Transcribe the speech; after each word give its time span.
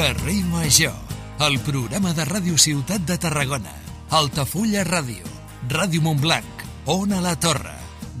Carrer 0.00 0.42
Major, 0.46 0.94
el 1.46 1.58
programa 1.60 2.14
de 2.16 2.24
Ràdio 2.24 2.56
Ciutat 2.56 3.02
de 3.04 3.18
Tarragona, 3.20 3.74
Altafulla 4.16 4.80
Ràdio, 4.88 5.28
Ràdio 5.68 6.00
Montblanc, 6.00 6.62
Ona 6.88 7.18
la 7.20 7.34
Torre, 7.36 7.74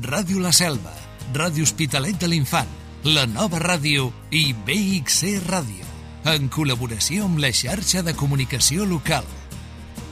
Ràdio 0.04 0.42
La 0.44 0.52
Selva, 0.52 0.92
Ràdio 1.32 1.64
Hospitalet 1.64 2.20
de 2.20 2.28
l'Infant, 2.28 2.68
la 3.08 3.24
nova 3.24 3.62
ràdio 3.64 4.10
i 4.28 4.52
BXC 4.52 5.38
Ràdio, 5.46 5.88
en 6.28 6.50
col·laboració 6.52 7.24
amb 7.30 7.40
la 7.40 7.48
xarxa 7.48 8.04
de 8.04 8.12
comunicació 8.12 8.84
local. 8.84 9.24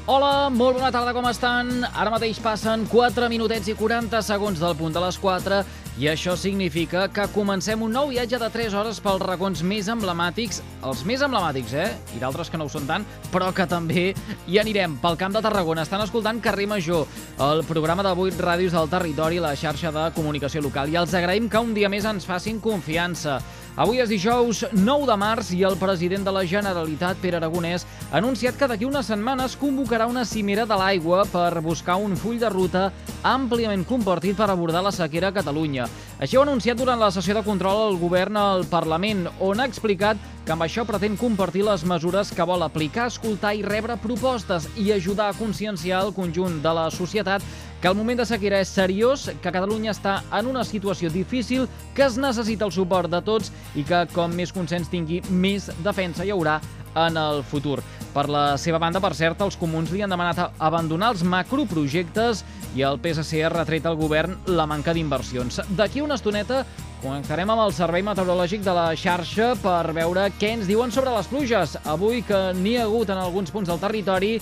Hola, 0.08 0.48
molt 0.48 0.78
bona 0.80 0.88
tarda, 0.88 1.12
com 1.12 1.28
estan? 1.28 1.82
Ara 1.84 2.08
mateix 2.14 2.40
passen 2.40 2.88
4 2.88 3.28
minutets 3.28 3.68
i 3.68 3.76
40 3.76 4.24
segons 4.24 4.64
del 4.64 4.72
punt 4.80 4.96
de 4.96 5.04
les 5.04 5.20
4 5.20 5.60
i 5.98 6.06
això 6.06 6.36
significa 6.38 7.08
que 7.10 7.24
comencem 7.34 7.80
un 7.82 7.90
nou 7.90 8.12
viatge 8.12 8.38
de 8.38 8.48
3 8.54 8.74
hores 8.78 9.00
pels 9.02 9.22
racons 9.24 9.64
més 9.66 9.88
emblemàtics, 9.90 10.60
els 10.86 11.00
més 11.08 11.24
emblemàtics, 11.26 11.74
eh? 11.74 11.88
I 12.14 12.20
d'altres 12.22 12.52
que 12.52 12.60
no 12.60 12.68
ho 12.68 12.70
són 12.70 12.86
tant, 12.86 13.06
però 13.32 13.48
que 13.50 13.66
també 13.66 14.04
hi 14.46 14.60
anirem 14.62 14.94
pel 15.02 15.18
Camp 15.18 15.34
de 15.34 15.42
Tarragona. 15.42 15.82
Estan 15.82 16.04
escoltant 16.04 16.38
Carrer 16.44 16.68
Major, 16.70 17.02
el 17.48 17.64
programa 17.66 18.06
de 18.06 18.14
8 18.14 18.46
ràdios 18.46 18.76
del 18.78 18.92
territori, 18.92 19.42
la 19.42 19.56
xarxa 19.58 19.90
de 19.90 20.06
comunicació 20.14 20.62
local. 20.62 20.86
I 20.86 21.00
els 21.02 21.18
agraïm 21.18 21.50
que 21.50 21.66
un 21.66 21.74
dia 21.74 21.90
més 21.90 22.06
ens 22.06 22.28
facin 22.30 22.62
confiança. 22.62 23.40
Avui 23.78 24.00
és 24.02 24.10
dijous 24.10 24.64
9 24.74 25.04
de 25.06 25.14
març 25.14 25.52
i 25.54 25.60
el 25.62 25.76
president 25.78 26.24
de 26.26 26.32
la 26.34 26.40
Generalitat, 26.50 27.20
Pere 27.22 27.38
Aragonès, 27.38 27.84
ha 28.08 28.16
anunciat 28.18 28.56
que 28.58 28.66
d'aquí 28.66 28.82
unes 28.88 29.06
setmanes 29.06 29.54
convocarà 29.54 30.08
una 30.10 30.24
cimera 30.26 30.64
de 30.66 30.74
l'aigua 30.80 31.20
per 31.30 31.60
buscar 31.62 31.94
un 32.02 32.16
full 32.18 32.40
de 32.42 32.50
ruta 32.50 32.88
àmpliament 33.22 33.84
compartit 33.86 34.34
per 34.34 34.48
abordar 34.50 34.82
la 34.82 34.90
sequera 34.90 35.30
a 35.30 35.36
Catalunya. 35.36 35.86
Així 36.18 36.34
ho 36.34 36.42
ha 36.42 36.48
anunciat 36.48 36.80
durant 36.80 36.98
la 36.98 37.12
sessió 37.14 37.38
de 37.38 37.44
control 37.46 37.84
al 37.84 38.00
govern 38.02 38.40
al 38.42 38.66
Parlament, 38.66 39.28
on 39.38 39.62
ha 39.62 39.70
explicat 39.70 40.18
que 40.42 40.56
amb 40.56 40.66
això 40.66 40.82
pretén 40.88 41.14
compartir 41.20 41.62
les 41.62 41.84
mesures 41.86 42.34
que 42.34 42.46
vol 42.50 42.66
aplicar, 42.66 43.06
escoltar 43.12 43.54
i 43.54 43.62
rebre 43.62 43.94
propostes 44.02 44.66
i 44.74 44.90
ajudar 44.90 45.30
a 45.30 45.38
conscienciar 45.38 46.02
el 46.06 46.14
conjunt 46.16 46.58
de 46.64 46.74
la 46.74 46.88
societat 46.90 47.46
que 47.80 47.88
el 47.88 47.94
moment 47.94 48.18
de 48.18 48.26
sequera 48.26 48.58
és 48.62 48.72
seriós, 48.74 49.28
que 49.42 49.52
Catalunya 49.54 49.92
està 49.94 50.18
en 50.34 50.48
una 50.50 50.64
situació 50.66 51.10
difícil, 51.14 51.68
que 51.94 52.06
es 52.08 52.18
necessita 52.18 52.66
el 52.66 52.74
suport 52.74 53.10
de 53.10 53.22
tots 53.22 53.52
i 53.78 53.84
que 53.86 54.02
com 54.14 54.34
més 54.34 54.52
consens 54.54 54.90
tingui, 54.90 55.22
més 55.30 55.70
defensa 55.86 56.26
hi 56.26 56.34
haurà 56.34 56.58
en 57.06 57.16
el 57.20 57.44
futur. 57.46 57.78
Per 58.14 58.26
la 58.32 58.56
seva 58.58 58.80
banda, 58.82 59.00
per 59.04 59.12
cert, 59.14 59.42
els 59.44 59.56
comuns 59.60 59.92
li 59.92 60.02
han 60.02 60.10
demanat 60.10 60.56
abandonar 60.58 61.12
els 61.14 61.22
macroprojectes 61.22 62.42
i 62.74 62.82
el 62.82 62.98
PSC 63.02 63.44
ha 63.44 63.52
retret 63.52 63.86
al 63.86 63.98
govern 64.00 64.34
la 64.48 64.66
manca 64.66 64.94
d'inversions. 64.96 65.60
D'aquí 65.78 66.02
una 66.02 66.18
estoneta 66.18 66.64
connectarem 67.02 67.52
amb 67.52 67.62
el 67.62 67.74
Servei 67.76 68.02
Meteorològic 68.02 68.64
de 68.66 68.74
la 68.74 68.88
xarxa 68.98 69.52
per 69.62 69.92
veure 69.94 70.26
què 70.40 70.56
ens 70.56 70.66
diuen 70.66 70.90
sobre 70.90 71.14
les 71.14 71.30
pluges. 71.30 71.76
Avui 71.86 72.24
que 72.26 72.48
n'hi 72.58 72.74
ha 72.78 72.88
hagut 72.88 73.12
en 73.14 73.22
alguns 73.22 73.54
punts 73.54 73.70
del 73.70 73.78
territori 73.82 74.38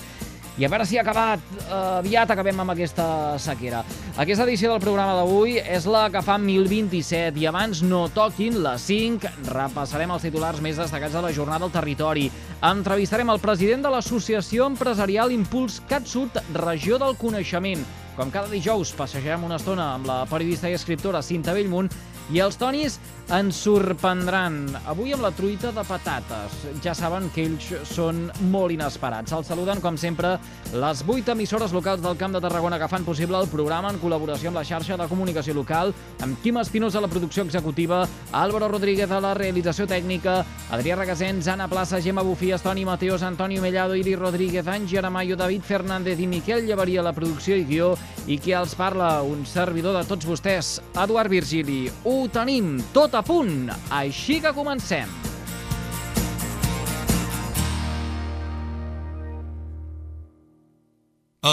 i 0.57 0.65
a 0.65 0.69
veure 0.73 0.85
si 0.89 0.97
ha 0.97 1.03
acabat, 1.03 1.39
eh, 1.67 1.73
aviat 1.99 2.31
acabem 2.33 2.59
amb 2.59 2.73
aquesta 2.73 3.37
sequera. 3.37 3.83
Aquesta 4.17 4.43
edició 4.47 4.71
del 4.71 4.81
programa 4.81 5.13
d'avui 5.19 5.59
és 5.61 5.85
la 5.85 6.07
que 6.09 6.23
fa 6.25 6.39
1027 6.41 7.37
i 7.37 7.45
abans 7.45 7.83
no 7.85 8.07
toquin 8.09 8.57
les 8.63 8.87
5, 8.89 9.29
repassarem 9.53 10.11
els 10.15 10.25
titulars 10.25 10.61
més 10.61 10.81
destacats 10.81 11.13
de 11.13 11.21
la 11.21 11.31
jornada 11.31 11.69
al 11.69 11.75
territori. 11.75 12.31
Entrevistarem 12.65 13.29
el 13.29 13.39
president 13.39 13.85
de 13.85 13.93
l'Associació 13.93 14.65
Empresarial 14.65 15.31
Impuls 15.31 15.81
CatSud, 15.87 16.41
regió 16.57 16.97
del 16.97 17.15
coneixement. 17.21 17.85
Com 18.17 18.31
cada 18.33 18.49
dijous, 18.49 18.95
passejarem 18.97 19.43
una 19.45 19.59
estona 19.61 19.91
amb 19.93 20.07
la 20.09 20.23
periodista 20.25 20.71
i 20.71 20.73
escriptora 20.73 21.21
Cinta 21.21 21.53
Bellmunt 21.53 21.91
i 22.33 22.41
els 22.43 22.57
tonis 22.59 22.97
ens 23.33 23.57
sorprendran. 23.59 24.61
Avui 24.87 25.11
amb 25.11 25.25
la 25.25 25.33
truita 25.35 25.73
de 25.75 25.83
patates. 25.83 26.53
Ja 26.83 26.93
saben 26.95 27.27
que 27.35 27.43
ells 27.43 27.67
són 27.89 28.27
molt 28.53 28.71
inesperats. 28.71 29.33
Els 29.35 29.49
saluden, 29.51 29.81
com 29.83 29.97
sempre, 29.99 30.37
les 30.73 31.03
vuit 31.07 31.27
emissores 31.27 31.73
locals 31.75 32.01
del 32.03 32.15
Camp 32.19 32.35
de 32.35 32.41
Tarragona 32.43 32.79
que 32.79 32.87
fan 32.87 33.05
possible 33.07 33.39
el 33.39 33.49
programa 33.51 33.91
en 33.91 33.99
col·laboració 33.99 34.51
amb 34.51 34.59
la 34.61 34.65
xarxa 34.67 34.97
de 34.99 35.09
comunicació 35.11 35.55
local, 35.57 35.93
amb 36.23 36.39
Quim 36.43 36.59
Espinosa 36.61 37.01
a 37.01 37.03
la 37.03 37.11
producció 37.11 37.43
executiva, 37.43 38.05
Álvaro 38.31 38.69
Rodríguez 38.71 39.11
a 39.11 39.19
la 39.23 39.33
realització 39.35 39.87
tècnica, 39.87 40.39
Adrià 40.71 40.95
Regasens, 40.95 41.47
Anna 41.51 41.67
Plaça, 41.67 42.01
Gemma 42.01 42.23
Bufies, 42.23 42.63
Toni 42.63 42.85
Mateos, 42.87 43.23
Antonio 43.23 43.61
Mellado, 43.61 43.95
Iri 43.95 44.15
Rodríguez, 44.15 44.67
Àngel 44.67 45.03
Aramayo, 45.03 45.35
David 45.35 45.67
Fernández 45.67 46.19
i 46.19 46.27
Miquel 46.27 46.65
Llevaria 46.65 47.01
a 47.01 47.07
la 47.09 47.15
producció 47.15 47.55
i 47.55 47.67
guió, 47.67 47.93
i 48.27 48.39
qui 48.39 48.55
els 48.55 48.75
parla, 48.75 49.21
un 49.23 49.45
servidor 49.45 49.95
de 49.99 50.07
tots 50.07 50.27
vostès, 50.27 50.77
Eduard 50.95 51.31
Virgili. 51.31 51.87
Ho 52.17 52.23
tenim 52.33 52.69
tot 52.95 53.13
a 53.13 53.19
punt, 53.21 53.67
així 53.93 54.39
que 54.41 54.49
comencem. 54.57 55.11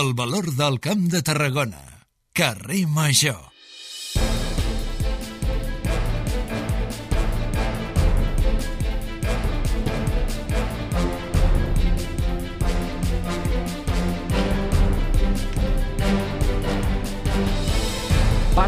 El 0.00 0.14
valor 0.16 0.48
del 0.56 0.80
Camp 0.88 1.04
de 1.12 1.20
Tarragona. 1.20 1.82
Carrer 2.32 2.86
Major. 2.88 3.53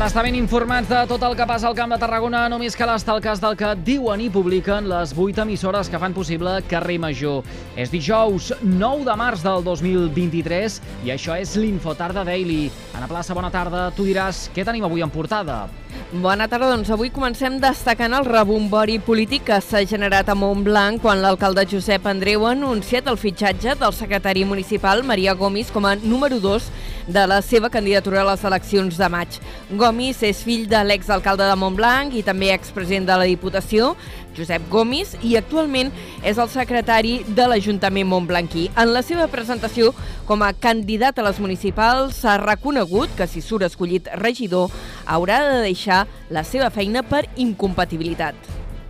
Estar 0.06 0.22
ben 0.22 0.36
informats 0.38 0.86
de 0.86 0.98
tot 1.10 1.22
el 1.26 1.32
que 1.34 1.44
passa 1.48 1.66
al 1.66 1.74
Camp 1.74 1.90
de 1.90 1.96
Tarragona, 1.98 2.44
només 2.52 2.76
cal 2.78 2.92
estar 2.92 3.16
al 3.16 3.22
cas 3.24 3.40
del 3.42 3.56
que 3.58 3.72
diuen 3.86 4.20
i 4.22 4.28
publiquen 4.30 4.86
les 4.86 5.10
vuit 5.16 5.38
emissores 5.42 5.90
que 5.90 5.98
fan 5.98 6.14
possible 6.14 6.52
Carrer 6.70 6.98
Major. 7.02 7.42
És 7.74 7.90
dijous 7.90 8.52
9 8.62 9.02
de 9.08 9.16
març 9.18 9.42
del 9.42 9.64
2023 9.66 10.78
i 11.08 11.10
això 11.16 11.34
és 11.40 11.56
l'Infotarda 11.58 12.22
Daily. 12.28 12.68
Ana 12.94 13.10
Plaça, 13.10 13.34
bona 13.34 13.50
tarda. 13.50 13.88
Tu 13.96 14.06
diràs 14.12 14.46
què 14.54 14.68
tenim 14.68 14.86
avui 14.86 15.02
en 15.02 15.10
portada. 15.10 15.64
Bona 16.12 16.46
tarda, 16.46 16.68
doncs 16.70 16.92
avui 16.94 17.08
comencem 17.10 17.56
destacant 17.58 18.12
el 18.14 18.28
rebombori 18.28 19.00
polític 19.02 19.42
que 19.48 19.56
s'ha 19.58 19.80
generat 19.90 20.28
a 20.30 20.36
Montblanc 20.38 21.02
quan 21.02 21.18
l'alcalde 21.18 21.64
Josep 21.66 22.06
Andreu 22.06 22.44
ha 22.46 22.52
anunciat 22.54 23.08
el 23.10 23.18
fitxatge 23.18 23.74
del 23.80 23.90
secretari 23.90 24.44
municipal 24.46 25.02
Maria 25.02 25.34
Gomis 25.34 25.72
com 25.74 25.82
a 25.82 25.96
número 25.96 26.38
2 26.38 26.68
de 27.10 27.26
la 27.26 27.40
seva 27.42 27.72
candidatura 27.74 28.20
a 28.22 28.28
les 28.30 28.44
eleccions 28.46 28.94
de 29.02 29.08
maig. 29.10 29.40
Gomis 29.74 30.22
és 30.22 30.44
fill 30.46 30.68
de 30.70 30.84
l'exalcalde 30.86 31.42
de 31.42 31.58
Montblanc 31.58 32.14
i 32.14 32.22
també 32.22 32.52
expresident 32.54 33.10
de 33.10 33.18
la 33.18 33.26
Diputació, 33.26 33.96
Josep 34.36 34.68
Gomis, 34.70 35.14
i 35.24 35.36
actualment 35.38 35.92
és 36.22 36.38
el 36.38 36.50
secretari 36.52 37.18
de 37.28 37.46
l'Ajuntament 37.48 38.08
Montblanquí. 38.10 38.68
En 38.76 38.92
la 38.94 39.02
seva 39.06 39.26
presentació 39.32 39.92
com 40.28 40.44
a 40.44 40.52
candidat 40.52 41.18
a 41.18 41.26
les 41.26 41.40
municipals 41.42 42.20
s'ha 42.22 42.36
reconegut 42.42 43.12
que 43.16 43.28
si 43.30 43.42
surt 43.44 43.66
escollit 43.66 44.10
regidor 44.20 44.72
haurà 45.06 45.40
de 45.48 45.64
deixar 45.64 46.04
la 46.30 46.44
seva 46.44 46.70
feina 46.70 47.02
per 47.06 47.24
incompatibilitat. 47.36 48.36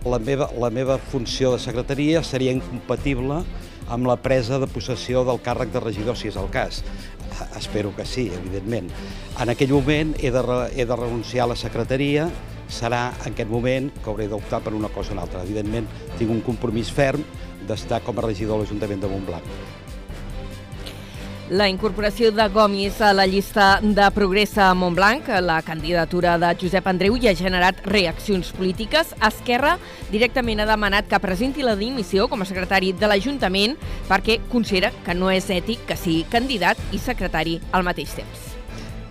La 0.07 0.19
meva, 0.19 0.51
la 0.55 0.69
meva 0.71 0.97
funció 1.11 1.51
de 1.55 1.59
secretaria 1.59 2.21
seria 2.23 2.53
incompatible 2.55 3.41
amb 3.89 4.07
la 4.07 4.17
presa 4.19 4.59
de 4.59 4.67
possessió 4.67 5.23
del 5.27 5.39
càrrec 5.43 5.71
de 5.73 5.81
regidor, 5.83 6.17
si 6.19 6.29
és 6.31 6.37
el 6.39 6.49
cas. 6.51 6.83
Espero 7.57 7.93
que 7.95 8.05
sí, 8.05 8.27
evidentment. 8.33 8.91
En 9.39 9.51
aquell 9.53 9.71
moment 9.73 10.13
he 10.19 10.31
de, 10.33 10.43
he 10.75 10.85
de 10.85 10.95
renunciar 10.95 11.45
a 11.45 11.51
la 11.53 11.59
secretaria, 11.59 12.27
serà 12.69 13.13
en 13.23 13.33
aquest 13.33 13.49
moment 13.49 13.89
que 14.01 14.11
hauré 14.11 14.27
d'optar 14.27 14.61
per 14.65 14.75
una 14.75 14.91
cosa 14.93 15.11
o 15.11 15.17
una 15.17 15.25
altra. 15.27 15.43
Evidentment, 15.43 15.87
tinc 16.19 16.31
un 16.31 16.43
compromís 16.45 16.91
ferm 16.91 17.23
d'estar 17.67 18.03
com 18.05 18.17
a 18.17 18.27
regidor 18.27 18.57
de 18.57 18.65
l'Ajuntament 18.65 19.03
de 19.03 19.11
Montblanc. 19.11 19.75
La 21.49 21.69
incorporació 21.71 22.33
de 22.35 22.43
Gomis 22.51 22.97
a 22.99 23.13
la 23.15 23.23
llista 23.25 23.79
de 23.81 24.09
Progressa 24.11 24.65
a 24.67 24.73
Montblanc, 24.75 25.29
la 25.39 25.61
candidatura 25.63 26.33
de 26.37 26.49
Josep 26.59 26.89
Andreu, 26.91 27.15
ja 27.23 27.31
ha 27.31 27.39
generat 27.39 27.79
reaccions 27.87 28.49
polítiques. 28.51 29.13
Esquerra 29.23 29.77
directament 30.11 30.59
ha 30.59 30.67
demanat 30.67 31.07
que 31.07 31.21
presenti 31.23 31.63
la 31.63 31.77
dimissió 31.79 32.27
com 32.27 32.43
a 32.43 32.49
secretari 32.49 32.91
de 32.91 33.07
l'Ajuntament 33.07 33.77
perquè 34.11 34.41
considera 34.51 34.91
que 35.05 35.15
no 35.15 35.31
és 35.31 35.47
ètic 35.47 35.87
que 35.87 35.95
sigui 35.95 36.27
candidat 36.27 36.83
i 36.91 36.99
secretari 36.99 37.61
al 37.71 37.87
mateix 37.87 38.19
temps. 38.19 38.46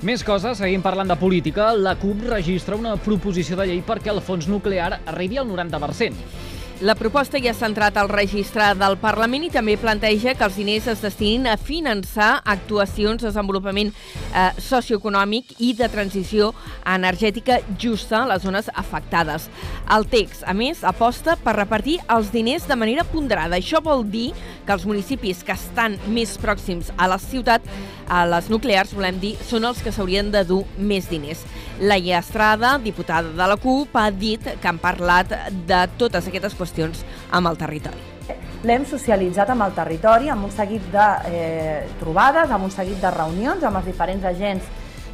Més 0.05 0.21
coses, 0.21 0.59
seguim 0.61 0.83
parlant 0.85 1.09
de 1.09 1.17
política. 1.17 1.71
La 1.73 1.95
CUP 1.97 2.27
registra 2.29 2.77
una 2.77 2.99
proposició 3.01 3.57
de 3.57 3.65
llei 3.71 3.81
perquè 3.81 4.13
el 4.13 4.21
fons 4.21 4.45
nuclear 4.45 4.91
arribi 5.09 5.41
al 5.41 5.49
90%. 5.49 6.53
La 6.85 6.93
proposta 6.93 7.41
ja 7.41 7.55
s'ha 7.57 7.71
entrat 7.71 7.97
al 7.97 8.11
registre 8.11 8.67
del 8.77 8.99
Parlament 9.01 9.47
i 9.47 9.49
també 9.49 9.79
planteja 9.81 10.35
que 10.37 10.45
els 10.45 10.59
diners 10.61 10.91
es 10.93 11.01
destinin 11.01 11.47
a 11.49 11.55
finançar 11.57 12.43
actuacions 12.45 13.23
de 13.23 13.31
desenvolupament 13.31 13.89
eh, 13.89 14.51
socioeconòmic 14.61 15.55
i 15.65 15.71
de 15.79 15.89
transició 15.89 16.51
energètica 16.85 17.63
justa 17.81 18.19
a 18.21 18.29
les 18.35 18.45
zones 18.45 18.69
afectades. 18.75 19.49
El 19.97 20.05
text, 20.13 20.45
a 20.45 20.53
més, 20.53 20.85
aposta 20.85 21.39
per 21.41 21.57
repartir 21.57 21.97
els 22.13 22.29
diners 22.35 22.69
de 22.69 22.77
manera 22.77 23.09
ponderada. 23.09 23.57
Això 23.57 23.81
vol 23.81 24.05
dir 24.05 24.35
que 24.67 24.75
els 24.75 24.87
municipis 24.89 25.45
que 25.47 25.55
estan 25.55 25.97
més 26.13 26.35
pròxims 26.43 26.91
a 26.99 27.09
la 27.11 27.19
ciutat, 27.23 27.63
a 28.09 28.25
les 28.29 28.51
nuclears, 28.53 28.95
volem 28.97 29.21
dir, 29.23 29.37
són 29.47 29.65
els 29.69 29.83
que 29.83 29.93
s'haurien 29.95 30.33
de 30.35 30.43
dur 30.49 30.65
més 30.79 31.09
diners. 31.11 31.45
Laia 31.81 32.19
Estrada, 32.19 32.77
diputada 32.83 33.33
de 33.37 33.49
la 33.53 33.57
CUP, 33.61 33.97
ha 33.97 34.11
dit 34.11 34.43
que 34.61 34.69
han 34.69 34.81
parlat 34.83 35.33
de 35.69 35.83
totes 36.01 36.29
aquestes 36.29 36.59
qüestions 36.59 37.07
amb 37.31 37.53
el 37.53 37.57
territori. 37.57 38.13
l'hem 38.67 38.83
socialitzat 38.89 39.51
amb 39.53 39.63
el 39.63 39.75
territori, 39.77 40.29
amb 40.33 40.45
un 40.49 40.51
seguit 40.51 40.83
de 40.91 41.05
eh, 41.31 41.85
trobades, 42.01 42.51
amb 42.51 42.65
un 42.65 42.73
seguit 42.75 42.99
de 42.99 43.13
reunions 43.15 43.63
amb 43.63 43.79
els 43.79 43.87
diferents 43.87 44.25
agents 44.25 44.65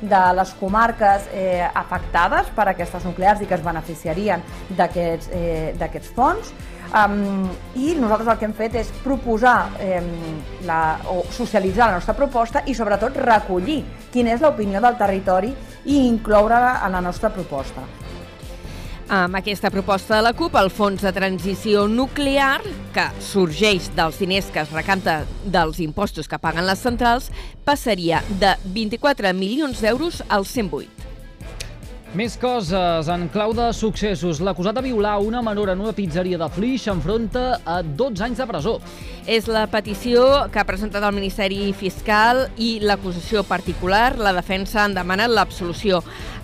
de 0.02 0.20
les 0.34 0.52
comarques 0.58 1.28
eh, 1.32 1.62
afectades 1.74 2.50
per 2.56 2.66
aquestes 2.68 3.04
nuclears 3.06 3.42
i 3.42 3.46
que 3.46 3.54
es 3.54 3.64
beneficiarien 3.64 4.42
d'aquests 4.76 5.30
eh, 5.30 6.12
fons. 6.14 6.52
Um, 6.92 7.48
I 7.74 7.94
nosaltres 7.96 8.28
el 8.28 8.36
que 8.36 8.44
hem 8.44 8.52
fet 8.52 8.74
és 8.76 8.90
proposar 9.00 9.72
eh, 9.80 10.02
la, 10.68 10.98
o 11.08 11.22
socialitzar 11.32 11.86
la 11.88 11.96
nostra 11.96 12.12
proposta 12.12 12.60
i 12.68 12.74
sobretot 12.76 13.16
recollir 13.16 13.78
quina 14.12 14.34
és 14.34 14.44
l'opinió 14.44 14.82
del 14.84 14.98
territori 15.00 15.54
i 15.88 16.02
incloure-la 16.04 16.82
en 16.84 16.92
la 16.92 17.00
nostra 17.00 17.32
proposta. 17.32 17.86
Amb 19.12 19.36
aquesta 19.40 19.70
proposta 19.72 20.18
de 20.18 20.22
la 20.24 20.32
CUP, 20.36 20.54
el 20.56 20.70
Fons 20.72 21.00
de 21.04 21.12
Transició 21.16 21.86
Nuclear, 21.88 22.60
que 22.92 23.08
sorgeix 23.24 23.88
dels 23.96 24.20
diners 24.20 24.52
que 24.52 24.62
es 24.62 24.72
recapta 24.72 25.22
dels 25.44 25.80
impostos 25.84 26.28
que 26.28 26.40
paguen 26.40 26.68
les 26.68 26.80
centrals, 26.84 27.30
passaria 27.64 28.20
de 28.40 28.52
24 28.76 29.32
milions 29.36 29.80
d'euros 29.80 30.22
als 30.28 30.52
108. 30.56 31.01
Més 32.12 32.34
coses. 32.36 33.06
En 33.08 33.22
clau 33.32 33.54
de 33.56 33.70
successos, 33.72 34.42
l'acusat 34.44 34.76
de 34.76 34.82
violar 34.84 35.14
una 35.24 35.40
menor 35.40 35.70
en 35.72 35.80
una 35.80 35.94
pizzeria 35.96 36.36
de 36.36 36.48
Flix 36.52 36.84
s'enfronta 36.84 37.62
a 37.64 37.78
12 37.80 38.26
anys 38.26 38.42
de 38.42 38.46
presó. 38.50 38.74
És 39.24 39.48
la 39.48 39.62
petició 39.72 40.26
que 40.52 40.60
ha 40.60 40.66
presentat 40.68 41.06
el 41.08 41.16
Ministeri 41.16 41.70
Fiscal 41.72 42.42
i 42.60 42.74
l'acusació 42.84 43.46
particular. 43.48 44.18
La 44.20 44.34
defensa 44.36 44.82
han 44.84 44.92
demanat 44.92 45.32
l'absolució. 45.32 46.02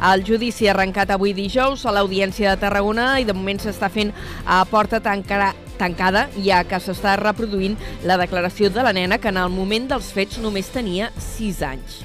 El 0.08 0.24
judici 0.24 0.70
ha 0.70 0.72
arrencat 0.72 1.12
avui 1.12 1.36
dijous 1.36 1.84
a 1.84 1.92
l'Audiència 1.92 2.54
de 2.54 2.64
Tarragona 2.64 3.18
i 3.20 3.28
de 3.28 3.36
moment 3.36 3.60
s'està 3.60 3.92
fent 3.92 4.16
a 4.46 4.62
porta 4.72 5.04
tancada 5.04 5.52
tancada, 5.78 6.26
ja 6.42 6.64
que 6.66 6.80
s'està 6.82 7.12
reproduint 7.20 7.76
la 8.08 8.16
declaració 8.18 8.72
de 8.72 8.82
la 8.82 8.96
nena 8.96 9.20
que 9.20 9.28
en 9.28 9.38
el 9.38 9.52
moment 9.52 9.92
dels 9.92 10.14
fets 10.16 10.40
només 10.40 10.72
tenia 10.74 11.12
6 11.36 11.66
anys. 11.68 12.00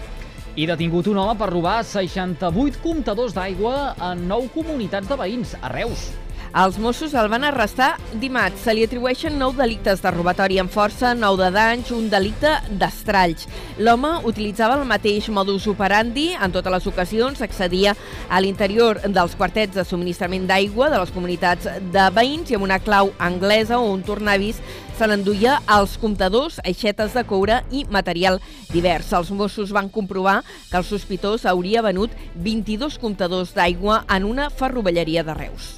I 0.53 0.67
detingut 0.69 1.07
un 1.09 1.17
home 1.17 1.33
per 1.33 1.47
robar 1.50 1.79
68 1.81 2.77
comptadors 2.83 3.33
d'aigua 3.33 3.95
en 4.11 4.27
9 4.29 4.51
comunitats 4.53 5.09
de 5.09 5.17
veïns, 5.17 5.55
a 5.57 5.71
Reus. 5.73 6.11
Els 6.53 6.75
Mossos 6.77 7.15
el 7.17 7.31
van 7.33 7.41
arrestar 7.47 7.95
dimarts. 8.21 8.59
Se 8.61 8.75
li 8.77 8.83
atribueixen 8.85 9.39
9 9.41 9.57
delictes 9.57 10.03
de 10.03 10.09
robatori 10.13 10.59
amb 10.61 10.69
força, 10.69 11.15
9 11.17 11.39
de 11.41 11.47
danys, 11.55 11.89
un 11.95 12.11
delicte 12.11 12.51
d'estralls. 12.77 13.47
L'home 13.81 14.11
utilitzava 14.29 14.75
el 14.77 14.83
mateix 14.85 15.31
modus 15.33 15.65
operandi 15.71 16.27
en 16.38 16.51
totes 16.53 16.75
les 16.75 16.85
ocasions, 16.91 17.39
accedia 17.41 17.95
a 18.29 18.41
l'interior 18.45 19.00
dels 19.01 19.33
quartets 19.39 19.73
de 19.73 19.85
subministrament 19.89 20.45
d'aigua 20.45 20.91
de 20.94 21.00
les 21.01 21.13
comunitats 21.15 21.65
de 21.95 22.03
veïns 22.13 22.51
i 22.53 22.59
amb 22.59 22.67
una 22.67 22.77
clau 22.77 23.09
anglesa 23.17 23.79
o 23.79 23.89
un 23.89 24.03
tornavis 24.05 24.59
se 24.94 25.07
l'enduia 25.09 25.55
als 25.65 25.95
comptadors, 25.97 26.59
aixetes 26.61 27.15
de 27.17 27.23
coure 27.25 27.63
i 27.73 27.81
material 27.89 28.38
divers. 28.69 29.09
Els 29.09 29.31
Mossos 29.33 29.73
van 29.73 29.89
comprovar 29.89 30.44
que 30.69 30.77
el 30.77 30.85
sospitós 30.85 31.47
hauria 31.50 31.81
venut 31.81 32.13
22 32.35 33.00
comptadors 33.01 33.55
d'aigua 33.57 34.03
en 34.05 34.29
una 34.29 34.51
ferrovelleria 34.53 35.25
de 35.25 35.33
Reus. 35.41 35.71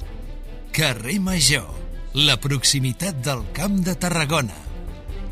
Carrer 0.76 1.18
Major, 1.24 1.64
la 2.12 2.34
proximitat 2.36 3.16
del 3.24 3.40
Camp 3.56 3.78
de 3.80 3.94
Tarragona. 3.96 4.58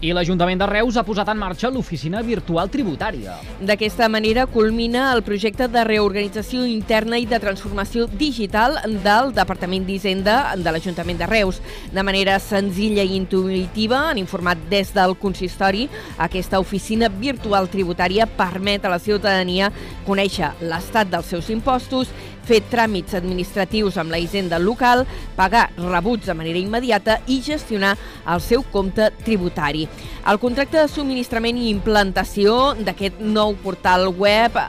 I 0.00 0.14
l'Ajuntament 0.16 0.60
de 0.60 0.66
Reus 0.70 0.96
ha 0.96 1.04
posat 1.04 1.28
en 1.32 1.36
marxa 1.36 1.68
l'oficina 1.72 2.22
virtual 2.24 2.70
tributària. 2.72 3.36
D'aquesta 3.60 4.08
manera 4.08 4.46
culmina 4.48 5.10
el 5.12 5.20
projecte 5.24 5.68
de 5.68 5.84
reorganització 5.84 6.64
interna 6.68 7.20
i 7.20 7.28
de 7.28 7.38
transformació 7.40 8.06
digital 8.08 8.78
del 9.04 9.32
Departament 9.36 9.84
d'Hisenda 9.84 10.56
de 10.60 10.72
l'Ajuntament 10.72 11.20
de 11.20 11.28
Reus. 11.28 11.60
De 11.92 12.04
manera 12.04 12.38
senzilla 12.40 13.04
i 13.04 13.16
intuitiva, 13.16 14.00
han 14.10 14.20
informat 14.20 14.60
des 14.72 14.92
del 14.96 15.16
consistori, 15.20 15.90
aquesta 16.16 16.60
oficina 16.60 17.12
virtual 17.12 17.68
tributària 17.68 18.24
permet 18.24 18.84
a 18.84 18.96
la 18.96 19.00
ciutadania 19.00 19.72
conèixer 20.08 20.54
l'estat 20.64 21.12
dels 21.12 21.32
seus 21.36 21.52
impostos 21.52 22.12
fer 22.44 22.60
tràmits 22.70 23.16
administratius 23.16 23.98
amb 24.00 24.12
la 24.12 24.20
hisenda 24.22 24.58
local, 24.62 25.04
pagar 25.36 25.68
rebuts 25.78 26.28
de 26.28 26.36
manera 26.36 26.60
immediata 26.60 27.18
i 27.26 27.40
gestionar 27.44 27.94
el 28.30 28.42
seu 28.44 28.64
compte 28.72 29.10
tributari. 29.24 29.86
El 30.30 30.40
contracte 30.40 30.78
de 30.80 30.88
subministrament 30.88 31.58
i 31.60 31.68
implantació 31.72 32.74
d'aquest 32.80 33.20
nou 33.20 33.56
portal 33.64 34.08
web 34.08 34.56
eh, 34.56 34.66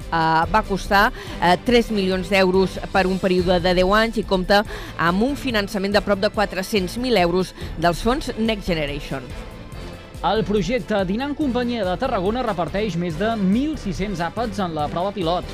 va 0.51 0.63
costar 0.67 1.07
eh, 1.39 1.55
3 1.65 1.91
milions 1.95 2.31
d'euros 2.31 2.79
per 2.91 3.05
un 3.07 3.19
període 3.21 3.59
de 3.63 3.75
10 3.77 3.97
anys 4.01 4.21
i 4.21 4.27
compta 4.27 4.63
amb 4.97 5.23
un 5.23 5.35
finançament 5.39 5.95
de 5.95 6.03
prop 6.03 6.19
de 6.19 6.31
400.000 6.31 7.21
euros 7.23 7.53
dels 7.79 8.01
fons 8.03 8.31
Next 8.37 8.67
Generation. 8.67 9.23
El 10.25 10.43
projecte 10.43 11.03
Dinar 11.05 11.27
en 11.29 11.35
companyia 11.37 11.83
de 11.85 11.95
Tarragona 12.01 12.41
reparteix 12.45 12.95
més 12.97 13.17
de 13.19 13.27
1.600 13.37 14.23
àpats 14.25 14.61
en 14.63 14.73
la 14.73 14.87
prova 14.89 15.11
pilot. 15.13 15.45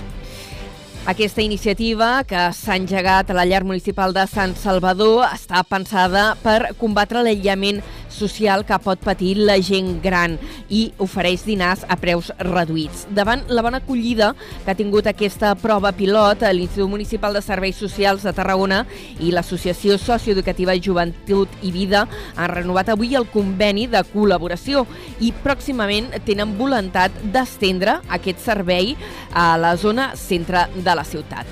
Aquesta 1.01 1.41
iniciativa, 1.41 2.21
que 2.29 2.41
s'ha 2.53 2.75
engegat 2.77 3.31
a 3.31 3.33
la 3.33 3.47
llar 3.49 3.63
municipal 3.65 4.13
de 4.13 4.21
Sant 4.29 4.51
Salvador, 4.53 5.23
està 5.25 5.63
pensada 5.65 6.35
per 6.43 6.75
combatre 6.77 7.23
l'aïllament 7.25 7.79
social 8.11 8.65
que 8.67 8.77
pot 8.83 8.99
patir 9.03 9.35
la 9.39 9.57
gent 9.63 9.97
gran 10.03 10.37
i 10.69 10.83
ofereix 11.01 11.45
dinars 11.47 11.85
a 11.87 11.97
preus 11.99 12.31
reduïts. 12.39 13.07
Davant 13.09 13.43
la 13.49 13.63
bona 13.65 13.81
acollida 13.81 14.33
que 14.65 14.71
ha 14.73 14.77
tingut 14.77 15.07
aquesta 15.09 15.53
prova 15.59 15.93
pilot, 15.95 16.45
l'Institut 16.51 16.89
Municipal 16.91 17.33
de 17.37 17.43
Serveis 17.45 17.79
Socials 17.79 18.25
de 18.27 18.33
Tarragona 18.35 18.83
i 19.19 19.31
l'Associació 19.31 19.97
Socioeducativa 20.01 20.75
Joventut 20.77 21.49
i 21.61 21.71
Vida 21.73 22.05
han 22.35 22.51
renovat 22.51 22.91
avui 22.91 23.15
el 23.15 23.29
conveni 23.31 23.87
de 23.91 24.03
col·laboració 24.11 24.85
i 25.19 25.33
pròximament 25.43 26.11
tenen 26.27 26.55
voluntat 26.59 27.15
d'estendre 27.33 27.99
aquest 28.09 28.43
servei 28.43 28.95
a 29.33 29.55
la 29.57 29.75
zona 29.77 30.11
centre 30.15 30.67
de 30.75 30.95
la 30.95 31.03
ciutat. 31.07 31.47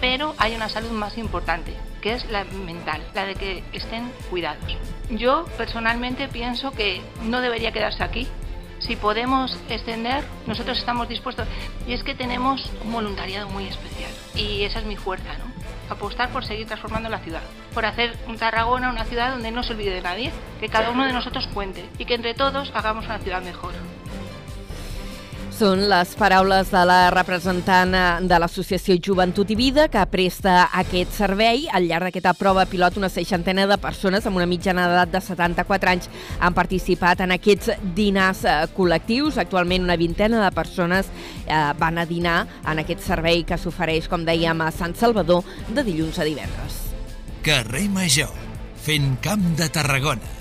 Pero 0.00 0.34
hay 0.38 0.54
una 0.54 0.68
salud 0.68 0.90
más 0.92 1.18
importante, 1.18 1.74
que 2.00 2.14
es 2.14 2.30
la 2.30 2.44
mental, 2.44 3.02
la 3.14 3.26
de 3.26 3.34
que 3.34 3.62
estén 3.72 4.10
cuidados. 4.30 4.99
Yo 5.10 5.44
personalmente 5.56 6.28
pienso 6.28 6.70
que 6.70 7.02
no 7.24 7.40
debería 7.40 7.72
quedarse 7.72 8.02
aquí. 8.02 8.28
Si 8.78 8.96
podemos 8.96 9.58
extender, 9.68 10.24
nosotros 10.46 10.78
estamos 10.78 11.08
dispuestos. 11.08 11.46
Y 11.86 11.92
es 11.92 12.02
que 12.02 12.14
tenemos 12.14 12.70
un 12.84 12.92
voluntariado 12.92 13.48
muy 13.50 13.66
especial. 13.66 14.10
Y 14.34 14.62
esa 14.62 14.78
es 14.78 14.86
mi 14.86 14.96
fuerza, 14.96 15.36
¿no? 15.38 15.44
Apostar 15.90 16.30
por 16.30 16.44
seguir 16.44 16.66
transformando 16.66 17.08
la 17.08 17.18
ciudad. 17.18 17.42
Por 17.74 17.84
hacer 17.84 18.16
un 18.28 18.38
Tarragona 18.38 18.90
una 18.90 19.04
ciudad 19.04 19.32
donde 19.32 19.50
no 19.50 19.62
se 19.62 19.72
olvide 19.72 19.90
de 19.90 20.00
nadie. 20.00 20.32
Que 20.60 20.68
cada 20.68 20.90
uno 20.90 21.04
de 21.04 21.12
nosotros 21.12 21.48
cuente. 21.52 21.88
Y 21.98 22.04
que 22.04 22.14
entre 22.14 22.34
todos 22.34 22.70
hagamos 22.74 23.04
una 23.06 23.18
ciudad 23.18 23.42
mejor. 23.42 23.74
Són 25.60 25.82
les 25.90 26.14
paraules 26.16 26.70
de 26.72 26.80
la 26.88 27.10
representant 27.12 27.90
eh, 27.92 28.04
de 28.24 28.36
l'Associació 28.40 28.94
Joventut 28.96 29.50
i 29.52 29.56
Vida 29.58 29.90
que 29.92 30.00
presta 30.08 30.70
aquest 30.80 31.12
servei. 31.18 31.66
Al 31.68 31.84
llarg 31.84 32.08
d'aquesta 32.08 32.32
prova 32.38 32.64
pilot, 32.70 32.96
una 32.96 33.10
seixantena 33.12 33.66
de 33.68 33.76
persones 33.82 34.24
amb 34.24 34.40
una 34.40 34.48
mitjana 34.48 34.86
d'edat 34.88 35.12
de 35.12 35.20
74 35.26 35.92
anys 35.92 36.08
han 36.40 36.56
participat 36.56 37.20
en 37.26 37.36
aquests 37.36 37.74
dinars 37.98 38.46
eh, 38.48 38.56
col·lectius. 38.72 39.36
Actualment 39.44 39.84
una 39.84 40.00
vintena 40.00 40.40
de 40.46 40.50
persones 40.56 41.12
eh, 41.44 41.60
van 41.76 42.00
a 42.00 42.08
dinar 42.08 42.40
en 42.64 42.80
aquest 42.80 43.04
servei 43.10 43.44
que 43.44 43.60
s'ofereix, 43.60 44.08
com 44.08 44.24
dèiem, 44.24 44.64
a 44.64 44.72
Sant 44.72 44.96
Salvador 44.96 45.44
de 45.68 45.84
dilluns 45.84 46.24
a 46.24 46.30
divendres. 46.30 46.84
Carrer 47.44 47.90
Major, 47.92 48.32
fent 48.80 49.18
camp 49.20 49.50
de 49.60 49.68
Tarragona. 49.68 50.39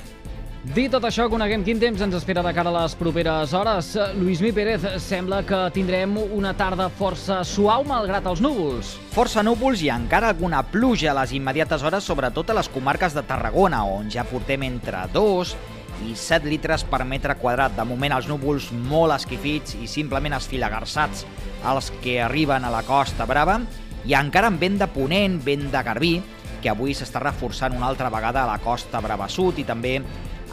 Dit 0.70 0.92
tot 0.94 1.02
això, 1.08 1.24
coneguem 1.26 1.64
quin 1.66 1.80
temps 1.82 2.02
ens 2.06 2.14
espera 2.14 2.44
de 2.46 2.52
cara 2.54 2.70
a 2.70 2.84
les 2.84 2.94
properes 2.94 3.56
hores. 3.58 3.88
Lluís 4.20 4.38
Mi 4.44 4.52
Pérez, 4.54 4.84
sembla 5.02 5.40
que 5.42 5.58
tindrem 5.74 6.14
una 6.22 6.52
tarda 6.54 6.86
força 6.94 7.40
suau 7.42 7.88
malgrat 7.90 8.28
els 8.30 8.44
núvols. 8.46 8.92
Força 9.10 9.42
núvols 9.42 9.82
i 9.82 9.90
encara 9.90 10.30
alguna 10.30 10.62
pluja 10.62 11.10
a 11.10 11.18
les 11.24 11.34
immediates 11.34 11.82
hores, 11.82 12.06
sobretot 12.06 12.54
a 12.54 12.60
les 12.60 12.70
comarques 12.70 13.18
de 13.18 13.26
Tarragona, 13.26 13.82
on 13.90 14.14
ja 14.14 14.28
portem 14.30 14.68
entre 14.70 15.02
2 15.10 15.58
i 16.06 16.14
7 16.14 16.46
litres 16.46 16.86
per 16.86 17.02
metre 17.02 17.34
quadrat. 17.42 17.74
De 17.74 17.90
moment 17.90 18.20
els 18.20 18.30
núvols 18.30 18.70
molt 18.70 19.18
esquifits 19.18 19.74
i 19.82 19.90
simplement 19.90 20.38
esfilagarçats 20.38 21.26
els 21.74 21.90
que 22.04 22.20
arriben 22.22 22.62
a 22.62 22.76
la 22.78 22.86
Costa 22.86 23.26
Brava 23.26 23.58
i 24.06 24.14
encara 24.14 24.54
amb 24.54 24.62
vent 24.62 24.78
de 24.86 24.94
ponent, 24.94 25.42
vent 25.42 25.72
de 25.74 25.88
garbí, 25.90 26.20
que 26.62 26.70
avui 26.70 26.94
s'està 26.94 27.24
reforçant 27.24 27.74
una 27.74 27.88
altra 27.90 28.14
vegada 28.14 28.44
a 28.44 28.52
la 28.52 28.62
Costa 28.62 29.02
Brava 29.02 29.26
Sud 29.32 29.58
i 29.58 29.66
també 29.66 29.98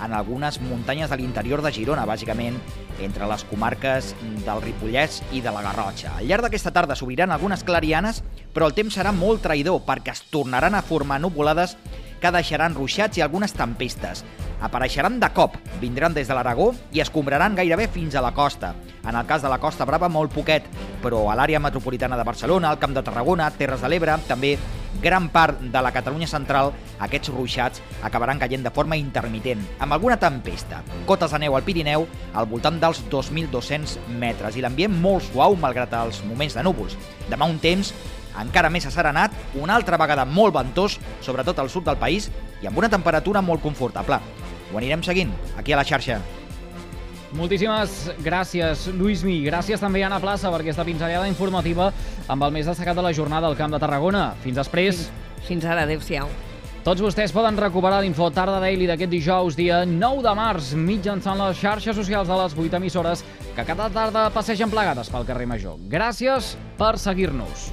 en 0.04 0.12
algunes 0.12 0.60
muntanyes 0.60 1.10
de 1.10 1.16
l'interior 1.20 1.62
de 1.64 1.72
Girona, 1.72 2.06
bàsicament 2.08 2.58
entre 3.02 3.28
les 3.28 3.44
comarques 3.50 4.14
del 4.46 4.62
Ripollès 4.64 5.20
i 5.32 5.42
de 5.44 5.52
la 5.52 5.62
Garrotxa. 5.64 6.16
Al 6.18 6.28
llarg 6.28 6.46
d'aquesta 6.46 6.72
tarda 6.72 6.96
s'obriran 6.96 7.32
algunes 7.32 7.64
clarianes, 7.64 8.22
però 8.54 8.70
el 8.70 8.76
temps 8.76 8.96
serà 8.96 9.12
molt 9.12 9.44
traïdor 9.44 9.82
perquè 9.86 10.14
es 10.14 10.24
tornaran 10.32 10.74
a 10.74 10.84
formar 10.84 11.20
nuvolades 11.20 11.76
que 12.20 12.32
deixaran 12.32 12.74
ruixats 12.74 13.18
i 13.18 13.22
algunes 13.24 13.52
tempestes. 13.52 14.24
Apareixeran 14.64 15.18
de 15.20 15.28
cop, 15.36 15.58
vindran 15.82 16.14
des 16.16 16.28
de 16.28 16.34
l'Aragó 16.34 16.70
i 16.92 17.02
escombraran 17.04 17.56
gairebé 17.58 17.88
fins 17.92 18.16
a 18.16 18.24
la 18.24 18.32
costa. 18.32 18.72
En 19.06 19.14
el 19.14 19.26
cas 19.26 19.42
de 19.44 19.50
la 19.52 19.60
Costa 19.60 19.84
Brava, 19.84 20.08
molt 20.08 20.32
poquet, 20.32 20.64
però 21.02 21.26
a 21.30 21.36
l'àrea 21.36 21.60
metropolitana 21.60 22.16
de 22.16 22.24
Barcelona, 22.24 22.70
al 22.70 22.80
Camp 22.80 22.96
de 22.96 23.04
Tarragona, 23.04 23.50
Terres 23.52 23.84
de 23.84 23.92
l'Ebre, 23.92 24.16
també 24.26 24.56
gran 25.02 25.28
part 25.32 25.60
de 25.60 25.82
la 25.82 25.92
Catalunya 25.94 26.28
central, 26.30 26.72
aquests 27.02 27.32
ruixats 27.34 27.82
acabaran 28.06 28.38
caient 28.38 28.64
de 28.64 28.72
forma 28.74 28.98
intermitent, 29.00 29.62
amb 29.78 29.96
alguna 29.96 30.18
tempesta. 30.20 30.82
Cotes 31.08 31.32
de 31.32 31.40
neu 31.44 31.56
al 31.56 31.64
Pirineu 31.66 32.06
al 32.34 32.48
voltant 32.50 32.80
dels 32.82 33.02
2.200 33.12 33.98
metres 34.20 34.56
i 34.56 34.64
l'ambient 34.64 34.94
molt 34.94 35.26
suau 35.30 35.56
malgrat 35.60 35.94
els 36.00 36.22
moments 36.26 36.56
de 36.56 36.64
núvols. 36.66 36.96
Demà 37.30 37.48
un 37.48 37.60
temps 37.62 37.92
encara 38.40 38.70
més 38.70 38.86
asserenat, 38.88 39.32
una 39.56 39.76
altra 39.76 39.96
vegada 40.00 40.26
molt 40.28 40.54
ventós, 40.56 40.98
sobretot 41.24 41.58
al 41.58 41.72
sud 41.72 41.86
del 41.88 42.00
país, 42.00 42.30
i 42.62 42.68
amb 42.68 42.78
una 42.78 42.92
temperatura 42.92 43.42
molt 43.42 43.64
confortable. 43.64 44.20
Ho 44.72 44.80
anirem 44.80 45.04
seguint, 45.06 45.32
aquí 45.56 45.72
a 45.72 45.80
la 45.80 45.86
xarxa. 45.88 46.20
Moltíssimes 47.36 48.08
gràcies, 48.24 48.86
Lluís 48.96 49.20
Mi. 49.26 49.42
Gràcies 49.44 49.82
també 49.82 50.00
a 50.00 50.08
Anna 50.08 50.22
Plaça 50.22 50.48
per 50.48 50.62
aquesta 50.62 50.86
pinzellada 50.88 51.28
informativa 51.28 51.90
amb 52.32 52.46
el 52.46 52.54
més 52.54 52.68
destacat 52.70 52.96
de 52.96 53.04
la 53.04 53.12
jornada 53.12 53.50
al 53.50 53.58
Camp 53.58 53.74
de 53.74 53.80
Tarragona. 53.82 54.30
Fins 54.40 54.56
després. 54.56 55.04
Fins, 55.04 55.48
fins 55.50 55.66
ara, 55.68 55.84
adeu-siau. 55.84 56.30
Tots 56.86 57.02
vostès 57.02 57.34
poden 57.34 57.58
recuperar 57.58 57.98
l'info 58.04 58.30
Tarda 58.30 58.60
Daily 58.62 58.86
d'aquest 58.88 59.10
dijous, 59.10 59.56
dia 59.58 59.80
9 59.84 60.22
de 60.22 60.34
març, 60.38 60.70
mitjançant 60.78 61.40
les 61.42 61.58
xarxes 61.58 61.98
socials 61.98 62.30
de 62.30 62.36
les 62.40 62.54
8 62.54 62.78
emissores 62.78 63.24
que 63.56 63.64
cada 63.66 63.90
tarda 63.90 64.28
passegen 64.30 64.70
plegades 64.70 65.10
pel 65.10 65.26
carrer 65.26 65.50
Major. 65.50 65.82
Gràcies 65.90 66.54
per 66.78 66.94
seguir-nos. 67.02 67.72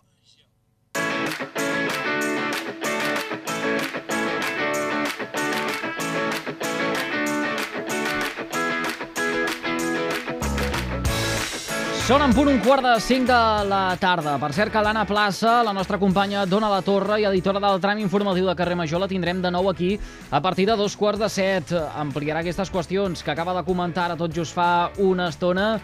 Són 12.11 12.25
en 12.25 12.33
punt 12.35 12.49
un 12.51 12.57
quart 12.59 12.83
de 12.83 12.93
cinc 12.99 13.29
de 13.29 13.35
la 13.69 13.93
tarda. 13.95 14.33
Per 14.35 14.49
cert 14.51 14.73
que 14.73 14.81
l'Anna 14.83 15.05
Plaça, 15.07 15.61
la 15.63 15.71
nostra 15.71 15.95
companya 15.95 16.41
Dona 16.43 16.67
la 16.67 16.81
Torre 16.83 17.21
i 17.21 17.27
editora 17.29 17.61
del 17.63 17.79
tram 17.79 18.01
informatiu 18.03 18.49
de 18.49 18.55
Carrer 18.59 18.75
Major, 18.75 18.99
la 18.99 19.07
tindrem 19.07 19.39
de 19.39 19.47
nou 19.55 19.69
aquí 19.71 19.93
a 20.27 20.41
partir 20.43 20.65
de 20.67 20.75
dos 20.75 20.97
quarts 20.99 21.21
de 21.23 21.29
set. 21.31 21.71
Ampliarà 21.71 22.41
aquestes 22.43 22.67
qüestions 22.67 23.23
que 23.23 23.31
acaba 23.31 23.55
de 23.55 23.63
comentar 23.63 24.09
ara 24.09 24.17
tot 24.19 24.35
just 24.35 24.51
fa 24.59 24.89
una 24.99 25.29
estona 25.31 25.77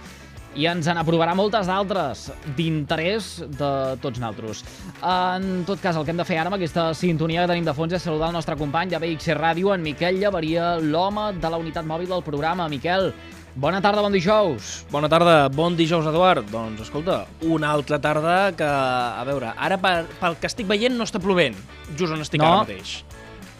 i 0.60 0.68
ens 0.68 0.92
en 0.92 1.00
aprovarà 1.00 1.32
moltes 1.38 1.72
d'altres 1.72 2.26
d'interès 2.60 3.32
de 3.48 3.72
tots 4.04 4.20
naltros. 4.20 4.66
En 5.00 5.64
tot 5.64 5.80
cas, 5.80 5.96
el 5.96 6.04
que 6.04 6.12
hem 6.12 6.20
de 6.20 6.28
fer 6.28 6.42
ara 6.42 6.52
amb 6.52 6.60
aquesta 6.60 6.90
sintonia 6.92 7.46
que 7.46 7.54
tenim 7.54 7.72
de 7.72 7.78
fons 7.78 7.96
és 7.96 8.04
saludar 8.04 8.34
el 8.34 8.36
nostre 8.36 8.60
company 8.60 8.92
de 8.92 9.00
BXC 9.00 9.40
Ràdio, 9.40 9.72
en 9.72 9.86
Miquel 9.86 10.20
Llavaria, 10.20 10.76
l'home 10.76 11.32
de 11.40 11.56
la 11.56 11.64
unitat 11.64 11.88
mòbil 11.88 12.12
del 12.12 12.28
programa. 12.28 12.68
Miquel, 12.68 13.14
Bona 13.58 13.80
tarda, 13.82 14.04
bon 14.06 14.14
dijous. 14.14 14.84
Bona 14.94 15.10
tarda, 15.10 15.48
bon 15.50 15.74
dijous, 15.78 16.06
Eduard. 16.06 16.46
Doncs, 16.52 16.84
escolta, 16.86 17.24
una 17.42 17.72
altra 17.74 17.98
tarda 18.00 18.52
que, 18.58 18.68
a 18.68 19.24
veure, 19.26 19.50
ara 19.58 19.80
per, 19.82 20.04
pel 20.20 20.36
que 20.38 20.46
estic 20.52 20.68
veient 20.70 20.94
no 20.98 21.08
està 21.08 21.18
plovent, 21.24 21.58
just 21.98 22.14
on 22.14 22.22
estic 22.22 22.42
No. 22.44 22.52
ara 22.52 22.60
mateix. 22.68 23.00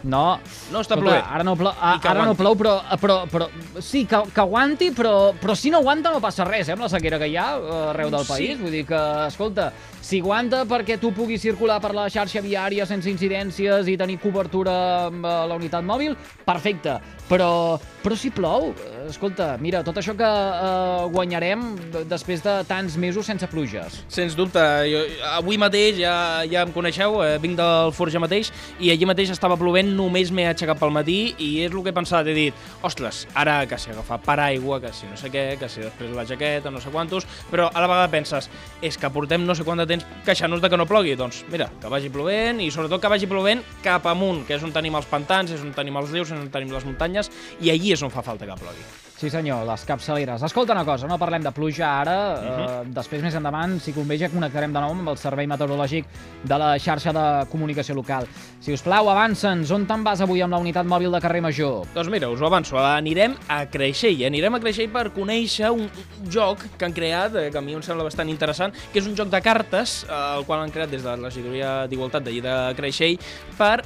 No, 0.04 0.38
No 0.72 0.84
està 0.84 0.94
Escolta, 0.94 1.00
plovent. 1.02 1.26
Ara 1.34 1.44
no 1.44 1.56
plou, 1.58 1.74
a, 1.74 1.96
ara 2.12 2.26
no 2.30 2.36
plou 2.38 2.54
però, 2.56 2.76
però, 3.02 3.16
però 3.32 3.48
sí, 3.82 4.06
que, 4.06 4.20
que 4.32 4.42
aguanti, 4.44 4.92
però, 4.94 5.34
però 5.42 5.56
si 5.58 5.72
no 5.74 5.80
aguanta 5.82 6.12
no 6.14 6.22
passa 6.22 6.46
res, 6.46 6.70
eh, 6.70 6.74
amb 6.78 6.86
la 6.86 6.90
sequera 6.94 7.18
que 7.18 7.32
hi 7.32 7.36
ha 7.36 7.48
eh, 7.58 7.80
arreu 7.90 8.12
del 8.14 8.24
Sí. 8.24 8.32
país. 8.36 8.62
Vull 8.62 8.72
dir 8.78 8.86
que, 8.86 9.02
escolta, 9.26 9.72
si 10.08 10.22
aguanta 10.24 10.62
perquè 10.64 10.96
tu 11.02 11.12
puguis 11.12 11.42
circular 11.44 11.82
per 11.84 11.92
la 11.96 12.06
xarxa 12.08 12.40
viària 12.40 12.86
sense 12.88 13.12
incidències 13.12 13.90
i 13.92 13.98
tenir 14.00 14.16
cobertura 14.24 14.74
amb 15.10 15.26
eh, 15.28 15.38
la 15.52 15.58
unitat 15.60 15.84
mòbil, 15.84 16.16
perfecte. 16.48 16.96
Però, 17.28 17.76
però 18.00 18.16
si 18.16 18.30
plou, 18.32 18.70
eh, 18.72 19.10
escolta, 19.10 19.50
mira, 19.60 19.82
tot 19.84 19.98
això 20.00 20.14
que 20.16 20.28
eh, 20.28 21.08
guanyarem 21.12 21.66
després 22.08 22.40
de 22.46 22.54
tants 22.70 22.96
mesos 22.96 23.28
sense 23.28 23.50
pluges. 23.52 23.98
Sens 24.08 24.38
dubte, 24.38 24.64
jo, 24.88 25.02
avui 25.34 25.60
mateix 25.60 26.00
ja, 26.00 26.14
ja 26.48 26.64
em 26.64 26.72
coneixeu, 26.72 27.20
eh, 27.26 27.36
vinc 27.44 27.60
del 27.60 27.92
Forja 27.98 28.22
mateix 28.24 28.54
i 28.80 28.94
allí 28.94 29.10
mateix 29.10 29.34
estava 29.36 29.60
plovent, 29.60 29.92
només 29.98 30.32
m'he 30.32 30.48
aixecat 30.48 30.80
pel 30.80 30.96
matí 30.96 31.18
i 31.36 31.50
és 31.66 31.74
el 31.74 31.84
que 31.84 31.92
he 31.92 31.98
pensat, 31.98 32.32
he 32.32 32.38
dit, 32.38 32.64
ostres, 32.88 33.26
ara 33.36 33.58
que 33.68 33.76
si 33.82 33.92
agafar 33.92 34.22
paraigua, 34.24 34.80
que 34.80 34.94
si 34.96 35.12
no 35.12 35.20
sé 35.20 35.34
què, 35.34 35.46
que 35.60 35.68
si 35.68 35.84
després 35.84 36.16
la 36.16 36.24
jaqueta, 36.30 36.72
no 36.72 36.80
sé 36.80 36.96
quantos, 36.96 37.28
però 37.52 37.68
a 37.68 37.84
la 37.84 37.92
vegada 37.92 38.14
penses, 38.16 38.48
és 38.80 38.96
que 38.96 39.12
portem 39.12 39.44
no 39.44 39.58
sé 39.58 39.68
quant 39.68 39.84
de 39.84 39.90
temps 39.90 39.97
queixant-nos 40.26 40.62
de 40.64 40.70
que 40.70 40.80
no 40.80 40.88
plogui, 40.90 41.16
doncs 41.20 41.44
mira, 41.52 41.70
que 41.82 41.92
vagi 41.92 42.12
plovent 42.14 42.62
i 42.64 42.70
sobretot 42.74 43.02
que 43.04 43.12
vagi 43.12 43.30
plovent 43.30 43.64
cap 43.86 44.08
amunt, 44.12 44.46
que 44.48 44.58
és 44.58 44.64
on 44.64 44.76
tenim 44.76 44.98
els 45.00 45.10
pantans, 45.10 45.52
és 45.54 45.64
on 45.64 45.76
tenim 45.76 46.00
els 46.00 46.14
rius, 46.14 46.32
és 46.32 46.40
on 46.40 46.50
tenim 46.54 46.74
les 46.76 46.88
muntanyes 46.88 47.32
i 47.62 47.74
allí 47.74 47.94
és 47.96 48.04
on 48.04 48.14
fa 48.14 48.26
falta 48.26 48.50
que 48.50 48.60
plogui. 48.60 49.07
Sí 49.18 49.32
senyor, 49.34 49.64
les 49.66 49.82
capçaleres. 49.82 50.44
Escolta 50.46 50.76
una 50.76 50.84
cosa, 50.86 51.08
no 51.10 51.16
parlem 51.18 51.42
de 51.42 51.50
pluja 51.52 51.88
ara, 52.04 52.18
uh 52.38 52.42
Mhm. 52.44 52.50
-huh. 52.60 52.82
eh, 52.84 52.94
després 52.94 53.24
més 53.24 53.34
endavant, 53.34 53.80
si 53.82 53.92
convé, 53.92 54.16
ja 54.20 54.30
connectarem 54.30 54.72
de 54.72 54.80
nou 54.80 54.92
amb 54.92 55.10
el 55.10 55.18
servei 55.18 55.48
meteorològic 55.48 56.06
de 56.44 56.58
la 56.58 56.78
xarxa 56.78 57.12
de 57.12 57.48
comunicació 57.50 57.96
local. 57.96 58.28
Si 58.60 58.72
us 58.72 58.82
plau, 58.84 59.10
avança'ns, 59.10 59.72
on 59.72 59.88
te'n 59.88 60.04
vas 60.04 60.22
avui 60.22 60.40
amb 60.44 60.54
la 60.54 60.60
unitat 60.60 60.86
mòbil 60.86 61.12
de 61.12 61.20
carrer 61.20 61.42
Major? 61.42 61.88
Doncs 61.96 62.10
mira, 62.10 62.30
us 62.30 62.40
ho 62.42 62.46
avanço, 62.46 62.78
anirem 62.78 63.36
a 63.48 63.66
Creixell. 63.66 64.24
Anirem 64.28 64.54
a 64.54 64.60
Creixell 64.60 64.90
per 64.92 65.12
conèixer 65.12 65.72
un 65.72 65.90
joc 66.30 66.60
que 66.78 66.86
han 66.86 66.94
creat, 66.94 67.36
eh, 67.36 67.50
que 67.50 67.58
a 67.58 67.62
mi 67.62 67.74
em 67.74 67.82
sembla 67.82 68.04
bastant 68.04 68.30
interessant, 68.30 68.72
que 68.94 69.00
és 69.00 69.08
un 69.08 69.16
joc 69.16 69.30
de 69.30 69.42
cartes, 69.42 70.04
eh, 70.08 70.38
el 70.38 70.46
qual 70.46 70.62
han 70.62 70.70
creat 70.72 70.92
des 70.92 71.02
de 71.02 71.10
la 71.10 71.16
regidoria 71.28 71.88
d'Igualtat 71.88 72.24
d'allí 72.24 72.40
de 72.42 72.76
Creixell, 72.76 73.18
per 73.58 73.84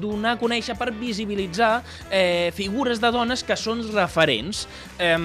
donar 0.00 0.32
a 0.32 0.38
conèixer, 0.40 0.76
per 0.76 0.90
visibilitzar 0.92 1.82
eh, 2.10 2.50
figures 2.52 3.00
de 3.00 3.12
dones 3.12 3.44
que 3.44 3.54
són 3.56 3.80
referents. 3.94 4.66
Eh, 4.98 5.16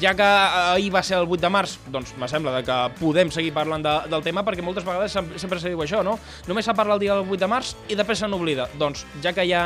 ja 0.00 0.14
que 0.14 0.22
ahir 0.22 0.90
va 0.94 1.02
ser 1.02 1.18
el 1.18 1.26
8 1.28 1.40
de 1.42 1.50
març, 1.50 1.76
doncs 1.90 2.14
me 2.20 2.28
sembla 2.28 2.52
de 2.58 2.62
que 2.66 2.76
podem 3.00 3.30
seguir 3.34 3.52
parlant 3.56 3.82
de, 3.84 3.94
del 4.12 4.22
tema, 4.22 4.44
perquè 4.46 4.62
moltes 4.62 4.84
vegades 4.86 5.12
sem- 5.12 5.32
sempre 5.38 5.58
se 5.60 5.68
diu 5.72 5.80
això, 5.84 6.02
no? 6.06 6.18
Només 6.46 6.64
s'ha 6.66 6.74
parlat 6.74 6.98
el 7.00 7.06
dia 7.06 7.14
del 7.18 7.28
8 7.28 7.40
de 7.40 7.48
març 7.50 7.74
i 7.88 7.96
després 7.98 8.18
se 8.22 8.28
n'oblida. 8.28 8.68
Doncs 8.78 9.04
ja 9.24 9.32
que 9.32 9.44
hi 9.44 9.52
ha 9.56 9.64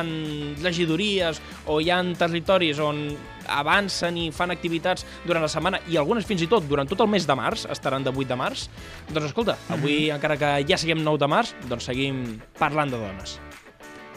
regidories 0.63 1.41
o 1.67 1.81
hi 1.81 1.91
ha 1.91 1.99
territoris 2.19 2.79
on 2.83 3.03
avancen 3.49 4.17
i 4.21 4.27
fan 4.35 4.51
activitats 4.53 5.07
durant 5.25 5.43
la 5.45 5.49
setmana 5.49 5.81
i 5.89 5.97
algunes 5.97 6.27
fins 6.29 6.43
i 6.45 6.49
tot 6.51 6.67
durant 6.69 6.89
tot 6.89 7.01
el 7.01 7.09
mes 7.09 7.27
de 7.27 7.35
març, 7.39 7.65
estaran 7.73 8.05
de 8.05 8.11
8 8.13 8.29
de 8.29 8.37
març, 8.37 8.67
doncs 9.09 9.31
escolta, 9.31 9.57
avui 9.73 10.11
encara 10.13 10.37
que 10.41 10.53
ja 10.69 10.77
siguem 10.81 11.01
9 11.05 11.19
de 11.25 11.31
març, 11.33 11.55
doncs 11.69 11.89
seguim 11.89 12.41
parlant 12.59 12.93
de 12.93 13.01
dones. 13.01 13.39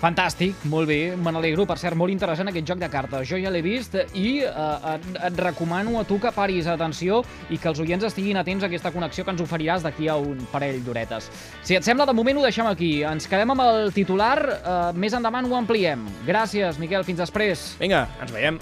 Fantàstic, 0.02 0.64
molt 0.66 0.90
bé, 0.90 1.14
me 1.14 1.30
n'alegro. 1.30 1.68
Per 1.70 1.78
cert, 1.78 1.94
molt 1.98 2.10
interessant 2.10 2.50
aquest 2.50 2.66
joc 2.66 2.80
de 2.82 2.90
cartes. 2.90 3.28
Jo 3.30 3.38
ja 3.38 3.52
l'he 3.54 3.62
vist 3.62 3.94
i 4.18 4.42
eh, 4.42 4.96
et, 4.96 5.06
et 5.30 5.38
recomano 5.46 6.00
a 6.00 6.06
tu 6.10 6.18
que 6.22 6.32
paris 6.34 6.66
atenció 6.72 7.20
i 7.54 7.60
que 7.62 7.70
els 7.70 7.84
oients 7.84 8.08
estiguin 8.10 8.42
atents 8.42 8.66
a 8.66 8.72
aquesta 8.72 8.94
connexió 8.96 9.28
que 9.28 9.36
ens 9.36 9.46
oferiràs 9.46 9.86
d'aquí 9.86 10.10
a 10.10 10.18
un 10.18 10.42
parell 10.50 10.82
d'horetes. 10.82 11.30
Si 11.62 11.78
et 11.78 11.86
sembla, 11.86 12.10
de 12.10 12.18
moment 12.18 12.42
ho 12.42 12.48
deixem 12.48 12.66
aquí. 12.66 12.92
Ens 13.06 13.30
quedem 13.30 13.54
amb 13.54 13.66
el 13.68 13.94
titular, 13.94 14.38
eh, 14.58 14.76
més 14.98 15.14
endavant 15.14 15.46
ho 15.46 15.58
ampliem. 15.62 16.10
Gràcies, 16.26 16.82
Miquel, 16.82 17.06
fins 17.06 17.22
després. 17.22 17.76
Vinga, 17.82 18.08
ens 18.26 18.34
veiem. 18.34 18.58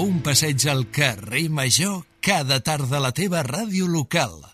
Un 0.00 0.22
passeig 0.26 0.66
al 0.70 0.88
carrer 0.90 1.46
Major 1.54 2.02
cada 2.20 2.58
tarda 2.64 2.98
a 2.98 3.06
la 3.06 3.14
teva 3.14 3.44
ràdio 3.46 3.86
local. 3.86 4.49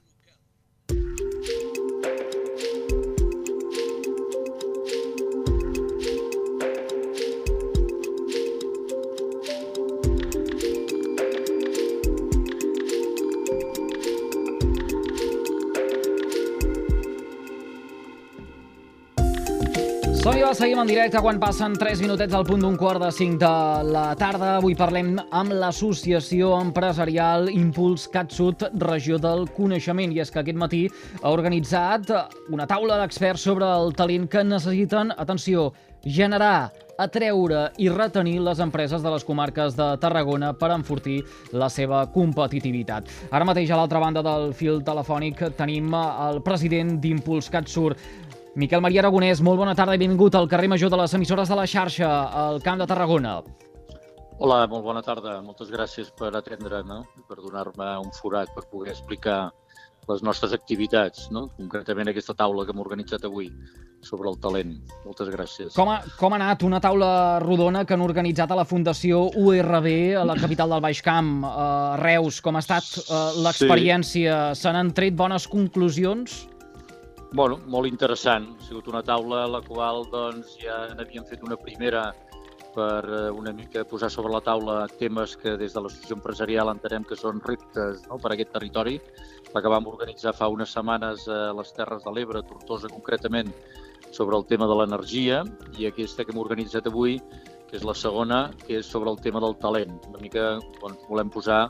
Som-hi, 20.47 20.55
va, 20.55 20.59
seguim 20.63 20.79
en 20.79 20.87
directe 20.87 21.19
quan 21.19 21.41
passen 21.43 21.73
3 21.75 21.99
minutets 22.05 22.35
al 22.37 22.45
punt 22.47 22.61
d'un 22.63 22.77
quart 22.79 23.03
de 23.03 23.09
5 23.11 23.39
de 23.41 23.89
la 23.91 24.05
tarda. 24.15 24.53
Avui 24.61 24.77
parlem 24.79 25.17
amb 25.35 25.51
l'Associació 25.51 26.53
Empresarial 26.61 27.49
Impuls 27.51 28.05
CatSud, 28.13 28.63
regió 28.79 29.19
del 29.19 29.49
coneixement. 29.57 30.13
I 30.15 30.23
és 30.23 30.31
que 30.31 30.45
aquest 30.45 30.61
matí 30.61 30.85
ha 31.19 31.33
organitzat 31.35 32.13
una 32.55 32.69
taula 32.71 33.01
d'experts 33.01 33.43
sobre 33.49 33.67
el 33.67 33.91
talent 33.99 34.29
que 34.31 34.45
necessiten, 34.47 35.11
atenció, 35.19 35.73
generar, 36.07 36.71
atreure 36.97 37.73
i 37.83 37.91
retenir 37.91 38.39
les 38.47 38.63
empreses 38.63 39.03
de 39.03 39.11
les 39.11 39.27
comarques 39.27 39.75
de 39.75 39.89
Tarragona 39.99 40.53
per 40.55 40.71
enfortir 40.77 41.25
la 41.53 41.67
seva 41.73 42.05
competitivitat. 42.15 43.11
Ara 43.33 43.49
mateix, 43.49 43.73
a 43.75 43.81
l'altra 43.81 43.99
banda 43.99 44.23
del 44.23 44.55
fil 44.55 44.79
telefònic, 44.87 45.43
tenim 45.59 45.91
el 45.99 46.41
president 46.47 47.01
d'Impuls 47.03 47.51
CatSud, 47.51 47.99
Miquel 48.57 48.81
Maria 48.81 49.03
Aragonès, 49.03 49.43
molt 49.45 49.59
bona 49.61 49.75
tarda 49.77 49.93
i 49.93 50.01
benvingut 50.01 50.33
al 50.39 50.47
carrer 50.49 50.71
Major 50.73 50.89
de 50.89 50.97
les 50.97 51.13
emissores 51.13 51.51
de 51.53 51.57
la 51.59 51.67
xarxa, 51.69 52.09
al 52.41 52.63
Camp 52.65 52.81
de 52.81 52.87
Tarragona. 52.89 53.35
Hola, 54.41 54.63
molt 54.73 54.85
bona 54.85 55.03
tarda. 55.05 55.35
Moltes 55.45 55.69
gràcies 55.69 56.09
per 56.17 56.31
atendre'm 56.33 56.95
i 56.97 57.25
per 57.29 57.37
donar-me 57.43 57.91
un 58.01 58.09
forat 58.17 58.49
per 58.57 58.65
poder 58.71 58.95
explicar 58.95 59.51
les 60.09 60.25
nostres 60.25 60.55
activitats, 60.57 61.29
no? 61.35 61.51
concretament 61.59 62.09
aquesta 62.09 62.33
taula 62.39 62.65
que 62.65 62.73
hem 62.73 62.81
organitzat 62.81 63.29
avui 63.29 63.51
sobre 64.01 64.33
el 64.33 64.41
talent. 64.41 64.73
Moltes 65.05 65.29
gràcies. 65.29 65.77
Com 65.77 65.93
ha, 65.93 66.01
com 66.17 66.33
ha 66.33 66.41
anat 66.41 66.65
una 66.65 66.81
taula 66.81 67.13
rodona 67.45 67.85
que 67.85 67.93
han 67.93 68.09
organitzat 68.09 68.57
a 68.57 68.57
la 68.57 68.65
Fundació 68.65 69.27
URB, 69.37 69.93
a 70.17 70.25
la 70.25 70.41
capital 70.41 70.73
del 70.73 70.85
Baix 70.89 71.05
Camp, 71.05 71.43
a 71.45 71.71
Reus? 72.01 72.41
Com 72.41 72.57
ha 72.57 72.65
estat 72.65 72.89
uh, 73.05 73.25
l'experiència? 73.45 74.45
Sí. 74.55 74.65
Se 74.65 74.73
n'han 74.73 74.97
tret 74.97 75.17
bones 75.19 75.45
conclusions? 75.45 76.47
Bueno, 77.33 77.59
molt 77.67 77.89
interessant. 77.91 78.47
Ha 78.55 78.69
sigut 78.69 78.87
una 78.89 79.03
taula 79.03 79.43
a 79.45 79.51
la 79.51 79.61
qual 79.65 80.05
doncs, 80.13 80.55
ja 80.63 80.87
n'havíem 80.95 81.27
fet 81.27 81.43
una 81.43 81.59
primera 81.59 82.13
per 82.77 83.03
eh, 83.09 83.31
una 83.33 83.53
mica 83.57 83.85
posar 83.89 84.11
sobre 84.13 84.31
la 84.33 84.43
taula 84.45 84.77
temes 85.01 85.35
que 85.41 85.57
des 85.57 85.75
de 85.75 85.81
l'associació 85.81 86.19
empresarial 86.19 86.71
entenem 86.71 87.07
que 87.09 87.17
són 87.17 87.41
reptes 87.41 88.05
no, 88.07 88.21
per 88.21 88.31
a 88.31 88.37
aquest 88.37 88.53
territori. 88.55 89.01
La 89.55 89.63
que 89.65 89.73
vam 89.73 89.89
organitzar 89.91 90.35
fa 90.37 90.51
unes 90.53 90.75
setmanes 90.77 91.27
a 91.33 91.51
les 91.57 91.73
Terres 91.75 92.05
de 92.05 92.13
l'Ebre, 92.15 92.45
Tortosa 92.47 92.93
concretament, 92.93 93.51
sobre 94.13 94.37
el 94.37 94.47
tema 94.47 94.69
de 94.71 94.77
l'energia 94.79 95.43
i 95.81 95.89
aquesta 95.89 96.25
que 96.25 96.35
hem 96.35 96.43
organitzat 96.43 96.87
avui, 96.87 97.19
que 97.67 97.79
és 97.81 97.85
la 97.85 97.95
segona, 97.97 98.45
que 98.67 98.79
és 98.81 98.87
sobre 98.87 99.11
el 99.11 99.19
tema 99.25 99.43
del 99.43 99.57
talent. 99.63 99.97
Una 100.13 100.23
mica 100.23 100.45
doncs, 100.81 101.09
volem 101.09 101.33
posar 101.33 101.65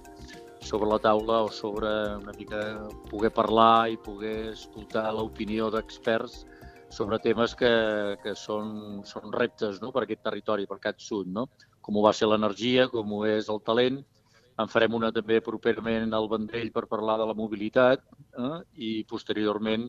sobre 0.66 0.88
la 0.90 0.98
taula 0.98 1.44
o 1.46 1.50
sobre 1.54 1.88
una 2.16 2.32
mica 2.34 2.60
poder 3.06 3.30
parlar 3.30 3.88
i 3.92 3.96
poder 4.02 4.50
escoltar 4.50 5.12
l'opinió 5.14 5.68
d'experts 5.70 6.40
sobre 6.90 7.20
temes 7.22 7.54
que, 7.54 7.70
que 8.22 8.34
són, 8.34 9.04
són 9.06 9.30
reptes 9.34 9.78
no? 9.82 9.92
per 9.94 10.02
aquest 10.02 10.24
territori, 10.26 10.66
per 10.66 10.80
aquest 10.80 11.04
sud, 11.06 11.30
no? 11.30 11.46
com 11.80 11.98
ho 11.98 12.02
va 12.02 12.12
ser 12.16 12.26
l'energia, 12.26 12.88
com 12.90 13.12
ho 13.14 13.22
és 13.30 13.50
el 13.52 13.62
talent. 13.62 14.00
En 14.58 14.70
farem 14.72 14.94
una 14.98 15.12
també 15.14 15.38
properament 15.44 16.14
al 16.16 16.26
Vendrell 16.32 16.72
per 16.74 16.86
parlar 16.90 17.18
de 17.20 17.28
la 17.30 17.36
mobilitat 17.38 18.02
eh? 18.02 18.58
i 18.74 18.90
posteriorment 19.06 19.86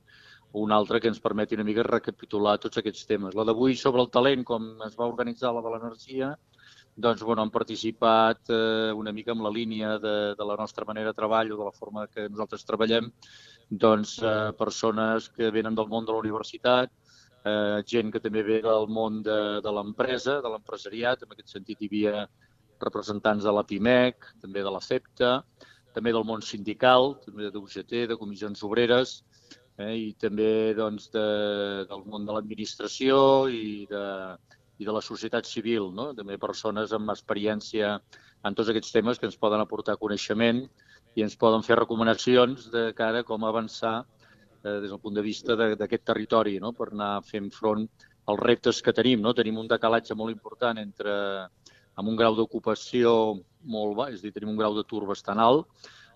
una 0.61 0.77
altra 0.77 0.99
que 1.01 1.09
ens 1.09 1.21
permeti 1.23 1.57
una 1.57 1.65
mica 1.65 1.85
recapitular 1.87 2.57
tots 2.61 2.77
aquests 2.77 3.09
temes. 3.09 3.33
La 3.33 3.47
d'avui 3.49 3.75
sobre 3.75 4.05
el 4.05 4.13
talent, 4.13 4.45
com 4.45 4.75
es 4.85 4.93
va 4.99 5.09
organitzar 5.09 5.55
la 5.55 5.65
de 5.65 5.73
l'energia, 5.73 6.35
doncs, 6.97 7.21
bueno, 7.21 7.43
han 7.43 7.51
participat 7.53 8.49
eh, 8.49 8.91
una 8.91 9.13
mica 9.13 9.31
amb 9.31 9.45
la 9.45 9.51
línia 9.53 9.97
de, 10.01 10.33
de 10.33 10.45
la 10.49 10.55
nostra 10.57 10.85
manera 10.85 11.11
de 11.11 11.19
treball 11.19 11.51
o 11.53 11.59
de 11.59 11.67
la 11.67 11.75
forma 11.75 12.07
que 12.09 12.25
nosaltres 12.27 12.65
treballem, 12.65 13.11
doncs, 13.69 14.17
eh, 14.25 14.49
persones 14.57 15.29
que 15.29 15.51
venen 15.53 15.77
del 15.77 15.87
món 15.91 16.07
de 16.07 16.15
la 16.15 16.23
universitat, 16.25 16.89
eh, 17.45 17.83
gent 17.85 18.09
que 18.11 18.23
també 18.23 18.41
ve 18.47 18.63
del 18.65 18.89
món 18.89 19.21
de, 19.21 19.37
de 19.61 19.75
l'empresa, 19.77 20.39
de 20.41 20.49
l'empresariat, 20.55 21.21
en 21.21 21.37
aquest 21.37 21.53
sentit 21.53 21.85
hi 21.85 21.91
havia 21.91 22.25
representants 22.81 23.45
de 23.45 23.53
la 23.53 23.65
PIMEC, 23.69 24.31
també 24.41 24.65
de 24.65 24.73
la 24.73 24.81
CEPTA, 24.81 25.31
també 25.93 26.13
del 26.13 26.25
món 26.25 26.41
sindical, 26.41 27.13
també 27.21 27.51
de 27.53 27.61
UGT, 27.61 28.07
de 28.09 28.17
comissions 28.17 28.65
obreres, 28.65 29.19
eh, 29.77 29.93
i 30.09 30.11
també 30.17 30.73
doncs, 30.73 31.11
de, 31.13 31.29
del 31.93 32.05
món 32.09 32.25
de 32.25 32.33
l'administració 32.33 33.19
i 33.53 33.85
de, 33.89 34.05
i 34.77 34.85
de 34.85 34.93
la 34.93 35.01
societat 35.01 35.47
civil, 35.49 35.89
no? 35.93 36.11
també 36.17 36.37
persones 36.41 36.93
amb 36.93 37.13
experiència 37.13 37.95
en 38.45 38.57
tots 38.57 38.69
aquests 38.69 38.93
temes 38.93 39.19
que 39.19 39.27
ens 39.29 39.39
poden 39.41 39.61
aportar 39.63 39.97
coneixement 40.01 40.63
i 41.17 41.25
ens 41.25 41.37
poden 41.39 41.65
fer 41.65 41.79
recomanacions 41.79 42.69
de 42.73 42.91
cara 42.97 43.23
a 43.23 43.27
com 43.27 43.45
avançar 43.45 43.95
eh, 44.63 44.77
des 44.83 44.89
del 44.91 45.01
punt 45.01 45.17
de 45.17 45.25
vista 45.25 45.57
d'aquest 45.57 46.05
territori, 46.05 46.59
no? 46.61 46.73
per 46.77 46.91
anar 46.91 47.23
fent 47.25 47.49
front 47.53 47.87
als 48.27 48.43
reptes 48.43 48.81
que 48.83 48.93
tenim. 48.93 49.23
No? 49.23 49.33
Tenim 49.33 49.57
un 49.57 49.69
decalatge 49.71 50.15
molt 50.15 50.35
important 50.35 50.77
entre 50.81 51.13
amb 51.97 52.11
un 52.11 52.17
grau 52.19 52.35
d'ocupació 52.37 53.11
molt 53.65 53.95
baix, 53.97 54.17
és 54.17 54.21
a 54.21 54.27
dir, 54.27 54.33
tenim 54.35 54.53
un 54.53 54.59
grau 54.59 54.75
d'atur 54.75 55.07
bastant 55.09 55.41
alt, 55.41 55.65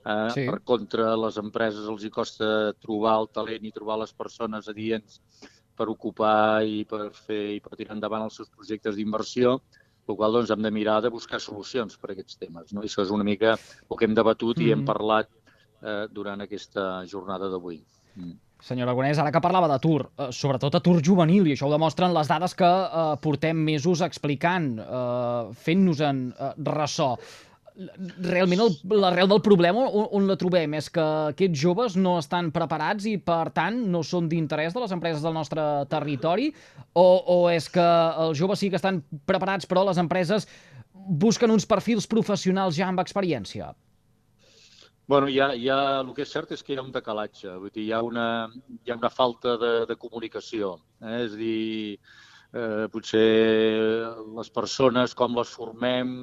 eh, 0.05 0.29
sí. 0.36 0.45
per 0.45 0.59
contra 0.67 1.15
les 1.17 1.39
empreses 1.41 1.88
els 1.89 2.05
hi 2.05 2.12
costa 2.13 2.75
trobar 2.83 3.17
el 3.23 3.31
talent 3.33 3.65
i 3.65 3.73
trobar 3.73 3.97
les 4.03 4.13
persones 4.13 4.69
adients 4.69 5.17
per 5.77 5.88
ocupar 5.91 6.63
i 6.67 6.84
per 6.89 7.10
fer 7.15 7.41
i 7.57 7.60
per 7.63 7.77
tirar 7.77 7.95
endavant 7.97 8.27
els 8.27 8.38
seus 8.39 8.49
projectes 8.49 8.97
d'inversió, 8.97 9.57
el 10.10 10.17
qual 10.17 10.36
doncs, 10.36 10.51
hem 10.51 10.62
de 10.65 10.71
mirar 10.73 10.99
de 11.01 11.12
buscar 11.13 11.39
solucions 11.39 11.97
per 11.97 12.12
a 12.12 12.13
aquests 12.15 12.39
temes. 12.41 12.71
No? 12.75 12.84
I 12.84 12.89
això 12.89 13.05
és 13.05 13.12
una 13.15 13.27
mica 13.27 13.55
el 13.55 13.97
que 13.97 14.07
hem 14.07 14.15
debatut 14.17 14.57
mm. 14.57 14.65
i 14.65 14.71
hem 14.73 14.81
mm. 14.84 14.89
parlat 14.89 15.29
eh, 15.81 16.05
durant 16.12 16.41
aquesta 16.43 17.03
jornada 17.10 17.49
d'avui. 17.51 17.79
Mm. 18.15 18.39
Senyor 18.62 18.86
Aragonès, 18.86 19.17
ara 19.17 19.31
que 19.34 19.41
parlava 19.41 19.69
d'atur, 19.71 20.03
eh, 20.05 20.27
sobretot 20.36 20.75
atur 20.77 20.99
juvenil, 21.01 21.47
i 21.47 21.55
això 21.55 21.69
ho 21.69 21.73
demostren 21.73 22.13
les 22.13 22.29
dades 22.29 22.53
que 22.57 22.67
eh, 22.67 23.05
portem 23.23 23.63
mesos 23.71 24.03
explicant, 24.05 24.75
eh, 24.81 25.55
fent-nos-en 25.63 26.27
eh, 26.31 26.51
ressò 26.69 27.15
realment 28.25 28.62
l'arrel 28.91 29.29
del 29.31 29.41
problema 29.43 29.86
on, 29.88 30.07
on 30.17 30.27
la 30.27 30.38
trobem 30.39 30.73
és 30.77 30.89
que 30.93 31.03
aquests 31.31 31.60
joves 31.62 31.95
no 31.95 32.17
estan 32.19 32.51
preparats 32.55 33.07
i 33.07 33.15
per 33.17 33.53
tant 33.55 33.77
no 33.93 34.03
són 34.03 34.27
d'interès 34.31 34.75
de 34.75 34.84
les 34.84 34.91
empreses 34.91 35.23
del 35.23 35.36
nostre 35.38 35.63
territori 35.91 36.49
o, 36.93 37.05
o 37.05 37.38
és 37.51 37.69
que 37.71 37.88
els 38.25 38.38
joves 38.39 38.60
sí 38.60 38.69
que 38.69 38.79
estan 38.79 39.01
preparats 39.29 39.69
però 39.69 39.86
les 39.88 40.01
empreses 40.01 40.47
busquen 40.93 41.51
uns 41.51 41.65
perfils 41.65 42.07
professionals 42.07 42.75
ja 42.77 42.89
amb 42.91 43.01
experiència? 43.03 43.71
Bueno, 45.12 45.27
hi 45.27 45.39
ha, 45.41 45.79
el 45.99 46.12
que 46.15 46.23
és 46.23 46.31
cert 46.31 46.51
és 46.55 46.62
que 46.63 46.71
hi 46.71 46.77
ha 46.79 46.84
un 46.86 46.93
decalatge, 46.93 47.51
vull 47.60 47.71
dir, 47.73 47.88
hi 47.88 47.91
ha 47.91 48.01
una, 48.05 48.25
hi 48.86 48.91
ha 48.91 48.95
una 48.95 49.10
falta 49.12 49.57
de, 49.60 49.71
de 49.89 49.97
comunicació. 49.99 50.77
Eh? 51.01 51.17
És 51.25 51.34
a 51.36 51.39
dir, 51.39 51.97
eh, 52.53 52.86
potser 52.93 53.25
les 54.38 54.51
persones, 54.55 55.15
com 55.17 55.36
les 55.36 55.51
formem, 55.51 56.13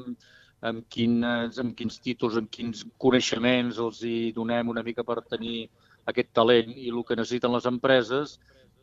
amb, 0.60 0.84
quines, 0.90 1.58
amb 1.62 1.74
quins 1.78 1.98
títols, 2.02 2.38
amb 2.40 2.50
quins 2.50 2.84
coneixements 2.98 3.78
els 3.82 4.02
hi 4.02 4.32
donem 4.36 4.72
una 4.74 4.82
mica 4.86 5.04
per 5.06 5.20
tenir 5.22 5.68
aquest 6.10 6.32
talent 6.34 6.72
i 6.74 6.88
el 6.90 7.04
que 7.04 7.16
necessiten 7.18 7.54
les 7.54 7.68
empreses 7.70 8.38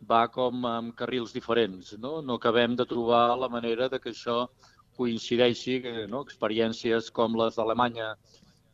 va 0.10 0.26
com 0.32 0.66
amb 0.70 0.96
carrils 0.96 1.34
diferents. 1.34 1.96
No, 2.00 2.22
no 2.22 2.38
acabem 2.40 2.76
de 2.76 2.86
trobar 2.86 3.38
la 3.40 3.50
manera 3.50 3.90
de 3.90 4.00
que 4.00 4.12
això 4.14 4.46
coincideixi, 4.96 5.82
que, 5.84 5.94
no? 6.12 6.24
experiències 6.24 7.12
com 7.12 7.36
les 7.40 7.58
d'Alemanya 7.58 8.14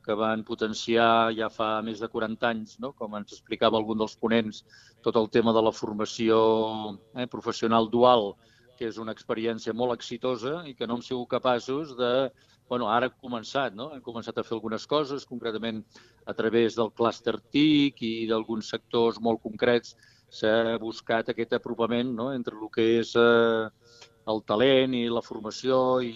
que 0.05 0.15
van 0.17 0.43
potenciar 0.43 1.31
ja 1.37 1.49
fa 1.53 1.75
més 1.85 2.01
de 2.01 2.09
40 2.09 2.47
anys, 2.49 2.77
no? 2.81 2.91
com 2.97 3.15
ens 3.17 3.33
explicava 3.37 3.77
algun 3.77 3.99
dels 4.01 4.17
ponents, 4.17 4.63
tot 5.05 5.17
el 5.17 5.29
tema 5.29 5.53
de 5.53 5.61
la 5.61 5.73
formació 5.73 6.39
eh, 7.15 7.27
professional 7.29 7.89
dual, 7.89 8.33
que 8.77 8.87
és 8.89 8.97
una 9.01 9.13
experiència 9.15 9.73
molt 9.77 9.95
exitosa 9.97 10.61
i 10.69 10.75
que 10.77 10.87
no 10.87 10.97
hem 10.97 11.05
sigut 11.05 11.29
capaços 11.31 11.95
de 11.97 12.11
bueno, 12.71 12.87
ara 12.87 13.09
hem 13.09 13.15
començat, 13.19 13.75
no? 13.75 13.89
hem 13.91 13.99
començat 14.05 14.37
a 14.39 14.45
fer 14.47 14.55
algunes 14.55 14.85
coses, 14.87 15.25
concretament 15.27 15.81
a 16.23 16.33
través 16.33 16.77
del 16.79 16.91
clúster 16.95 17.35
TIC 17.51 17.99
i 18.07 18.13
d'alguns 18.29 18.69
sectors 18.71 19.19
molt 19.19 19.41
concrets 19.43 19.97
s'ha 20.31 20.77
buscat 20.79 21.33
aquest 21.33 21.57
apropament 21.57 22.13
no? 22.15 22.29
entre 22.31 22.55
el 22.55 22.71
que 22.71 22.85
és 23.01 23.11
eh, 23.19 23.67
el 24.31 24.39
talent 24.47 24.95
i 24.95 25.03
la 25.11 25.23
formació 25.25 25.99
i, 26.05 26.13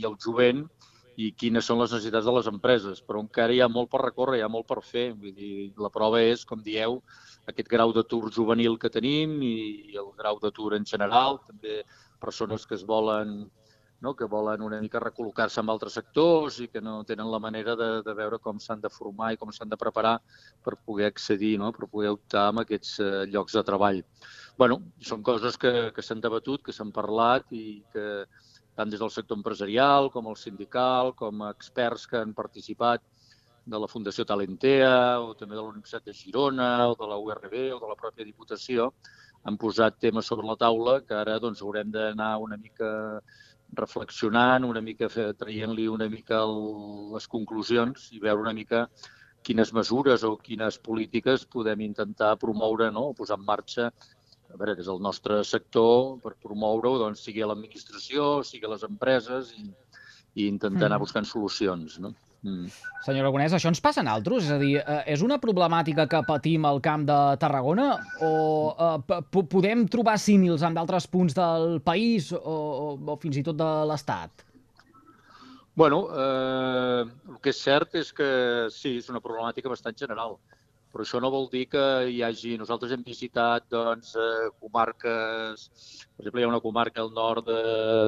i 0.00 0.06
el 0.08 0.16
jovent 0.24 0.64
i 1.16 1.30
quines 1.32 1.68
són 1.68 1.80
les 1.80 1.92
necessitats 1.92 2.28
de 2.28 2.34
les 2.36 2.48
empreses. 2.50 3.00
Però 3.04 3.20
encara 3.24 3.52
hi 3.52 3.62
ha 3.64 3.68
molt 3.72 3.90
per 3.92 4.02
recórrer, 4.04 4.40
hi 4.40 4.44
ha 4.44 4.52
molt 4.52 4.68
per 4.68 4.82
fer. 4.84 5.10
Vull 5.16 5.32
dir, 5.36 5.52
la 5.80 5.92
prova 5.92 6.20
és, 6.20 6.44
com 6.48 6.64
dieu, 6.64 7.00
aquest 7.50 7.68
grau 7.70 7.92
d'atur 7.94 8.30
juvenil 8.34 8.78
que 8.78 8.90
tenim 8.92 9.38
i 9.42 9.96
el 9.98 10.10
grau 10.18 10.40
d'atur 10.42 10.74
en 10.76 10.86
general, 10.86 11.40
també 11.46 11.82
persones 12.20 12.66
que 12.66 12.74
es 12.74 12.84
volen 12.84 13.46
no? 14.00 14.14
que 14.14 14.26
volen 14.28 14.62
una 14.62 14.80
mica 14.80 15.00
recol·locar-se 15.00 15.62
en 15.62 15.70
altres 15.72 15.96
sectors 15.98 16.58
i 16.60 16.68
que 16.72 16.82
no 16.84 16.98
tenen 17.08 17.30
la 17.32 17.40
manera 17.42 17.76
de, 17.78 17.88
de 18.06 18.14
veure 18.18 18.38
com 18.42 18.58
s'han 18.60 18.82
de 18.82 18.90
formar 18.92 19.32
i 19.32 19.38
com 19.40 19.52
s'han 19.52 19.72
de 19.72 19.78
preparar 19.80 20.16
per 20.64 20.76
poder 20.76 21.08
accedir, 21.10 21.56
no? 21.58 21.72
per 21.72 21.88
poder 21.92 22.12
optar 22.16 22.48
a 22.50 22.54
aquests 22.64 22.98
eh, 23.00 23.24
llocs 23.32 23.56
de 23.56 23.64
treball. 23.70 24.02
bueno, 24.58 24.80
són 25.04 25.22
coses 25.22 25.56
que, 25.60 25.90
que 25.92 26.02
s'han 26.02 26.20
debatut, 26.20 26.62
que 26.64 26.72
s'han 26.72 26.92
parlat 26.92 27.50
i 27.52 27.82
que 27.92 28.24
tant 28.76 28.92
des 28.92 29.00
del 29.00 29.12
sector 29.12 29.36
empresarial 29.36 30.10
com 30.12 30.28
el 30.28 30.36
sindical, 30.36 31.14
com 31.16 31.44
experts 31.48 32.06
que 32.06 32.20
han 32.20 32.34
participat 32.36 33.02
de 33.66 33.78
la 33.82 33.88
Fundació 33.90 34.24
Talentea 34.24 35.18
o 35.20 35.32
també 35.34 35.56
de 35.56 35.62
la 35.62 35.72
Universitat 35.72 36.06
de 36.06 36.14
Girona 36.14 36.70
o 36.90 36.94
de 36.98 37.08
la 37.10 37.18
URB 37.18 37.54
o 37.74 37.80
de 37.82 37.90
la 37.90 37.98
pròpia 37.98 38.26
Diputació 38.26 38.92
han 39.46 39.58
posat 39.58 39.98
temes 40.02 40.26
sobre 40.30 40.46
la 40.46 40.56
taula 40.58 41.00
que 41.06 41.14
ara 41.18 41.38
doncs, 41.42 41.62
haurem 41.62 41.90
d'anar 41.90 42.36
una 42.42 42.56
mica 42.56 43.20
reflexionant, 43.78 44.64
una 44.64 44.80
mica 44.80 45.08
traient-li 45.10 45.88
una 45.90 46.08
mica 46.08 46.40
el, 46.46 46.56
les 47.14 47.26
conclusions 47.26 48.10
i 48.14 48.22
veure 48.22 48.46
una 48.46 48.54
mica 48.54 48.86
quines 49.46 49.72
mesures 49.74 50.22
o 50.26 50.36
quines 50.42 50.78
polítiques 50.82 51.46
podem 51.50 51.82
intentar 51.86 52.36
promoure 52.42 52.90
no? 52.94 53.10
o 53.10 53.14
posar 53.18 53.38
en 53.38 53.46
marxa 53.46 53.90
a 53.90 54.56
veure, 54.56 54.76
des 54.78 54.86
del 54.86 55.02
nostre 55.02 55.40
sector 55.44 56.20
per 56.22 56.36
promoure-ho, 56.42 56.98
doncs, 57.02 57.24
sigui 57.26 57.42
a 57.42 57.50
l'administració, 57.50 58.44
sigui 58.46 58.68
a 58.68 58.72
les 58.76 58.86
empreses 58.86 59.50
i, 59.58 59.66
i 60.38 60.46
intentar 60.46 60.86
anar 60.86 61.00
mm. 61.00 61.04
buscant 61.04 61.26
solucions. 61.28 61.98
No? 62.02 62.14
Mm. 62.46 62.70
Senyor 63.02 63.24
Aragonès, 63.24 63.54
això 63.56 63.70
ens 63.72 63.82
passa 63.82 64.04
en 64.04 64.10
altres? 64.10 64.44
És 64.46 64.54
a 64.54 64.58
dir, 64.60 64.76
eh, 64.78 65.02
és 65.16 65.22
una 65.26 65.40
problemàtica 65.42 66.06
que 66.06 66.22
patim 66.28 66.66
al 66.68 66.78
camp 66.84 67.06
de 67.08 67.18
Tarragona 67.42 67.88
o 68.22 68.32
eh, 68.86 69.42
podem 69.50 69.86
trobar 69.90 70.14
símils 70.22 70.62
en 70.62 70.76
d'altres 70.78 71.08
punts 71.10 71.34
del 71.34 71.80
país 71.82 72.30
o, 72.32 72.38
o, 72.38 72.90
o 72.94 73.18
fins 73.22 73.40
i 73.40 73.44
tot 73.46 73.58
de 73.58 73.70
l'Estat? 73.90 74.46
Bueno, 75.76 76.06
eh, 76.08 77.02
el 77.34 77.40
que 77.42 77.50
és 77.50 77.58
cert 77.66 77.98
és 77.98 78.14
que 78.14 78.30
sí, 78.72 78.96
és 79.02 79.10
una 79.12 79.20
problemàtica 79.20 79.68
bastant 79.68 79.98
general, 79.98 80.38
però 80.94 81.04
això 81.04 81.18
no 81.20 81.34
vol 81.34 81.50
dir 81.52 81.66
que 81.68 81.82
hi 82.08 82.22
hagi... 82.24 82.54
Nosaltres 82.62 82.94
hem 82.94 83.02
visitat 83.04 83.66
doncs, 83.74 84.14
eh, 84.14 84.48
comarques, 84.62 85.66
per 86.14 86.22
exemple, 86.22 86.40
hi 86.40 86.46
ha 86.46 86.54
una 86.54 86.62
comarca 86.64 87.02
al 87.02 87.10
nord 87.12 87.50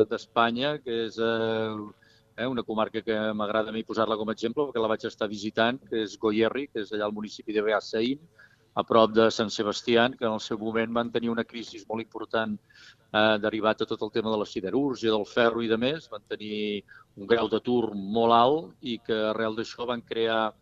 d'Espanya, 0.09 0.77
de, 0.79 0.85
que 0.87 1.03
és 1.11 1.18
eh, 1.18 2.07
eh, 2.38 2.46
una 2.46 2.62
comarca 2.62 3.03
que 3.03 3.16
m'agrada 3.35 3.70
a 3.70 3.77
mi 3.77 3.85
posar-la 3.85 4.16
com 4.16 4.31
a 4.31 4.37
exemple, 4.37 4.68
perquè 4.68 4.83
la 4.83 4.92
vaig 4.94 5.07
estar 5.09 5.29
visitant, 5.29 5.81
que 5.90 6.05
és 6.07 6.16
Goierri, 6.22 6.68
que 6.72 6.85
és 6.85 6.92
allà 6.94 7.09
al 7.09 7.16
municipi 7.16 7.57
de 7.57 7.64
Beassaïn, 7.66 8.22
a 8.79 8.85
prop 8.87 9.11
de 9.11 9.27
Sant 9.35 9.51
Sebastián, 9.51 10.14
que 10.14 10.24
en 10.24 10.37
el 10.37 10.42
seu 10.44 10.59
moment 10.59 10.92
van 10.94 11.11
tenir 11.11 11.33
una 11.33 11.44
crisi 11.44 11.81
molt 11.88 12.05
important 12.05 12.55
eh, 12.55 13.37
derivat 13.42 13.83
de 13.83 13.88
tot 13.90 14.05
el 14.07 14.12
tema 14.14 14.31
de 14.31 14.38
la 14.38 14.46
siderúrgia, 14.46 15.11
del 15.11 15.27
ferro 15.27 15.64
i 15.66 15.70
de 15.70 15.79
més, 15.83 16.07
van 16.12 16.22
tenir 16.31 16.85
un 17.18 17.27
grau 17.27 17.51
d'atur 17.51 17.90
molt 17.96 18.37
alt 18.37 18.87
i 18.92 19.01
que 19.03 19.18
arrel 19.33 19.59
d'això 19.59 19.88
van 19.90 20.05
crear 20.12 20.53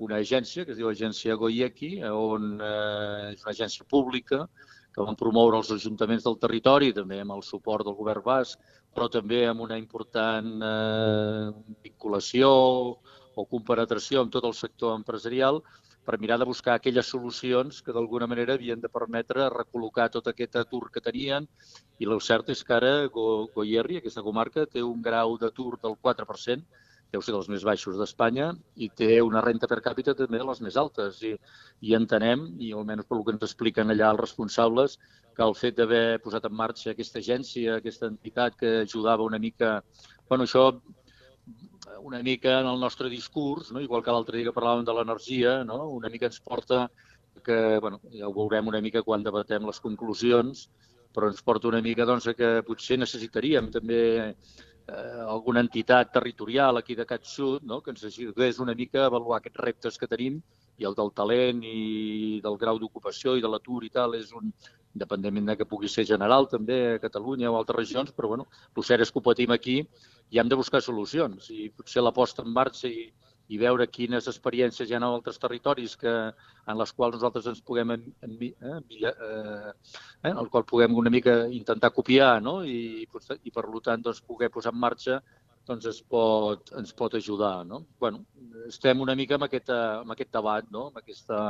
una 0.00 0.18
agència 0.24 0.64
que 0.64 0.72
es 0.74 0.80
diu 0.80 0.88
Agència 0.90 1.36
Goieki, 1.38 1.92
on 2.08 2.56
eh, 2.58 3.32
és 3.36 3.44
una 3.44 3.54
agència 3.54 3.86
pública 3.86 4.46
que 4.90 5.06
van 5.06 5.18
promoure 5.18 5.60
els 5.60 5.70
ajuntaments 5.70 6.26
del 6.26 6.38
territori, 6.42 6.90
també 6.96 7.20
amb 7.22 7.36
el 7.36 7.44
suport 7.46 7.86
del 7.86 7.94
govern 7.98 8.24
basc, 8.26 8.58
però 8.94 9.08
també 9.08 9.44
amb 9.46 9.62
una 9.66 9.78
important 9.78 10.50
eh, 10.66 11.50
vinculació 11.84 12.50
o 12.50 13.46
compenetració 13.50 14.24
amb 14.24 14.32
tot 14.34 14.46
el 14.48 14.56
sector 14.58 14.96
empresarial 14.98 15.62
per 16.04 16.18
mirar 16.18 16.38
de 16.40 16.48
buscar 16.48 16.74
aquelles 16.74 17.06
solucions 17.06 17.82
que 17.86 17.92
d'alguna 17.94 18.26
manera 18.26 18.56
havien 18.56 18.80
de 18.80 18.88
permetre 18.88 19.48
recol·locar 19.52 20.08
tot 20.10 20.26
aquest 20.30 20.56
atur 20.56 20.88
que 20.90 21.02
tenien. 21.04 21.46
I 22.00 22.08
el 22.08 22.22
cert 22.24 22.48
és 22.50 22.64
que 22.64 22.74
ara 22.74 22.92
Go 23.14 23.26
Goierri, 23.54 24.00
aquesta 24.00 24.24
comarca, 24.26 24.66
té 24.66 24.82
un 24.82 25.02
grau 25.04 25.36
d'atur 25.38 25.76
del 25.82 25.94
4%, 26.08 26.64
deu 27.10 27.22
ser 27.22 27.34
dels 27.34 27.48
més 27.50 27.64
baixos 27.66 27.98
d'Espanya, 27.98 28.50
i 28.76 28.88
té 29.00 29.16
una 29.26 29.42
renta 29.44 29.68
per 29.70 29.80
càpita 29.84 30.14
també 30.18 30.38
de 30.38 30.46
les 30.46 30.60
més 30.62 30.76
altes. 30.82 31.18
I, 31.26 31.34
i 31.86 31.96
entenem, 31.98 32.46
i 32.62 32.70
almenys 32.76 33.08
pel 33.10 33.24
que 33.26 33.34
ens 33.34 33.46
expliquen 33.48 33.90
allà 33.90 34.12
els 34.14 34.22
responsables, 34.22 34.96
que 35.36 35.46
el 35.46 35.56
fet 35.58 35.76
d'haver 35.78 36.20
posat 36.22 36.46
en 36.46 36.56
marxa 36.62 36.92
aquesta 36.92 37.18
agència, 37.22 37.76
aquesta 37.80 38.10
entitat 38.12 38.58
que 38.62 38.80
ajudava 38.86 39.26
una 39.26 39.42
mica... 39.42 39.80
bueno, 40.28 40.46
això 40.46 40.70
una 42.06 42.22
mica 42.22 42.60
en 42.60 42.66
el 42.70 42.78
nostre 42.80 43.08
discurs, 43.10 43.72
no? 43.72 43.80
igual 43.80 44.02
que 44.02 44.12
l'altre 44.14 44.38
dia 44.38 44.48
que 44.48 44.56
parlàvem 44.56 44.84
de 44.86 44.94
l'energia, 44.94 45.56
no? 45.64 45.88
una 45.96 46.08
mica 46.08 46.28
ens 46.30 46.38
porta 46.40 46.86
que, 47.44 47.78
bueno, 47.80 48.00
ja 48.12 48.28
ho 48.28 48.34
veurem 48.36 48.68
una 48.68 48.80
mica 48.84 49.02
quan 49.02 49.24
debatem 49.24 49.66
les 49.66 49.80
conclusions, 49.80 50.68
però 51.14 51.30
ens 51.30 51.42
porta 51.42 51.68
una 51.68 51.82
mica 51.82 52.06
doncs, 52.06 52.28
que 52.38 52.50
potser 52.66 52.98
necessitaríem 53.00 53.70
també 53.74 54.02
eh, 54.90 55.22
alguna 55.26 55.62
entitat 55.64 56.12
territorial 56.12 56.80
aquí 56.80 56.96
de 56.98 57.06
Cat 57.06 57.24
Sud 57.24 57.62
no? 57.62 57.80
que 57.80 57.94
ens 57.94 58.04
ajudés 58.04 58.58
una 58.58 58.74
mica 58.74 59.04
a 59.04 59.06
avaluar 59.12 59.40
aquests 59.40 59.62
reptes 59.66 59.98
que 59.98 60.10
tenim 60.10 60.42
i 60.80 60.86
el 60.88 60.96
del 60.98 61.12
talent 61.12 61.62
i 61.64 62.40
del 62.44 62.58
grau 62.60 62.78
d'ocupació 62.82 63.36
i 63.36 63.44
de 63.44 63.48
l'atur 63.52 63.84
i 63.84 63.90
tal 63.96 64.16
és 64.18 64.32
un, 64.36 64.52
independentment 64.94 65.50
de 65.50 65.56
que 65.56 65.68
pugui 65.68 65.88
ser 65.88 66.04
general 66.08 66.48
també 66.50 66.78
a 66.94 67.02
Catalunya 67.02 67.50
o 67.50 67.56
altres 67.58 67.78
regions, 67.78 68.14
però 68.16 68.32
bueno, 68.32 68.46
el 68.76 68.86
cert 68.86 69.04
és 69.04 69.12
que 69.12 69.20
ho 69.20 69.26
patim 69.26 69.52
aquí 69.54 69.76
i 70.30 70.40
hem 70.40 70.48
de 70.50 70.58
buscar 70.58 70.82
solucions 70.82 71.50
i 71.54 71.68
potser 71.70 72.02
la 72.02 72.14
posta 72.16 72.42
en 72.42 72.52
marxa 72.56 72.88
i, 72.88 73.10
i 73.50 73.58
veure 73.58 73.88
quines 73.90 74.28
experiències 74.30 74.88
hi 74.88 74.94
ha 74.94 75.00
en 75.00 75.06
altres 75.08 75.40
territoris 75.42 75.96
que, 76.00 76.14
en 76.70 76.78
les 76.78 76.92
quals 76.94 77.16
nosaltres 77.16 77.48
ens 77.50 77.62
puguem 77.66 77.94
en, 77.96 78.06
en, 78.26 78.36
eh, 78.46 78.78
eh, 79.00 79.72
eh, 80.22 80.32
el 80.32 80.50
qual 80.52 80.66
puguem 80.70 80.94
una 81.02 81.10
mica 81.10 81.36
intentar 81.60 81.90
copiar 81.96 82.36
no? 82.42 82.60
I, 82.62 83.06
i 83.06 83.54
per 83.54 83.66
tant 83.84 84.06
doncs, 84.06 84.22
poder 84.26 84.50
posar 84.54 84.74
en 84.74 84.82
marxa 84.84 85.20
doncs 85.68 85.86
es 85.90 86.00
pot, 86.02 86.70
ens 86.78 86.94
pot 86.96 87.14
ajudar. 87.14 87.64
No? 87.66 87.84
bueno, 88.00 88.24
estem 88.68 89.00
una 89.00 89.14
mica 89.18 89.36
amb, 89.36 89.46
aquesta, 89.46 89.80
amb 90.00 90.14
aquest 90.14 90.32
debat, 90.34 90.70
no? 90.70 90.88
amb 90.90 91.02
aquesta, 91.02 91.40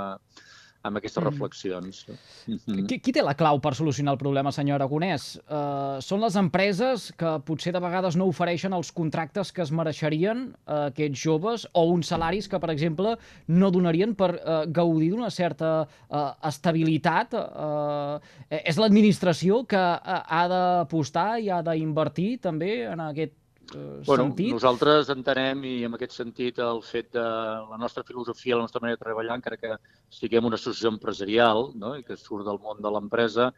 amb 0.82 0.96
aquestes 0.96 1.22
mm. 1.22 1.26
reflexions. 1.28 2.06
Mm 2.46 2.56
-hmm. 2.56 2.86
qui, 2.86 2.98
qui 3.00 3.12
té 3.12 3.22
la 3.22 3.34
clau 3.34 3.60
per 3.60 3.74
solucionar 3.74 4.12
el 4.12 4.18
problema, 4.18 4.52
senyor 4.52 4.80
Aragonès? 4.80 5.36
Uh, 5.48 6.00
són 6.00 6.20
les 6.20 6.36
empreses 6.36 7.12
que 7.16 7.40
potser 7.44 7.72
de 7.72 7.80
vegades 7.80 8.16
no 8.16 8.26
ofereixen 8.26 8.72
els 8.72 8.92
contractes 8.92 9.52
que 9.52 9.62
es 9.62 9.70
mereixerien 9.70 10.54
uh, 10.66 10.86
aquests 10.86 11.20
joves 11.20 11.68
o 11.72 11.84
uns 11.92 12.06
salaris 12.06 12.48
que, 12.48 12.58
per 12.58 12.70
exemple, 12.70 13.16
no 13.46 13.70
donarien 13.70 14.14
per 14.14 14.30
uh, 14.34 14.64
gaudir 14.66 15.10
d'una 15.10 15.30
certa 15.30 15.86
uh, 16.08 16.48
estabilitat? 16.48 17.34
Uh, 17.34 18.20
és 18.48 18.76
l'administració 18.76 19.66
que 19.66 19.76
uh, 19.76 20.22
ha 20.26 20.48
d'apostar 20.48 21.40
i 21.40 21.50
ha 21.50 21.62
d'invertir 21.62 22.38
també 22.40 22.86
en 22.86 23.00
aquest 23.00 23.32
eh, 23.32 23.49
bueno, 23.74 24.24
sentit? 24.24 24.52
Nosaltres 24.54 25.10
entenem, 25.12 25.62
i 25.68 25.74
en 25.88 25.96
aquest 25.96 26.16
sentit, 26.18 26.58
el 26.64 26.82
fet 26.86 27.10
de 27.16 27.24
la 27.70 27.78
nostra 27.80 28.04
filosofia, 28.06 28.56
la 28.56 28.66
nostra 28.66 28.82
manera 28.82 28.98
de 28.98 29.04
treballar, 29.04 29.36
encara 29.38 29.58
que 29.60 29.76
siguem 30.20 30.48
una 30.48 30.58
associació 30.60 30.92
empresarial 30.94 31.70
no? 31.78 31.94
i 31.98 32.04
que 32.06 32.18
surt 32.18 32.46
del 32.48 32.60
món 32.64 32.82
de 32.82 32.92
l'empresa, 32.94 33.50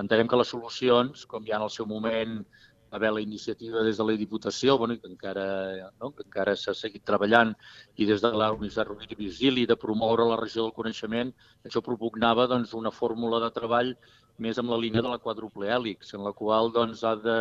entenem 0.00 0.30
que 0.30 0.40
les 0.40 0.52
solucions, 0.54 1.26
com 1.30 1.46
ha 1.50 1.60
en 1.60 1.68
el 1.68 1.72
seu 1.74 1.88
moment 1.90 2.40
va 2.90 2.98
haver 2.98 3.12
la 3.14 3.22
iniciativa 3.22 3.84
des 3.86 3.98
de 3.98 4.04
la 4.04 4.16
Diputació, 4.18 4.76
bueno, 4.78 4.96
que 4.98 5.06
encara, 5.06 5.90
no? 6.00 6.10
que 6.10 6.24
encara 6.26 6.56
s'ha 6.58 6.74
seguit 6.74 7.04
treballant, 7.06 7.54
i 7.96 8.06
des 8.06 8.22
de 8.24 8.32
la 8.34 8.50
Universitat 8.52 8.88
Rovira 8.88 9.14
i 9.14 9.20
Virgili, 9.20 9.66
de 9.66 9.76
promoure 9.78 10.26
la 10.26 10.40
regió 10.40 10.64
del 10.64 10.74
coneixement, 10.74 11.30
això 11.64 11.84
propugnava 11.86 12.48
doncs, 12.50 12.74
una 12.74 12.90
fórmula 12.90 13.38
de 13.44 13.52
treball 13.54 13.94
més 14.42 14.58
amb 14.58 14.72
la 14.72 14.80
línia 14.80 15.04
de 15.04 15.12
la 15.12 15.20
quadruple 15.22 15.70
hèlix, 15.70 16.14
en 16.16 16.24
la 16.26 16.32
qual 16.32 16.72
doncs, 16.74 17.04
ha 17.04 17.14
de 17.14 17.38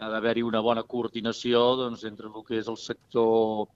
ha 0.00 0.08
d'haver-hi 0.12 0.42
una 0.44 0.60
bona 0.64 0.82
coordinació 0.84 1.60
doncs, 1.80 2.04
entre 2.04 2.28
el 2.28 2.44
que 2.44 2.58
és 2.60 2.68
el 2.68 2.76
sector, 2.76 3.68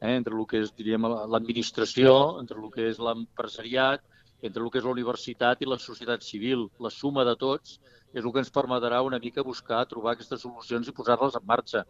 eh, 0.00 0.14
entre 0.16 0.34
el 0.34 0.46
que 0.50 0.64
és 0.64 0.72
l'administració, 0.74 2.14
entre 2.40 2.58
el 2.58 2.70
que 2.74 2.88
és 2.90 2.98
l'empresariat, 2.98 4.02
entre 4.42 4.64
el 4.64 4.70
que 4.70 4.80
és 4.80 4.84
la 4.84 4.94
universitat 4.96 5.62
i 5.62 5.68
la 5.68 5.78
societat 5.78 6.24
civil. 6.26 6.68
La 6.80 6.90
suma 6.90 7.24
de 7.28 7.36
tots 7.36 7.78
és 8.12 8.24
el 8.24 8.32
que 8.32 8.40
ens 8.42 8.50
permetrà 8.50 9.02
una 9.06 9.20
mica 9.22 9.44
buscar, 9.46 9.84
trobar 9.86 10.14
aquestes 10.14 10.42
solucions 10.42 10.88
i 10.88 10.96
posar-les 10.96 11.36
en 11.38 11.46
marxa. 11.46 11.84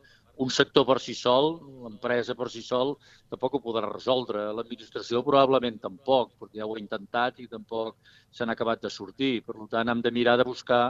Un 0.45 0.51
sector 0.51 0.85
per 0.88 0.99
si 1.01 1.14
sol, 1.14 1.55
l'empresa 1.85 2.35
per 2.35 2.51
si 2.51 2.62
sol, 2.64 2.95
tampoc 3.33 3.57
ho 3.57 3.62
podrà 3.64 3.88
resoldre. 3.88 4.51
L'administració 4.57 5.23
probablement 5.25 5.81
tampoc, 5.81 6.35
perquè 6.40 6.61
ja 6.61 6.69
ho 6.69 6.77
ha 6.77 6.83
intentat 6.83 7.40
i 7.40 7.49
tampoc 7.49 7.97
s'han 8.31 8.53
acabat 8.53 8.83
de 8.83 8.93
sortir. 8.93 9.35
Per 9.47 9.57
tant, 9.73 9.88
hem 9.88 10.05
de 10.05 10.12
mirar 10.12 10.37
de 10.40 10.49
buscar 10.49 10.85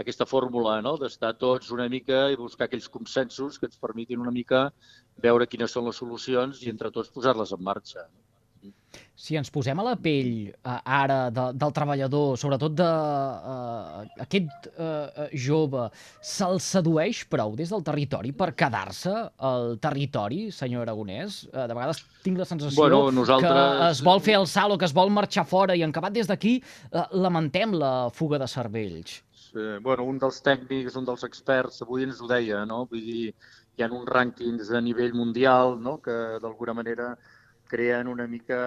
aquesta 0.00 0.26
fórmula 0.28 0.78
no? 0.84 0.96
d'estar 1.00 1.34
tots 1.40 1.70
una 1.74 1.88
mica 1.92 2.24
i 2.32 2.40
buscar 2.40 2.68
aquells 2.68 2.88
consensos 2.88 3.58
que 3.58 3.68
ens 3.70 3.80
permetin 3.80 4.22
una 4.24 4.34
mica 4.34 4.66
veure 5.22 5.46
quines 5.46 5.72
són 5.76 5.88
les 5.88 6.00
solucions 6.00 6.62
i 6.64 6.72
entre 6.72 6.90
tots 6.94 7.12
posar-les 7.12 7.52
en 7.52 7.62
marxa. 7.62 8.08
Si 9.22 9.36
ens 9.38 9.50
posem 9.54 9.78
a 9.78 9.84
la 9.86 9.94
pell 10.02 10.48
eh, 10.50 10.52
ara 10.96 11.30
de, 11.34 11.44
del 11.58 11.72
treballador, 11.74 12.36
sobretot 12.40 12.74
d'aquest 12.74 14.08
eh, 14.18 14.22
aquest, 14.24 14.68
eh, 14.72 15.26
jove, 15.44 15.84
se'l 16.32 16.58
sedueix 16.62 17.22
prou 17.30 17.54
des 17.58 17.70
del 17.70 17.84
territori 17.86 18.32
per 18.34 18.50
quedar-se 18.58 19.12
al 19.50 19.76
territori, 19.82 20.44
senyor 20.54 20.86
Aragonès? 20.86 21.42
Eh, 21.50 21.66
de 21.70 21.74
vegades 21.74 22.02
tinc 22.24 22.42
la 22.42 22.48
sensació 22.48 22.82
bueno, 22.82 23.02
nosaltres... 23.14 23.52
que 23.52 23.90
es 23.90 24.04
vol 24.06 24.22
fer 24.22 24.38
el 24.40 24.48
salt 24.50 24.76
o 24.76 24.80
que 24.80 24.88
es 24.90 24.96
vol 24.96 25.12
marxar 25.14 25.46
fora 25.46 25.76
i 25.78 25.84
en 25.86 25.94
acabat 25.94 26.14
des 26.18 26.30
d'aquí 26.30 26.56
eh, 26.58 27.06
lamentem 27.12 27.76
la 27.78 27.94
fuga 28.14 28.42
de 28.42 28.50
cervells 28.50 29.20
eh, 29.56 29.78
bueno, 29.82 30.04
un 30.08 30.18
dels 30.22 30.40
tècnics, 30.44 30.96
un 31.00 31.06
dels 31.08 31.24
experts, 31.28 31.82
avui 31.84 32.06
ens 32.06 32.20
ho 32.20 32.28
deia, 32.30 32.64
no? 32.68 32.84
Vull 32.90 33.04
dir, 33.06 33.26
hi 33.76 33.84
ha 33.84 33.88
uns 33.88 34.08
rànquings 34.08 34.72
a 34.76 34.80
nivell 34.84 35.14
mundial 35.16 35.78
no? 35.80 35.96
que 36.04 36.16
d'alguna 36.42 36.74
manera 36.76 37.12
creen 37.72 38.10
una 38.12 38.26
mica 38.28 38.58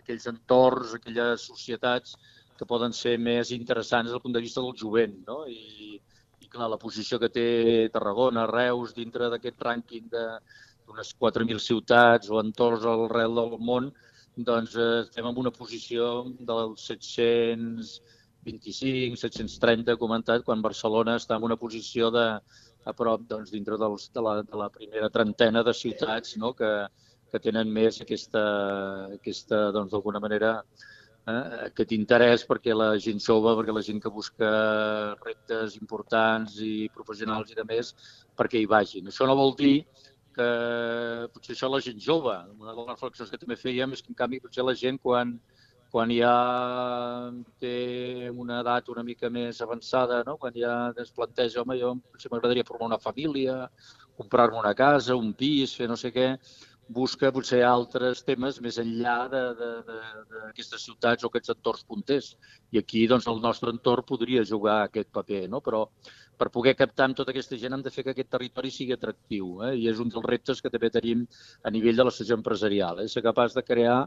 aquells 0.00 0.28
entorns, 0.30 0.94
aquelles 0.96 1.44
societats 1.50 2.16
que 2.56 2.68
poden 2.68 2.94
ser 2.96 3.18
més 3.18 3.52
interessants 3.56 4.08
des 4.08 4.16
del 4.16 4.22
punt 4.24 4.36
de 4.36 4.42
vista 4.44 4.64
del 4.64 4.78
jovent. 4.82 5.18
No? 5.28 5.42
I, 5.46 6.00
I 6.40 6.48
clar, 6.48 6.70
la 6.72 6.80
posició 6.80 7.18
que 7.20 7.30
té 7.34 7.46
Tarragona, 7.92 8.46
Reus, 8.50 8.94
dintre 8.96 9.28
d'aquest 9.32 9.60
rànquing 9.68 10.08
d'unes 10.12 11.12
4.000 11.20 11.60
ciutats 11.66 12.32
o 12.32 12.40
entorns 12.40 12.88
arrel 12.88 13.36
del 13.40 13.58
món, 13.60 13.92
doncs 14.48 14.78
eh, 14.80 14.90
estem 15.02 15.28
en 15.28 15.44
una 15.44 15.52
posició 15.52 16.08
dels 16.40 16.88
700 16.88 17.96
25, 18.46 19.16
730, 19.20 19.96
comentat, 20.00 20.42
quan 20.46 20.62
Barcelona 20.64 21.16
està 21.20 21.38
en 21.38 21.46
una 21.46 21.58
posició 21.60 22.10
de, 22.14 22.26
a 22.84 22.94
prop 22.96 23.26
doncs, 23.28 23.52
dintre 23.54 23.78
dels, 23.78 24.08
de, 24.14 24.22
la, 24.24 24.34
de 24.42 24.58
la 24.58 24.68
primera 24.74 25.10
trentena 25.14 25.62
de 25.62 25.74
ciutats 25.74 26.36
no? 26.42 26.52
que, 26.58 26.70
que 27.30 27.40
tenen 27.42 27.70
més 27.72 28.00
aquesta, 28.02 28.42
aquesta 29.18 29.68
doncs, 29.74 29.92
d'alguna 29.94 30.20
manera, 30.22 30.52
eh, 31.26 31.42
aquest 31.68 31.94
interès 31.96 32.46
perquè 32.48 32.74
la 32.76 32.92
gent 33.06 33.22
jove, 33.22 33.54
perquè 33.58 33.76
la 33.76 33.84
gent 33.86 34.02
que 34.02 34.12
busca 34.12 34.52
reptes 35.22 35.78
importants 35.80 36.58
i 36.60 36.88
professionals 36.94 37.52
i 37.52 37.58
de 37.58 37.66
més, 37.68 37.94
perquè 38.38 38.60
hi 38.60 38.70
vagin. 38.70 39.08
Això 39.12 39.28
no 39.28 39.38
vol 39.38 39.54
dir 39.58 39.76
que 40.32 40.48
potser 41.32 41.54
això 41.54 41.68
la 41.68 41.82
gent 41.84 41.98
jove, 42.00 42.34
una 42.58 42.72
de 42.72 42.78
les 42.78 42.88
reflexions 42.94 43.30
que 43.30 43.38
també 43.40 43.58
fèiem 43.60 43.92
és 43.92 44.00
que 44.02 44.10
en 44.14 44.18
canvi 44.18 44.40
potser 44.40 44.64
la 44.64 44.74
gent 44.74 44.98
quan, 44.98 45.36
quan 45.92 46.08
ja 46.08 46.32
té 47.60 48.30
una 48.32 48.62
edat 48.62 48.88
una 48.88 49.04
mica 49.04 49.28
més 49.30 49.60
avançada, 49.60 50.22
no? 50.24 50.38
quan 50.40 50.56
ja 50.56 50.74
es 51.02 51.12
planteja, 51.12 51.60
home, 51.60 51.76
jo 51.80 51.92
si 52.18 52.32
m'agradaria 52.32 52.64
formar 52.64 52.88
una 52.88 53.00
família, 53.02 53.66
comprar-me 54.16 54.56
una 54.62 54.72
casa, 54.74 55.16
un 55.16 55.34
pis, 55.36 55.74
fer 55.76 55.90
no 55.90 55.98
sé 56.00 56.08
què, 56.14 56.30
busca 56.92 57.30
potser 57.32 57.60
altres 57.68 58.24
temes 58.24 58.58
més 58.64 58.78
enllà 58.80 59.18
d'aquestes 59.32 60.88
ciutats 60.88 61.24
o 61.24 61.30
aquests 61.30 61.52
entorns 61.54 61.84
punters. 61.88 62.32
I 62.72 62.80
aquí 62.80 63.04
doncs, 63.08 63.28
el 63.28 63.44
nostre 63.44 63.72
entorn 63.72 64.08
podria 64.08 64.48
jugar 64.48 64.80
aquest 64.82 65.12
paper, 65.12 65.44
no? 65.52 65.60
però 65.60 65.84
per 66.38 66.48
poder 66.54 66.74
captar 66.78 67.06
amb 67.08 67.16
tota 67.18 67.32
aquesta 67.32 67.58
gent 67.60 67.76
hem 67.76 67.82
de 67.84 67.90
fer 67.94 68.04
que 68.06 68.14
aquest 68.14 68.30
territori 68.32 68.70
sigui 68.74 68.94
atractiu 68.96 69.62
eh? 69.66 69.72
i 69.78 69.88
és 69.90 70.00
un 70.02 70.10
dels 70.12 70.28
reptes 70.30 70.62
que 70.62 70.70
també 70.72 70.90
tenim 70.90 71.26
a 71.62 71.70
nivell 71.74 71.98
de 71.98 72.06
l'associació 72.06 72.38
empresarial, 72.38 73.02
eh? 73.02 73.08
ser 73.08 73.22
capaç 73.26 73.56
de 73.58 73.64
crear 73.66 73.98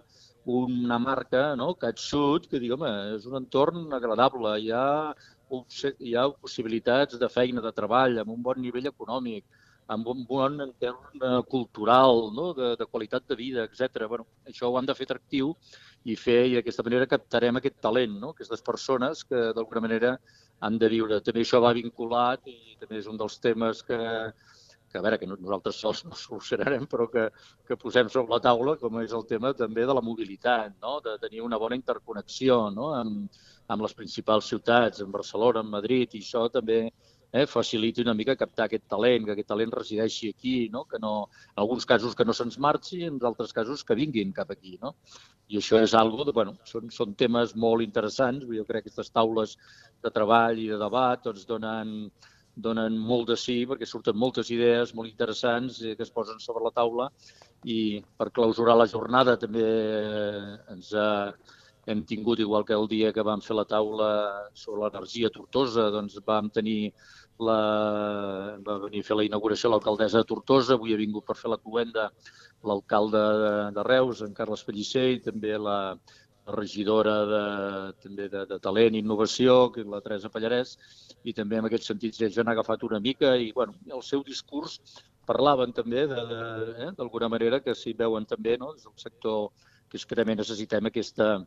una 0.46 1.00
marca, 1.02 1.46
no? 1.58 1.74
CatSud, 1.82 2.50
que 2.50 2.60
digui, 2.60 2.76
home, 2.76 2.92
és 3.16 3.26
un 3.30 3.40
entorn 3.40 3.94
agradable, 3.98 4.52
hi 4.62 4.72
ha, 4.76 5.14
hi 6.00 6.16
ha 6.16 6.28
possibilitats 6.42 7.18
de 7.22 7.30
feina, 7.30 7.64
de 7.66 7.74
treball, 7.74 8.20
amb 8.22 8.36
un 8.36 8.44
bon 8.46 8.62
nivell 8.62 8.92
econòmic, 8.92 9.46
amb 9.96 10.08
un 10.10 10.24
bon 10.26 10.62
entorn 10.64 11.22
eh, 11.22 11.42
cultural, 11.50 12.30
no? 12.34 12.52
de, 12.58 12.74
de 12.80 12.88
qualitat 12.90 13.26
de 13.30 13.38
vida, 13.38 13.66
etc. 13.66 14.08
Bueno, 14.10 14.26
això 14.50 14.70
ho 14.70 14.80
hem 14.80 14.88
de 14.90 14.96
fer 14.98 15.08
atractiu 15.10 15.54
i 16.06 16.16
fer, 16.18 16.42
i 16.50 16.56
d'aquesta 16.58 16.86
manera 16.86 17.10
captarem 17.10 17.60
aquest 17.60 17.78
talent, 17.82 18.18
no? 18.22 18.34
aquestes 18.34 18.66
persones 18.66 19.24
que 19.30 19.52
d'alguna 19.58 19.86
manera 19.86 20.16
han 20.60 20.78
de 20.82 20.90
viure. 20.92 21.22
També 21.24 21.44
això 21.44 21.62
va 21.64 21.76
vinculat 21.76 22.46
i 22.52 22.78
també 22.80 23.00
és 23.02 23.10
un 23.12 23.18
dels 23.20 23.40
temes 23.44 23.82
que, 23.88 24.00
que 24.92 25.00
a 25.00 25.04
veure, 25.04 25.20
que 25.20 25.28
nosaltres 25.28 25.80
sols 25.82 26.04
no 26.08 26.16
solucionarem, 26.16 26.86
però 26.92 27.10
que, 27.12 27.28
que 27.68 27.80
posem 27.82 28.12
sobre 28.14 28.36
la 28.36 28.42
taula, 28.44 28.78
com 28.82 29.02
és 29.02 29.16
el 29.18 29.26
tema 29.32 29.54
també 29.54 29.86
de 29.88 29.98
la 29.98 30.06
mobilitat, 30.06 30.78
no? 30.82 31.00
de 31.06 31.18
tenir 31.24 31.44
una 31.44 31.60
bona 31.62 31.78
interconnexió 31.80 32.70
no? 32.76 32.94
amb, 33.02 33.44
amb 33.68 33.86
les 33.88 33.98
principals 33.98 34.48
ciutats, 34.54 35.04
en 35.04 35.12
Barcelona, 35.12 35.66
en 35.66 35.74
Madrid, 35.74 36.16
i 36.16 36.24
això 36.24 36.48
també 36.54 36.86
eh, 37.36 37.46
faciliti 37.52 38.00
una 38.02 38.14
mica 38.16 38.38
captar 38.40 38.70
aquest 38.70 38.86
talent, 38.88 39.26
que 39.28 39.34
aquest 39.34 39.50
talent 39.50 39.74
resideixi 39.76 40.30
aquí, 40.32 40.54
no? 40.72 40.86
que 40.88 41.00
no, 41.04 41.14
en 41.50 41.64
alguns 41.64 41.86
casos 41.86 42.16
que 42.16 42.24
no 42.24 42.34
se'ns 42.38 42.56
marxi, 42.64 43.02
en 43.10 43.18
altres 43.28 43.52
casos 43.58 43.84
que 43.84 43.98
vinguin 44.00 44.32
cap 44.38 44.54
aquí. 44.56 44.78
No? 44.82 44.94
I 45.52 45.60
això 45.60 45.82
és 45.84 45.96
algo, 46.00 46.24
de, 46.24 46.32
bueno, 46.38 46.56
són, 46.70 46.88
són 46.96 47.18
temes 47.20 47.52
molt 47.66 47.84
interessants, 47.84 48.48
jo 48.48 48.64
crec 48.70 48.86
que 48.86 48.94
aquestes 48.94 49.12
taules 49.12 49.58
de 50.06 50.14
treball 50.16 50.64
i 50.64 50.70
de 50.72 50.80
debat 50.80 51.28
doncs, 51.28 51.44
donen, 51.50 51.92
donen 52.56 52.96
molt 53.12 53.28
de 53.34 53.40
sí, 53.44 53.58
perquè 53.68 53.84
surten 53.90 54.16
moltes 54.16 54.54
idees 54.56 54.96
molt 54.96 55.12
interessants 55.12 55.82
eh, 55.84 55.98
que 56.00 56.08
es 56.08 56.16
posen 56.16 56.40
sobre 56.40 56.64
la 56.64 56.72
taula 56.72 57.10
i 57.68 58.00
per 58.16 58.32
clausurar 58.32 58.78
la 58.80 58.88
jornada 58.88 59.36
també 59.42 59.68
eh, 59.68 60.56
ens 60.72 60.96
ha, 60.96 61.10
hem 61.86 62.04
tingut, 62.08 62.40
igual 62.40 62.66
que 62.66 62.74
el 62.74 62.88
dia 62.90 63.12
que 63.14 63.26
vam 63.26 63.42
fer 63.46 63.56
la 63.58 63.68
taula 63.70 64.10
sobre 64.58 64.86
l'energia 64.86 65.30
tortosa, 65.30 65.90
doncs 65.94 66.18
vam 66.26 66.50
tenir 66.50 66.94
la, 67.40 67.60
va 68.66 68.78
venir 68.86 69.02
a 69.04 69.08
fer 69.08 69.18
la 69.20 69.26
inauguració 69.28 69.72
l'alcaldessa 69.72 70.22
de 70.22 70.30
Tortosa, 70.30 70.76
avui 70.76 70.94
ha 70.94 71.00
vingut 71.00 71.26
per 71.28 71.36
fer 71.40 71.52
la 71.52 71.62
cluenda 71.62 72.10
l'alcalde 72.66 73.24
de, 73.42 73.56
de 73.76 73.84
Reus, 73.84 74.22
en 74.26 74.34
Carles 74.34 74.64
Pellicer, 74.66 75.10
i 75.18 75.24
també 75.26 75.58
la, 75.60 75.80
regidora 76.46 77.26
de, 77.26 77.94
també 78.04 78.28
de, 78.30 78.46
de 78.46 78.60
Talent 78.62 78.96
i 78.96 79.02
Innovació, 79.02 79.72
que 79.74 79.82
és 79.82 79.90
la 79.90 80.02
Teresa 80.06 80.30
Pallarès, 80.30 80.76
i 81.26 81.34
també 81.34 81.58
en 81.58 81.66
aquest 81.66 81.90
sentit 81.90 82.18
ja 82.22 82.30
han 82.42 82.52
agafat 82.54 82.84
una 82.86 83.00
mica 83.00 83.36
i 83.38 83.52
bueno, 83.52 83.74
el 83.90 84.04
seu 84.06 84.24
discurs 84.24 84.80
parlaven 85.26 85.74
també 85.74 86.06
d'alguna 86.06 87.26
de, 87.26 87.26
eh, 87.26 87.34
manera 87.34 87.62
que 87.66 87.74
s'hi 87.74 87.96
veuen 87.98 88.26
també 88.30 88.58
no, 88.62 88.74
des 88.74 88.86
del 88.86 88.98
sector 89.02 89.50
que 89.90 89.98
és 89.98 90.06
que 90.06 90.16
també 90.16 90.36
necessitem 90.36 90.86
aquesta, 90.86 91.40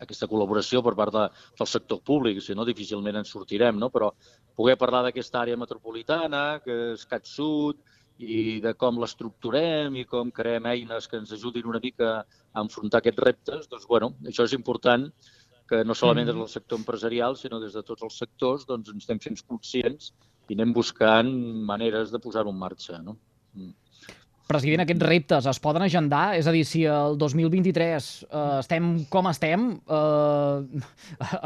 aquesta 0.00 0.28
col·laboració 0.30 0.82
per 0.84 0.94
part 0.98 1.14
de, 1.14 1.24
del 1.60 1.70
sector 1.70 2.00
públic, 2.06 2.40
si 2.42 2.56
no 2.56 2.66
difícilment 2.68 3.20
ens 3.20 3.32
sortirem, 3.34 3.78
no? 3.78 3.90
però 3.94 4.10
poder 4.56 4.76
parlar 4.80 5.04
d'aquesta 5.06 5.42
àrea 5.44 5.60
metropolitana, 5.60 6.60
que 6.64 6.76
és 6.94 7.06
CatSud, 7.08 7.80
i 8.20 8.60
de 8.60 8.74
com 8.76 8.98
l'estructurem 9.00 9.94
i 9.96 10.04
com 10.08 10.30
creem 10.34 10.66
eines 10.68 11.06
que 11.08 11.16
ens 11.20 11.32
ajudin 11.32 11.68
una 11.70 11.80
mica 11.82 12.10
a 12.20 12.64
enfrontar 12.64 13.00
aquests 13.00 13.22
reptes, 13.24 13.68
doncs, 13.70 13.86
bueno, 13.88 14.12
això 14.28 14.44
és 14.44 14.56
important 14.56 15.06
que 15.70 15.84
no 15.86 15.94
solament 15.94 16.26
des 16.26 16.34
del 16.34 16.42
mm-hmm. 16.42 16.52
sector 16.52 16.80
empresarial, 16.82 17.36
sinó 17.38 17.60
des 17.62 17.76
de 17.78 17.82
tots 17.86 18.02
els 18.02 18.18
sectors, 18.18 18.66
doncs 18.68 18.90
ens 18.92 19.04
estem 19.06 19.20
fent 19.22 19.38
conscients 19.46 20.10
i 20.50 20.56
anem 20.58 20.74
buscant 20.74 21.30
maneres 21.68 22.10
de 22.10 22.20
posar-ho 22.20 22.50
en 22.50 22.58
marxa. 22.58 22.98
No? 23.06 23.16
Mm. 23.54 23.72
President, 24.50 24.82
aquests 24.82 25.06
reptes 25.06 25.46
es 25.46 25.60
poden 25.62 25.84
agendar? 25.84 26.34
És 26.38 26.48
a 26.50 26.54
dir, 26.54 26.64
si 26.66 26.82
el 26.90 27.14
2023 27.20 28.06
eh, 28.26 28.40
estem 28.58 28.88
com 29.12 29.28
estem, 29.30 29.66
eh, 29.86 30.80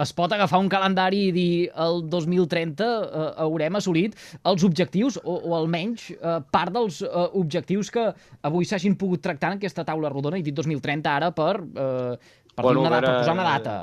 es 0.04 0.12
pot 0.16 0.32
agafar 0.32 0.60
un 0.62 0.70
calendari 0.72 1.26
i 1.28 1.32
dir 1.34 1.50
el 1.84 2.00
2030 2.12 2.86
eh, 2.86 3.26
haurem 3.44 3.76
assolit 3.80 4.16
els 4.48 4.64
objectius, 4.64 5.18
o, 5.20 5.36
o 5.50 5.56
almenys 5.58 6.06
eh, 6.14 6.38
part 6.54 6.72
dels 6.76 7.02
eh, 7.04 7.26
objectius 7.40 7.92
que 7.92 8.06
avui 8.48 8.68
s'hagin 8.68 8.96
pogut 9.00 9.24
tractar 9.24 9.52
en 9.52 9.60
aquesta 9.60 9.84
taula 9.84 10.12
rodona, 10.12 10.40
i 10.40 10.46
dit 10.46 10.56
2030 10.56 11.12
ara 11.12 11.28
per, 11.36 11.58
eh, 11.60 12.16
per, 12.54 12.64
bueno, 12.64 12.86
una 12.86 12.94
data, 12.96 13.10
per 13.10 13.20
posar 13.20 13.36
una 13.36 13.50
data. 13.50 13.76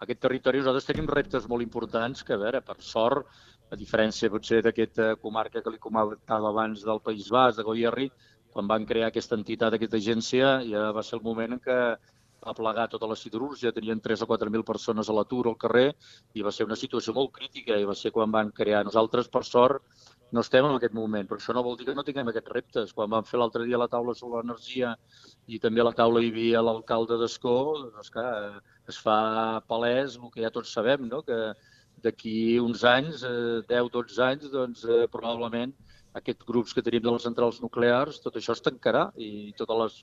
Aquest 0.00 0.22
territori 0.24 0.62
nosaltres 0.62 0.88
tenim 0.88 1.06
reptes 1.12 1.46
molt 1.46 1.62
importants 1.62 2.24
que, 2.24 2.34
a 2.34 2.40
veure, 2.40 2.62
per 2.64 2.78
sort, 2.82 3.28
a 3.70 3.78
diferència 3.78 4.30
potser 4.32 4.60
d'aquesta 4.66 5.14
comarca 5.22 5.62
que 5.62 5.72
li 5.72 5.82
comentava 5.82 6.50
abans 6.50 6.82
del 6.86 7.02
País 7.06 7.30
Basc, 7.30 7.58
de 7.58 7.66
Goierri, 7.66 8.08
quan 8.50 8.70
van 8.70 8.86
crear 8.86 9.10
aquesta 9.10 9.36
entitat, 9.38 9.74
aquesta 9.76 10.00
agència, 10.00 10.56
ja 10.66 10.88
va 10.96 11.04
ser 11.06 11.18
el 11.18 11.26
moment 11.26 11.54
en 11.54 11.62
què 11.66 11.80
va 12.40 12.54
plegar 12.56 12.86
tota 12.88 13.08
la 13.08 13.16
siderúrgia, 13.20 13.72
tenien 13.76 14.00
3 14.00 14.24
o 14.24 14.28
4.000 14.30 14.64
persones 14.64 15.08
a 15.08 15.16
l'atur 15.16 15.44
al 15.48 15.58
carrer 15.60 15.90
i 16.34 16.44
va 16.46 16.52
ser 16.56 16.66
una 16.66 16.78
situació 16.82 17.14
molt 17.16 17.34
crítica 17.36 17.76
i 17.76 17.84
va 17.88 17.94
ser 17.94 18.12
quan 18.14 18.32
van 18.32 18.50
crear. 18.60 18.80
Nosaltres, 18.86 19.28
per 19.28 19.44
sort, 19.44 19.84
no 20.32 20.44
estem 20.44 20.64
en 20.66 20.76
aquest 20.76 20.94
moment, 20.94 21.26
però 21.28 21.40
això 21.40 21.54
no 21.54 21.64
vol 21.66 21.76
dir 21.76 21.88
que 21.88 21.94
no 21.98 22.06
tinguem 22.06 22.30
aquests 22.32 22.54
reptes. 22.56 22.94
Quan 22.96 23.10
vam 23.12 23.26
fer 23.28 23.40
l'altre 23.40 23.66
dia 23.68 23.80
la 23.80 23.90
taula 23.92 24.14
sobre 24.14 24.40
l'energia 24.40 24.94
i 25.46 25.60
també 25.62 25.84
a 25.84 25.88
la 25.90 25.96
taula 26.00 26.22
hi 26.22 26.30
havia 26.32 26.62
l'alcalde 26.64 27.18
d'Escó, 27.20 27.56
doncs 27.90 28.14
clar, 28.14 28.62
es 28.88 28.98
fa 29.04 29.18
palès 29.68 30.16
el 30.16 30.32
que 30.32 30.44
ja 30.46 30.54
tots 30.54 30.72
sabem, 30.72 31.08
no? 31.12 31.22
que 31.26 31.38
d'aquí 32.04 32.58
uns 32.62 32.84
anys, 32.88 33.22
eh, 33.26 33.60
10-12 33.70 34.18
anys, 34.26 34.50
doncs 34.52 34.84
eh, 34.84 35.06
probablement 35.12 35.72
aquests 36.18 36.46
grups 36.46 36.74
que 36.74 36.82
tenim 36.82 37.02
de 37.04 37.14
les 37.14 37.24
centrals 37.28 37.60
nuclears, 37.62 38.18
tot 38.24 38.36
això 38.36 38.56
es 38.56 38.64
tancarà 38.66 39.06
i 39.16 39.52
tots 39.58 39.78
les, 39.82 39.98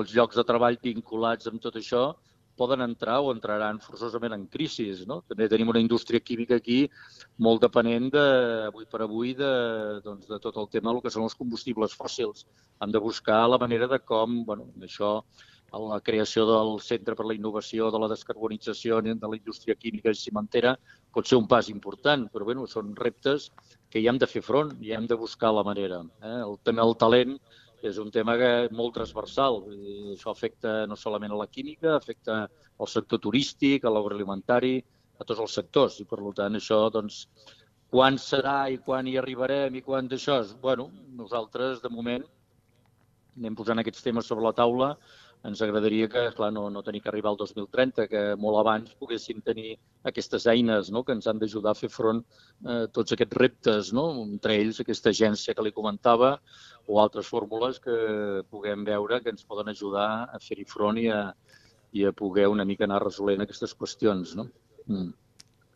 els 0.00 0.14
llocs 0.16 0.38
de 0.38 0.44
treball 0.48 0.78
vinculats 0.82 1.50
amb 1.50 1.62
tot 1.62 1.78
això 1.78 2.10
poden 2.56 2.82
entrar 2.84 3.20
o 3.24 3.30
entraran 3.32 3.78
forçosament 3.80 4.34
en 4.36 4.44
crisi. 4.54 4.88
No? 5.08 5.20
També 5.28 5.48
tenim 5.48 5.70
una 5.72 5.80
indústria 5.82 6.20
química 6.20 6.58
aquí 6.60 6.82
molt 7.46 7.62
dependent 7.64 8.10
de, 8.12 8.26
avui 8.68 8.86
per 8.90 9.02
avui 9.06 9.32
de, 9.38 9.52
doncs, 10.04 10.28
de 10.28 10.38
tot 10.42 10.58
el 10.60 10.68
tema 10.74 10.92
del 10.92 11.00
que 11.04 11.12
són 11.14 11.26
els 11.28 11.38
combustibles 11.38 11.96
fòssils. 11.96 12.44
Hem 12.82 12.92
de 12.92 13.02
buscar 13.02 13.40
la 13.48 13.60
manera 13.62 13.88
de 13.88 13.98
com, 14.04 14.42
bueno, 14.48 14.68
això 14.84 15.20
la 15.80 16.00
creació 16.04 16.44
del 16.44 16.80
Centre 16.84 17.14
per 17.16 17.24
la 17.26 17.34
Innovació 17.34 17.90
de 17.90 17.98
la 17.98 18.08
Descarbonització 18.10 19.00
de 19.02 19.14
la 19.14 19.36
Indústria 19.36 19.74
Química 19.74 20.12
i 20.12 20.18
Cimentera 20.18 20.76
pot 21.12 21.28
ser 21.28 21.38
un 21.38 21.48
pas 21.48 21.68
important, 21.72 22.28
però 22.32 22.44
bueno, 22.44 22.66
són 22.66 22.94
reptes 22.96 23.50
que 23.90 24.00
hi 24.00 24.08
hem 24.08 24.18
de 24.18 24.28
fer 24.28 24.42
front 24.44 24.74
i 24.80 24.92
hem 24.92 25.06
de 25.06 25.16
buscar 25.16 25.52
la 25.52 25.64
manera. 25.64 26.02
Eh? 26.20 26.40
El 26.44 26.58
tema 26.64 26.84
del 26.84 26.96
talent 26.96 27.38
és 27.82 27.98
un 27.98 28.10
tema 28.10 28.36
que 28.38 28.50
molt 28.70 28.94
transversal. 28.94 29.62
Això 30.12 30.30
afecta 30.30 30.84
no 30.86 30.96
solament 30.96 31.32
a 31.32 31.40
la 31.40 31.48
química, 31.48 31.96
afecta 31.96 32.44
al 32.46 32.88
sector 32.88 33.18
turístic, 33.18 33.84
a 33.84 33.90
l'agroalimentari, 33.90 34.76
a 35.18 35.24
tots 35.24 35.40
els 35.40 35.56
sectors. 35.58 35.98
I 36.00 36.06
per 36.08 36.20
tant 36.36 36.56
això, 36.56 36.84
doncs, 36.94 37.26
quan 37.92 38.16
serà 38.16 38.70
i 38.72 38.78
quan 38.78 39.08
hi 39.08 39.18
arribarem 39.20 39.74
i 39.76 39.82
quan 39.82 40.08
d'això? 40.08 40.38
Bueno, 40.62 40.90
nosaltres, 41.18 41.82
de 41.82 41.90
moment, 41.92 42.24
anem 43.36 43.56
posant 43.56 43.80
aquests 43.80 44.04
temes 44.04 44.28
sobre 44.28 44.44
la 44.44 44.54
taula 44.56 44.94
ens 45.48 45.62
agradaria 45.64 46.08
que, 46.08 46.22
clar, 46.36 46.50
no, 46.54 46.68
no 46.70 46.82
tenir 46.86 47.00
que 47.02 47.10
arribar 47.10 47.32
al 47.32 47.38
2030, 47.40 48.06
que 48.10 48.22
molt 48.38 48.60
abans 48.60 48.92
poguéssim 49.00 49.40
tenir 49.46 49.74
aquestes 50.10 50.46
eines 50.52 50.90
no? 50.94 51.02
que 51.06 51.16
ens 51.16 51.26
han 51.26 51.40
d'ajudar 51.42 51.72
a 51.74 51.78
fer 51.78 51.90
front 51.90 52.22
a 52.22 52.76
eh, 52.76 52.84
tots 52.98 53.16
aquests 53.16 53.38
reptes, 53.42 53.90
no? 53.96 54.06
entre 54.22 54.58
ells 54.60 54.82
aquesta 54.84 55.10
agència 55.10 55.54
que 55.54 55.66
li 55.66 55.74
comentava 55.74 56.36
o 56.86 57.00
altres 57.02 57.30
fórmules 57.30 57.82
que 57.82 57.96
puguem 58.50 58.86
veure 58.86 59.22
que 59.22 59.34
ens 59.34 59.46
poden 59.48 59.72
ajudar 59.74 60.08
a 60.30 60.42
fer-hi 60.42 60.68
front 60.76 61.02
i 61.02 61.08
a, 61.10 61.24
i 61.92 62.06
a 62.06 62.14
poder 62.22 62.46
una 62.50 62.68
mica 62.68 62.86
anar 62.88 63.02
resolent 63.04 63.42
aquestes 63.42 63.74
qüestions. 63.78 64.36
No? 64.38 64.48
Mm 64.86 65.10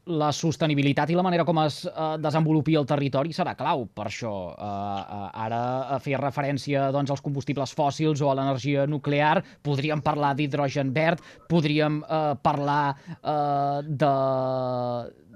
la 0.07 0.31
sostenibilitat 0.31 1.11
i 1.11 1.17
la 1.19 1.25
manera 1.27 1.45
com 1.47 1.59
es 1.65 1.81
eh, 1.87 2.05
desenvolupi 2.23 2.77
el 2.79 2.87
territori 2.87 3.35
serà 3.35 3.57
clau 3.59 3.87
per 3.91 4.07
això. 4.07 4.33
Eh, 4.55 4.63
eh, 4.63 5.29
ara 5.47 5.61
eh, 5.97 5.99
feia 6.05 6.21
referència 6.23 6.91
doncs, 6.95 7.11
als 7.11 7.25
combustibles 7.25 7.75
fòssils 7.75 8.23
o 8.23 8.31
a 8.31 8.37
l'energia 8.39 8.87
nuclear, 8.87 9.43
podríem 9.67 10.03
parlar 10.07 10.35
d'hidrogen 10.39 10.93
verd, 10.95 11.23
podríem 11.51 12.01
eh, 12.07 12.33
parlar 12.43 12.95
eh, 13.17 13.83
de, 13.83 14.15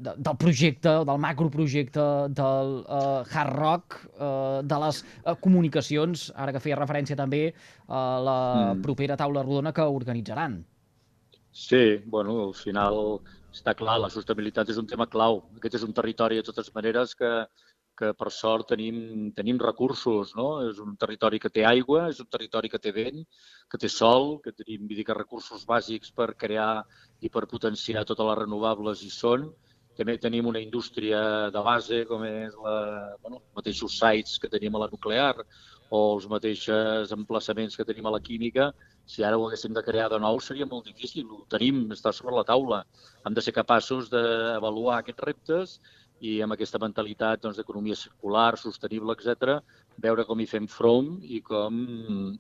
de, 0.07 0.17
del 0.17 0.39
projecte, 0.39 0.97
del 1.11 1.23
macroprojecte 1.27 2.09
del 2.39 2.75
eh, 2.87 3.35
Hard 3.35 3.55
Rock, 3.59 4.01
eh, 4.15 4.61
de 4.63 4.83
les 4.87 5.03
eh, 5.03 5.39
comunicacions, 5.43 6.31
ara 6.37 6.55
que 6.55 6.63
feia 6.63 6.79
referència 6.79 7.19
també 7.19 7.49
a 7.89 8.05
la 8.23 8.41
mm. 8.75 8.85
propera 8.87 9.19
taula 9.19 9.43
rodona 9.43 9.75
que 9.75 9.83
organitzaran. 9.83 10.61
Sí, 11.53 11.99
bueno, 12.07 12.45
al 12.47 12.55
final 12.55 12.97
està 13.51 13.75
clar, 13.75 13.99
la 13.99 14.11
sostenibilitat 14.11 14.71
és 14.71 14.79
un 14.79 14.87
tema 14.87 15.07
clau. 15.11 15.43
Aquest 15.59 15.81
és 15.81 15.85
un 15.87 15.95
territori, 15.95 16.39
de 16.39 16.47
totes 16.47 16.71
maneres, 16.75 17.15
que, 17.19 17.31
que 17.99 18.13
per 18.21 18.31
sort 18.31 18.69
tenim, 18.71 19.33
tenim 19.37 19.59
recursos, 19.59 20.35
no? 20.39 20.49
És 20.69 20.79
un 20.85 20.95
territori 21.01 21.41
que 21.43 21.51
té 21.51 21.65
aigua, 21.67 22.07
és 22.13 22.21
un 22.23 22.29
territori 22.31 22.71
que 22.71 22.79
té 22.79 22.93
vent, 22.95 23.25
que 23.71 23.81
té 23.83 23.91
sol, 23.91 24.39
que 24.45 24.55
tenim 24.55 24.87
dir, 24.87 25.03
que 25.09 25.19
recursos 25.19 25.67
bàsics 25.67 26.15
per 26.15 26.31
crear 26.45 26.85
i 27.21 27.29
per 27.29 27.49
potenciar 27.51 28.07
totes 28.07 28.31
les 28.31 28.41
renovables 28.45 29.03
hi 29.03 29.11
són. 29.17 29.51
També 29.99 30.15
tenim 30.23 30.47
una 30.47 30.63
indústria 30.63 31.51
de 31.53 31.63
base, 31.67 32.05
com 32.09 32.23
és 32.25 32.55
la, 32.63 32.77
bueno, 33.25 33.43
els 33.43 33.59
mateixos 33.59 33.99
sites 33.99 34.39
que 34.39 34.49
tenim 34.49 34.79
a 34.79 34.85
la 34.85 34.89
nuclear 34.93 35.35
o 35.91 36.01
els 36.15 36.29
mateixos 36.31 37.11
emplaçaments 37.13 37.77
que 37.77 37.85
tenim 37.85 38.07
a 38.07 38.15
la 38.15 38.23
química, 38.23 38.71
si 39.07 39.25
ara 39.27 39.39
ho 39.39 39.47
haguéssim 39.47 39.75
de 39.75 39.83
crear 39.83 40.09
de 40.11 40.19
nou 40.23 40.41
seria 40.41 40.67
molt 40.67 40.87
difícil. 40.87 41.27
Ho 41.31 41.45
tenim, 41.51 41.83
està 41.95 42.13
sobre 42.15 42.37
la 42.37 42.45
taula. 42.47 42.85
Hem 43.27 43.35
de 43.35 43.43
ser 43.45 43.55
capaços 43.57 44.11
d'avaluar 44.13 45.01
aquests 45.01 45.27
reptes 45.27 45.81
i 46.21 46.39
amb 46.45 46.55
aquesta 46.55 46.79
mentalitat 46.79 47.43
doncs, 47.43 47.59
d'economia 47.59 47.97
doncs, 47.97 48.07
circular, 48.09 48.51
sostenible, 48.61 49.17
etc, 49.17 49.61
veure 50.05 50.27
com 50.29 50.41
hi 50.41 50.49
fem 50.49 50.67
front 50.69 51.15
i 51.25 51.41
com, 51.45 51.79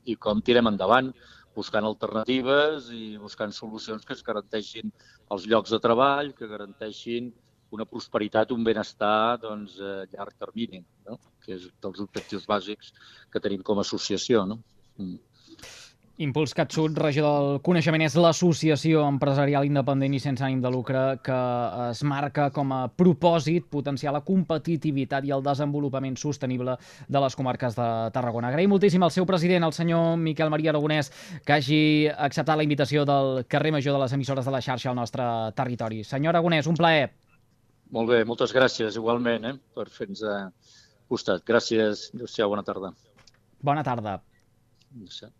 i 0.04 0.16
com 0.16 0.42
tirem 0.44 0.68
endavant, 0.68 1.12
buscant 1.56 1.86
alternatives 1.88 2.90
i 2.94 3.16
buscant 3.18 3.52
solucions 3.56 4.04
que 4.06 4.14
es 4.16 4.22
garanteixin 4.26 4.92
els 5.34 5.46
llocs 5.50 5.72
de 5.74 5.80
treball, 5.82 6.34
que 6.36 6.50
garanteixin 6.50 7.32
una 7.74 7.86
prosperitat, 7.86 8.52
un 8.52 8.64
benestar 8.66 9.38
doncs, 9.42 9.78
a 9.80 10.04
llarg 10.12 10.36
termini, 10.38 10.82
no? 11.06 11.18
que 11.42 11.54
és 11.56 11.68
dels 11.82 12.02
objectius 12.04 12.46
bàsics 12.50 12.92
que 13.32 13.42
tenim 13.42 13.62
com 13.66 13.78
a 13.78 13.86
associació. 13.86 14.44
No? 14.46 14.58
Mm. 14.98 15.18
Impuls 16.20 16.52
CatSud, 16.52 16.98
regidor 17.00 17.36
del 17.40 17.58
coneixement, 17.64 18.02
és 18.04 18.12
l'associació 18.20 19.06
empresarial 19.08 19.64
independent 19.64 20.12
i 20.12 20.18
sense 20.20 20.44
ànim 20.44 20.58
de 20.60 20.68
lucre 20.68 21.00
que 21.24 21.36
es 21.86 22.02
marca 22.04 22.50
com 22.52 22.74
a 22.76 22.80
propòsit 22.92 23.70
potenciar 23.72 24.12
la 24.12 24.20
competitivitat 24.26 25.24
i 25.24 25.32
el 25.32 25.40
desenvolupament 25.46 26.18
sostenible 26.20 26.74
de 27.08 27.24
les 27.24 27.38
comarques 27.40 27.78
de 27.78 27.88
Tarragona. 28.12 28.52
Agraïm 28.52 28.68
moltíssim 28.74 29.08
al 29.08 29.14
seu 29.16 29.24
president, 29.24 29.64
el 29.64 29.72
senyor 29.72 30.20
Miquel 30.20 30.52
Maria 30.52 30.74
Aragonès, 30.74 31.08
que 31.40 31.56
hagi 31.56 31.80
acceptat 32.12 32.60
la 32.60 32.68
invitació 32.68 33.08
del 33.08 33.46
carrer 33.48 33.72
major 33.78 33.96
de 33.96 34.04
les 34.04 34.18
emissores 34.20 34.44
de 34.44 34.56
la 34.58 34.60
xarxa 34.60 34.92
al 34.92 35.00
nostre 35.00 35.24
territori. 35.56 36.04
Senyor 36.04 36.36
Aragonès, 36.36 36.68
un 36.68 36.76
plaer. 36.76 37.10
Molt 37.96 38.12
bé, 38.12 38.22
moltes 38.28 38.52
gràcies 38.52 39.00
igualment 39.00 39.48
eh, 39.48 39.56
per 39.72 39.88
fer-nos 39.88 40.20
a 40.28 40.38
costat. 41.08 41.48
Gràcies, 41.48 42.10
adéu 42.12 42.52
bona 42.52 42.68
tarda. 42.68 42.92
Bona 43.64 43.88
tarda. 43.88 44.20
Adéu 44.92 45.39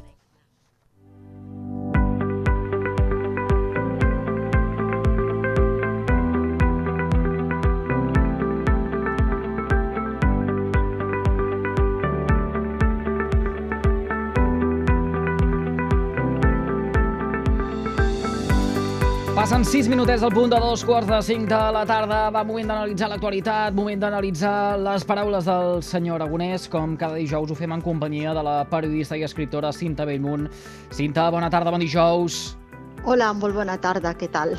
Passen 19.51 19.65
6 19.67 19.89
minutets 19.91 20.23
al 20.23 20.31
punt 20.31 20.47
de 20.47 20.55
dos 20.63 20.85
quarts 20.87 21.09
de 21.09 21.17
5 21.27 21.49
de 21.51 21.57
la 21.75 21.81
tarda. 21.83 22.19
Va, 22.31 22.45
moment 22.47 22.69
d'analitzar 22.71 23.09
l'actualitat, 23.11 23.75
moment 23.75 23.99
d'analitzar 23.99 24.77
les 24.79 25.03
paraules 25.03 25.43
del 25.43 25.83
senyor 25.83 26.21
Aragonès, 26.21 26.69
com 26.71 26.95
cada 26.95 27.19
dijous 27.19 27.51
ho 27.51 27.59
fem 27.59 27.75
en 27.75 27.83
companyia 27.83 28.31
de 28.31 28.45
la 28.47 28.55
periodista 28.71 29.19
i 29.19 29.27
escriptora 29.27 29.75
Cinta 29.75 30.07
Bellmunt. 30.07 30.47
Cinta, 30.95 31.27
bona 31.35 31.51
tarda, 31.51 31.75
bon 31.75 31.83
dijous. 31.83 32.55
Hola, 33.03 33.33
molt 33.35 33.59
bona 33.59 33.75
tarda, 33.75 34.15
què 34.15 34.31
tal? 34.31 34.55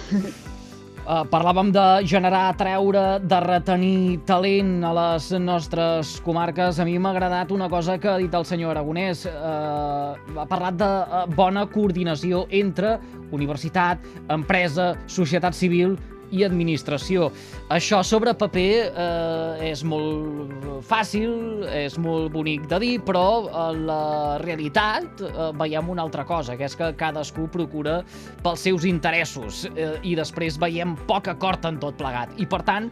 Uh, 1.02 1.24
parlàvem 1.26 1.72
de 1.74 1.84
generar, 2.06 2.52
treure, 2.54 3.18
de 3.26 3.38
retenir 3.42 4.20
talent 4.22 4.84
a 4.86 4.92
les 4.94 5.32
nostres 5.42 6.12
comarques. 6.22 6.78
A 6.78 6.86
mi 6.86 6.94
m'ha 6.94 7.10
agradat 7.10 7.50
una 7.50 7.66
cosa 7.68 7.96
que 7.98 8.06
ha 8.06 8.20
dit 8.22 8.34
el 8.38 8.46
senyor 8.46 8.76
Aragonès. 8.76 9.24
Uh, 9.26 10.38
ha 10.38 10.46
parlat 10.46 10.78
de 10.78 10.86
uh, 10.86 11.24
bona 11.34 11.66
coordinació 11.66 12.44
entre 12.54 13.00
universitat, 13.34 14.06
empresa, 14.30 14.92
societat 15.10 15.58
civil 15.58 15.98
i 16.32 16.44
administració. 16.46 17.30
Això 17.72 18.02
sobre 18.06 18.34
paper 18.38 18.70
eh, 18.88 19.70
és 19.70 19.84
molt 19.84 20.82
fàcil, 20.88 21.64
és 21.68 21.98
molt 22.00 22.32
bonic 22.34 22.66
de 22.70 22.80
dir, 22.82 22.92
però 23.06 23.24
en 23.68 23.84
la 23.88 24.38
realitat 24.42 25.22
eh, 25.22 25.50
veiem 25.60 25.92
una 25.92 26.04
altra 26.06 26.26
cosa, 26.28 26.56
que 26.58 26.66
és 26.68 26.76
que 26.78 26.92
cadascú 26.98 27.46
procura 27.52 28.00
pels 28.42 28.66
seus 28.68 28.88
interessos 28.88 29.66
eh, 29.74 29.94
i 30.02 30.16
després 30.18 30.58
veiem 30.60 30.96
poc 31.08 31.30
acord 31.32 31.68
en 31.68 31.78
tot 31.82 31.96
plegat. 32.00 32.32
I 32.40 32.48
per 32.48 32.62
tant, 32.66 32.90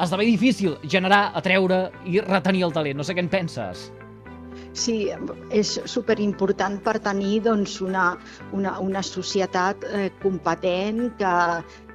esdevé 0.00 0.28
difícil 0.28 0.76
generar, 0.88 1.28
atreure 1.38 1.88
i 2.06 2.20
retenir 2.24 2.66
el 2.68 2.76
talent. 2.76 2.98
No 2.98 3.06
sé 3.06 3.16
què 3.16 3.24
en 3.24 3.32
penses. 3.32 3.88
Sí, 4.78 5.08
és 5.54 5.70
superimportant 5.90 6.76
per 6.84 6.98
tenir 7.02 7.40
doncs, 7.46 7.78
una, 7.82 8.12
una, 8.54 8.76
una 8.84 9.02
societat 9.02 9.84
eh, 9.88 10.08
competent 10.22 11.08
que, 11.18 11.32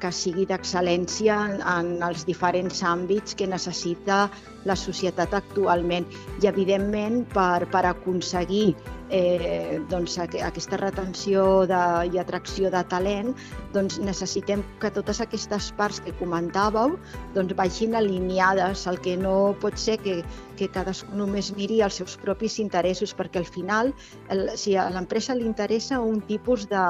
que 0.04 0.12
sigui 0.12 0.44
d'excel·lència 0.50 1.38
en, 1.48 1.62
en 1.63 1.94
els 2.04 2.26
diferents 2.28 2.84
àmbits 2.84 3.38
que 3.39 3.48
necessita 3.48 4.26
la 4.68 4.76
societat 4.80 5.34
actualment. 5.38 6.08
I, 6.42 6.50
evidentment, 6.52 7.24
per, 7.34 7.63
per 7.72 7.86
aconseguir 7.88 8.74
eh, 9.13 9.80
doncs, 9.89 10.18
aquesta 10.20 10.80
retenció 10.82 11.66
de, 11.70 11.80
i 12.12 12.20
atracció 12.20 12.72
de 12.74 12.84
talent, 12.92 13.34
doncs 13.76 14.00
necessitem 14.02 14.63
que 14.82 14.92
totes 14.96 15.22
aquestes 15.24 15.70
parts 15.78 16.02
que 16.04 16.16
comentàveu 16.20 16.98
doncs, 17.38 17.56
vagin 17.60 17.96
alineades. 18.00 18.88
El 18.89 19.00
que 19.06 19.16
no 19.20 19.54
pot 19.62 19.78
ser 19.80 20.00
que, 20.04 20.20
que 20.60 20.70
cadascú 20.74 21.16
només 21.20 21.54
miri 21.58 21.82
els 21.86 22.02
seus 22.02 22.18
propis 22.20 22.60
interessos, 22.63 23.13
perquè 23.16 23.44
al 23.44 23.50
final, 23.50 23.94
el, 24.34 24.50
si 24.60 24.76
a 24.76 24.89
l'empresa 24.94 25.38
li 25.38 25.48
interessa 25.48 26.02
un 26.02 26.22
tipus 26.28 26.68
de, 26.72 26.84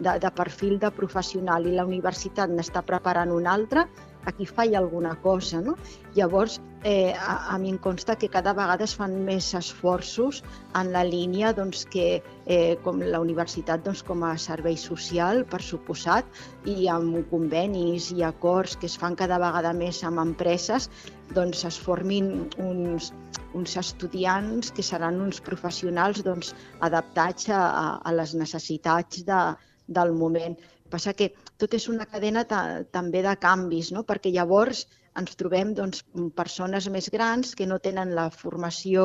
de, 0.00 0.18
de 0.18 0.30
perfil 0.34 0.78
de 0.82 0.90
professional 0.94 1.66
i 1.66 1.76
la 1.76 1.86
universitat 1.86 2.50
n'està 2.50 2.82
preparant 2.86 3.32
un 3.34 3.46
altre, 3.46 3.86
aquí 4.24 4.46
falla 4.46 4.78
alguna 4.78 5.14
cosa. 5.20 5.60
No? 5.60 5.76
Llavors, 6.14 6.60
eh, 6.82 7.14
a, 7.14 7.54
a 7.54 7.58
mi 7.58 7.70
em 7.70 7.78
consta 7.78 8.16
que 8.16 8.28
cada 8.28 8.52
vegada 8.56 8.84
es 8.84 8.94
fan 8.96 9.16
més 9.24 9.52
esforços 9.54 10.42
en 10.80 10.92
la 10.92 11.04
línia 11.04 11.52
doncs, 11.56 11.84
que 11.90 12.22
eh, 12.46 12.76
com 12.84 13.00
la 13.00 13.20
universitat 13.20 13.84
doncs, 13.84 14.02
com 14.02 14.24
a 14.24 14.34
servei 14.40 14.76
social, 14.80 15.44
per 15.44 15.62
suposat, 15.62 16.24
i 16.64 16.88
amb 16.88 17.20
convenis 17.30 18.10
i 18.12 18.24
acords 18.24 18.76
que 18.76 18.88
es 18.90 18.96
fan 19.00 19.16
cada 19.16 19.38
vegada 19.42 19.74
més 19.76 20.02
amb 20.04 20.22
empreses, 20.24 20.90
doncs 21.34 21.64
es 21.64 21.78
formin 21.80 22.48
uns, 22.60 23.12
uns 23.54 23.76
estudiants 23.80 24.72
que 24.74 24.82
seran 24.82 25.20
uns 25.24 25.40
professionals 25.40 26.24
doncs, 26.24 26.54
adaptats 26.80 27.48
a, 27.48 28.00
a 28.02 28.12
les 28.12 28.34
necessitats 28.36 29.24
de, 29.24 29.40
del 29.86 30.12
moment. 30.12 30.56
Passa 30.90 31.14
que 31.16 31.32
tot 31.58 31.74
és 31.74 31.88
una 31.88 32.06
cadena 32.06 32.44
ta 32.48 32.60
també 32.92 33.22
de 33.24 33.34
canvis, 33.40 33.90
no? 33.92 34.04
perquè 34.04 34.32
llavors 34.34 34.84
ens 35.20 35.36
trobem 35.38 35.72
doncs, 35.78 36.02
persones 36.34 36.88
més 36.90 37.08
grans 37.14 37.54
que 37.58 37.66
no 37.70 37.78
tenen 37.82 38.14
la 38.18 38.26
formació 38.34 39.04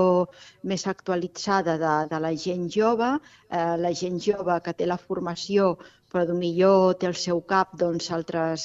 més 0.72 0.88
actualitzada 0.90 1.78
de, 1.82 1.94
de 2.10 2.20
la 2.24 2.32
gent 2.44 2.66
jove, 2.76 3.10
eh, 3.50 3.76
la 3.78 3.94
gent 3.94 4.18
jove 4.26 4.58
que 4.66 4.74
té 4.74 4.90
la 4.90 4.98
formació 4.98 5.76
però 6.10 6.34
millor 6.34 6.96
té 7.02 7.08
al 7.08 7.18
seu 7.24 7.42
cap 7.52 7.76
doncs, 7.82 8.10
altres 8.16 8.64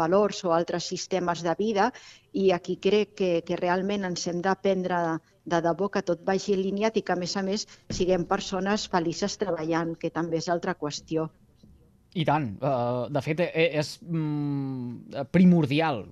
valors 0.00 0.44
o 0.46 0.52
altres 0.54 0.86
sistemes 0.92 1.42
de 1.42 1.54
vida 1.58 1.88
i 2.32 2.52
aquí 2.54 2.76
crec 2.86 3.16
que, 3.20 3.30
que 3.46 3.58
realment 3.62 4.06
ens 4.06 4.28
hem 4.30 4.38
d'aprendre 4.44 5.00
de, 5.08 5.16
de 5.54 5.60
debò 5.66 5.90
que 5.90 6.04
tot 6.06 6.22
vagi 6.30 6.54
alineat 6.54 7.00
i 7.00 7.02
que, 7.02 7.16
a 7.16 7.20
més 7.24 7.34
a 7.36 7.42
més, 7.48 7.66
siguem 7.98 8.28
persones 8.30 8.86
felices 8.94 9.38
treballant, 9.42 9.96
que 9.98 10.14
també 10.20 10.38
és 10.42 10.48
altra 10.52 10.76
qüestió. 10.78 11.26
I 12.16 12.24
tant. 12.24 12.48
Uh, 12.64 13.06
de 13.12 13.20
fet, 13.20 13.42
eh, 13.44 13.66
és 13.76 13.90
mm, 14.00 15.26
primordial 15.34 16.04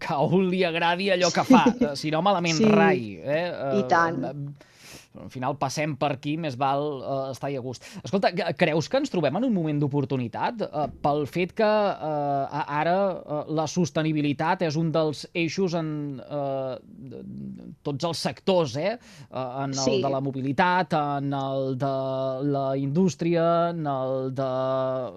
que 0.00 0.14
a 0.14 0.20
un 0.24 0.48
li 0.48 0.62
agradi 0.64 1.10
allò 1.12 1.28
que 1.34 1.44
fa, 1.44 1.66
sí. 1.68 1.90
si 2.04 2.12
no 2.14 2.22
malament 2.24 2.56
sí. 2.62 2.68
rai. 2.70 3.02
Eh? 3.20 3.44
Uh, 3.50 3.78
I 3.82 3.86
tant. 3.90 4.24
Uh, 4.24 4.69
al 5.18 5.30
final 5.32 5.56
passem 5.58 5.96
per 5.98 6.12
aquí, 6.14 6.36
més 6.38 6.54
val 6.58 6.84
uh, 7.00 7.14
estar 7.32 7.50
a 7.50 7.60
gust. 7.62 7.82
Escolta, 8.04 8.30
creus 8.54 8.86
que 8.88 9.00
ens 9.00 9.10
trobem 9.10 9.34
en 9.40 9.46
un 9.48 9.54
moment 9.54 9.80
d'oportunitat 9.82 10.62
uh, 10.68 10.84
pel 11.02 11.24
fet 11.26 11.54
que 11.58 11.66
uh, 11.66 12.60
ara 12.62 12.94
uh, 13.18 13.40
la 13.50 13.66
sostenibilitat 13.70 14.62
és 14.68 14.78
un 14.78 14.92
dels 14.94 15.24
eixos 15.34 15.74
en 15.78 16.20
uh, 16.22 16.76
tots 17.82 18.06
els 18.06 18.22
sectors, 18.22 18.76
eh? 18.78 18.92
Uh, 19.30 19.64
en 19.64 19.74
el 19.74 19.80
Sí. 19.80 19.96
de 20.02 20.10
la 20.12 20.20
mobilitat, 20.22 20.94
en 20.94 21.32
el 21.34 21.74
de 21.80 21.94
la 22.52 22.66
indústria, 22.78 23.70
en 23.74 23.86
el 23.90 24.30
de 24.36 24.50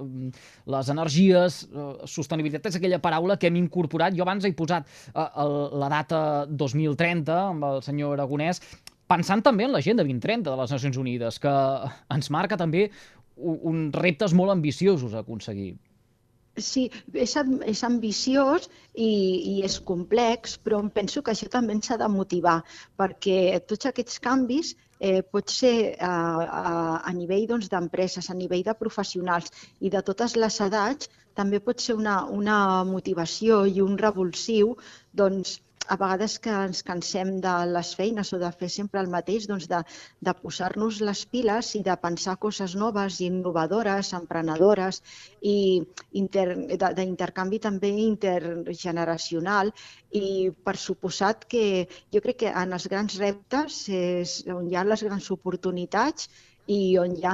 mm, 0.05 0.31
les 0.73 0.89
energies, 0.89 1.59
uh, 1.69 1.91
sostenibilitat 2.09 2.71
és 2.71 2.79
aquella 2.79 3.01
paraula 3.03 3.37
que 3.37 3.51
hem 3.51 3.61
incorporat. 3.61 4.15
Jo 4.17 4.25
abans 4.25 4.45
he 4.47 4.53
posat 4.57 4.87
uh, 5.13 5.27
el, 5.43 5.55
la 5.83 5.91
data 5.93 6.23
2030 6.49 7.37
amb 7.53 7.69
el 7.69 7.81
senyor 7.85 8.17
Aragonès, 8.17 8.61
pensant 9.13 9.45
també 9.45 9.67
en 9.67 9.73
l'agenda 9.75 10.05
2030 10.07 10.49
de 10.49 10.59
les 10.59 10.75
Nacions 10.75 10.99
Unides, 11.05 11.39
que 11.43 11.55
ens 12.17 12.29
marca 12.33 12.59
també 12.59 12.87
uns 13.37 13.97
reptes 13.97 14.33
molt 14.37 14.53
ambiciosos 14.53 15.13
a 15.13 15.23
aconseguir. 15.23 15.73
Sí, 16.61 16.83
és, 17.17 17.31
és 17.65 17.79
ambiciós 17.87 18.67
i, 18.93 19.09
i 19.51 19.53
és 19.65 19.79
complex, 19.81 20.59
però 20.61 20.83
em 20.83 20.91
penso 20.93 21.23
que 21.25 21.33
això 21.33 21.47
també 21.49 21.73
ens 21.73 21.89
ha 21.89 21.97
de 21.97 22.09
motivar, 22.13 22.59
perquè 23.01 23.57
tots 23.65 23.89
aquests 23.89 24.21
canvis 24.21 24.75
eh, 24.99 25.23
pot 25.25 25.49
ser 25.49 25.73
a, 25.97 26.11
a, 26.43 26.75
a 27.09 27.13
nivell 27.17 27.47
doncs, 27.49 27.71
d'empreses, 27.73 28.29
a 28.29 28.37
nivell 28.37 28.61
de 28.69 28.77
professionals 28.77 29.49
i 29.81 29.89
de 29.89 30.03
totes 30.05 30.37
les 30.37 30.59
edats, 30.61 31.09
també 31.33 31.57
pot 31.57 31.81
ser 31.81 31.97
una, 31.97 32.19
una 32.29 32.57
motivació 32.85 33.63
i 33.65 33.81
un 33.81 33.97
revulsiu 33.97 34.75
doncs, 35.23 35.57
a 35.87 35.97
vegades 35.99 36.37
que 36.43 36.51
ens 36.67 36.81
cansem 36.87 37.39
de 37.43 37.53
les 37.71 37.93
feines 37.99 38.31
o 38.35 38.39
de 38.41 38.51
fer 38.59 38.69
sempre 38.71 39.01
el 39.01 39.09
mateix, 39.11 39.47
doncs 39.49 39.67
de, 39.71 39.81
de 40.27 40.33
posar-nos 40.41 41.01
les 41.07 41.23
piles 41.33 41.73
i 41.79 41.83
de 41.87 41.95
pensar 42.03 42.37
coses 42.45 42.75
noves, 42.79 43.19
innovadores, 43.25 44.13
emprenedores 44.19 45.01
i 45.41 45.57
d'intercanvi 46.13 47.59
també 47.67 47.91
intergeneracional. 48.05 49.73
I 50.13 50.51
per 50.63 50.77
suposat 50.77 51.45
que 51.49 51.65
jo 52.13 52.23
crec 52.23 52.43
que 52.45 52.55
en 52.63 52.73
els 52.77 52.87
grans 52.87 53.19
reptes 53.19 53.83
és 53.89 54.39
on 54.53 54.69
hi 54.69 54.79
ha 54.79 54.87
les 54.87 55.03
grans 55.03 55.29
oportunitats 55.35 56.29
i 56.71 56.97
on 56.97 57.17
hi 57.17 57.25
ha, 57.27 57.33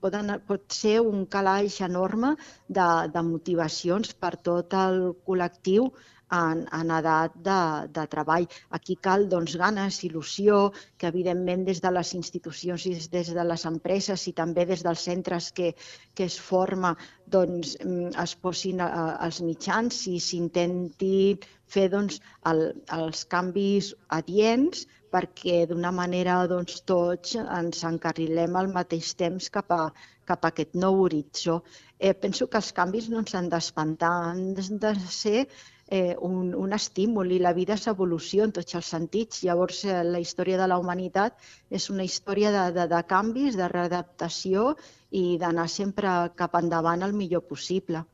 poden, 0.00 0.30
pot 0.46 0.62
ser 0.70 1.00
un 1.02 1.24
calaix 1.26 1.80
enorme 1.82 2.36
de, 2.68 2.86
de 3.14 3.22
motivacions 3.26 4.12
per 4.14 4.36
tot 4.36 4.76
el 4.78 5.00
col·lectiu 5.26 5.90
en, 6.30 6.64
en 6.72 6.90
edat 6.98 7.34
de, 7.44 7.58
de 7.94 8.04
treball. 8.12 8.46
Aquí 8.78 8.96
cal 9.00 9.28
doncs, 9.32 9.56
ganes, 9.60 10.00
il·lusió, 10.08 10.70
que 10.98 11.08
evidentment 11.08 11.64
des 11.66 11.80
de 11.84 11.90
les 11.94 12.14
institucions 12.18 12.86
i 12.86 12.94
des- 13.12 13.32
de 13.34 13.44
les 13.44 13.64
empreses 13.70 14.26
i 14.28 14.32
també 14.32 14.66
des 14.66 14.82
dels 14.84 15.00
centres 15.10 15.50
que, 15.52 15.74
que 16.14 16.24
es 16.28 16.38
forma 16.40 16.94
doncs, 17.26 17.76
mm, 17.84 18.12
es 18.22 18.34
posin 18.36 18.80
a, 18.80 18.88
a- 18.88 19.16
els 19.26 19.40
mitjans 19.42 20.02
i 20.12 20.18
s'intenti 20.20 21.38
fer 21.68 21.88
doncs, 21.92 22.20
el, 22.48 22.62
els 22.96 23.24
canvis 23.28 23.94
adients 24.08 24.86
perquè 25.12 25.62
d'una 25.68 25.90
manera 25.92 26.42
doncs, 26.48 26.82
tots 26.84 27.34
ens 27.40 27.82
encarrilem 27.88 28.56
al 28.60 28.68
mateix 28.72 29.14
temps 29.16 29.48
cap 29.52 29.72
a, 29.72 29.86
cap 30.28 30.44
a 30.44 30.50
aquest 30.52 30.74
nou 30.76 31.00
horitzó. 31.06 31.62
Eh, 31.98 32.12
penso 32.14 32.46
que 32.46 32.58
els 32.60 32.72
canvis 32.76 33.08
no 33.08 33.22
ens 33.22 33.34
han 33.34 33.48
d'espantar, 33.48 34.12
han 34.32 34.54
de 34.54 34.92
ser 35.08 35.46
eh, 35.88 36.16
un, 36.20 36.52
un 36.54 36.72
estímul 36.76 37.32
i 37.32 37.40
la 37.42 37.54
vida 37.56 37.76
s'evolució 37.80 38.44
en 38.44 38.52
tots 38.58 38.76
els 38.78 38.90
sentits. 38.94 39.42
Llavors, 39.46 39.84
eh, 39.84 40.02
la 40.04 40.20
història 40.20 40.60
de 40.60 40.68
la 40.68 40.78
humanitat 40.78 41.38
és 41.70 41.88
una 41.90 42.04
història 42.04 42.52
de, 42.52 42.66
de, 42.76 42.86
de 42.92 43.02
canvis, 43.08 43.56
de 43.56 43.68
readaptació 43.72 44.74
i 45.10 45.38
d'anar 45.40 45.68
sempre 45.72 46.14
cap 46.36 46.56
endavant 46.60 47.02
el 47.06 47.16
millor 47.16 47.46
possible. 47.48 48.04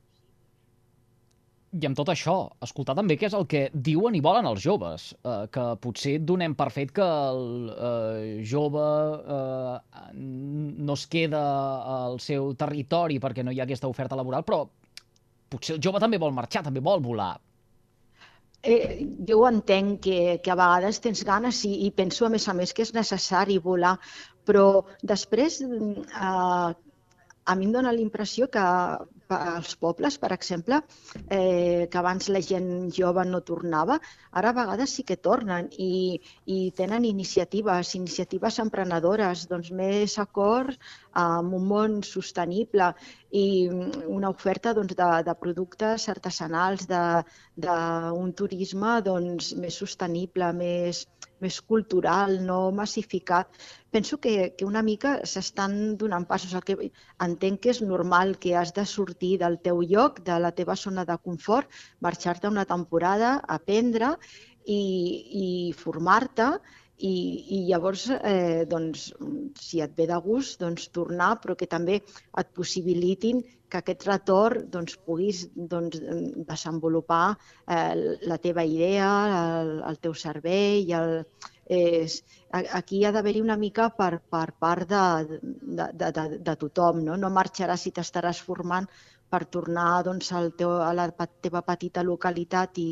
I 1.74 1.88
amb 1.88 1.96
tot 1.98 2.12
això, 2.12 2.34
escoltar 2.62 2.94
també 2.94 3.16
què 3.18 3.26
és 3.26 3.34
el 3.34 3.48
que 3.50 3.64
diuen 3.74 4.14
i 4.14 4.20
volen 4.22 4.46
els 4.46 4.62
joves, 4.62 5.08
eh, 5.26 5.48
que 5.50 5.64
potser 5.82 6.20
donem 6.22 6.54
per 6.54 6.68
fet 6.70 6.92
que 6.94 7.02
el 7.02 7.72
eh, 7.74 8.44
jove 8.46 8.84
eh, 9.34 10.12
no 10.14 10.94
es 10.94 11.08
queda 11.10 11.42
al 11.96 12.20
seu 12.22 12.52
territori 12.54 13.18
perquè 13.18 13.42
no 13.42 13.50
hi 13.50 13.58
ha 13.58 13.66
aquesta 13.66 13.90
oferta 13.90 14.14
laboral, 14.14 14.46
però 14.46 14.62
potser 15.50 15.74
el 15.74 15.82
jove 15.82 15.98
també 15.98 16.22
vol 16.22 16.36
marxar, 16.36 16.62
també 16.62 16.78
vol 16.78 17.02
volar. 17.02 17.32
Eh, 18.64 19.04
jo 19.28 19.42
ho 19.42 19.48
entenc 19.50 19.98
que, 20.06 20.18
que 20.44 20.52
a 20.52 20.56
vegades 20.56 21.00
tens 21.04 21.20
ganes 21.28 21.58
i, 21.68 21.72
i 21.86 21.90
penso 21.92 22.24
a 22.24 22.30
més 22.32 22.46
a 22.48 22.54
més 22.56 22.72
que 22.72 22.84
és 22.86 22.94
necessari 22.96 23.58
volar, 23.66 23.98
però 24.48 24.64
després 25.10 25.58
mm, 25.66 26.06
eh, 26.08 26.94
a 27.44 27.54
mi 27.60 27.66
em 27.68 27.74
dóna 27.74 27.92
la 27.92 28.00
impressió 28.00 28.48
que 28.48 28.62
als 29.34 29.74
pobles, 29.76 30.16
per 30.20 30.30
exemple, 30.32 30.78
eh, 31.28 31.88
que 31.90 31.98
abans 32.00 32.30
la 32.32 32.40
gent 32.44 32.70
jove 32.98 33.24
no 33.28 33.42
tornava, 33.44 33.98
ara 34.32 34.52
a 34.52 34.56
vegades 34.56 34.94
sí 34.96 35.04
que 35.04 35.18
tornen 35.28 35.68
i, 35.76 36.20
i 36.46 36.58
tenen 36.76 37.04
iniciatives, 37.04 37.94
iniciatives 38.00 38.60
emprenedores, 38.64 39.46
doncs 39.50 39.72
més 39.76 40.16
acord 40.24 40.78
amb 41.14 41.54
un 41.54 41.66
món 41.70 41.96
sostenible 42.06 42.90
i 43.34 43.44
una 43.70 44.30
oferta 44.30 44.72
doncs, 44.74 44.94
de, 44.98 45.08
de 45.26 45.34
productes 45.40 46.08
artesanals, 46.12 46.86
d'un 46.86 48.32
turisme 48.38 48.98
doncs, 49.06 49.52
més 49.58 49.78
sostenible, 49.82 50.50
més, 50.58 51.04
més 51.42 51.60
cultural, 51.60 52.38
no 52.46 52.58
massificat. 52.74 53.50
Penso 53.94 54.18
que, 54.18 54.54
que 54.58 54.66
una 54.66 54.82
mica 54.82 55.16
s'estan 55.26 55.96
donant 56.00 56.26
passos. 56.30 56.54
El 56.54 56.64
que 56.66 56.90
entenc 57.26 57.62
que 57.64 57.74
és 57.74 57.82
normal 57.82 58.36
que 58.42 58.56
has 58.58 58.74
de 58.76 58.86
sortir 58.86 59.36
del 59.42 59.60
teu 59.66 59.82
lloc, 59.82 60.22
de 60.26 60.38
la 60.40 60.54
teva 60.54 60.76
zona 60.76 61.06
de 61.08 61.18
confort, 61.28 61.70
marxar-te 62.00 62.50
una 62.50 62.66
temporada, 62.70 63.36
aprendre 63.58 64.14
i, 64.64 64.80
i 65.44 65.48
formar-te 65.76 66.48
i, 66.98 67.14
i 67.56 67.58
llavors, 67.68 68.06
eh, 68.14 68.64
doncs, 68.70 69.08
si 69.60 69.80
et 69.82 69.94
ve 69.96 70.06
de 70.10 70.18
gust, 70.22 70.60
doncs, 70.60 70.88
tornar, 70.94 71.34
però 71.42 71.56
que 71.58 71.66
també 71.70 72.00
et 72.00 72.52
possibilitin 72.54 73.42
que 73.68 73.80
aquest 73.80 74.06
retorn 74.06 74.68
doncs, 74.70 74.94
puguis 75.06 75.48
doncs, 75.54 75.98
desenvolupar 76.50 77.24
eh, 77.34 78.18
la 78.30 78.38
teva 78.38 78.64
idea, 78.64 79.10
el, 79.62 79.74
el 79.88 79.98
teu 79.98 80.14
servei, 80.14 80.86
el, 80.94 81.24
és, 81.66 82.20
aquí 82.52 82.98
hi 83.00 83.04
ha 83.08 83.12
d'haver-hi 83.12 83.40
una 83.42 83.56
mica 83.56 83.88
per, 83.96 84.20
per 84.30 84.52
part 84.60 84.88
de, 84.88 85.38
de, 85.80 85.88
de, 85.96 86.26
de, 86.38 86.56
tothom. 86.60 87.00
No, 87.04 87.16
no 87.16 87.32
marxaràs 87.32 87.86
si 87.86 87.90
t'estaràs 87.90 88.42
formant 88.44 88.86
per 89.34 89.42
tornar 89.56 90.04
doncs, 90.06 90.30
al 90.38 90.52
teu, 90.58 90.70
a 90.78 90.92
la 90.94 91.08
teva 91.42 91.64
petita 91.66 92.06
localitat 92.06 92.78
i, 92.78 92.90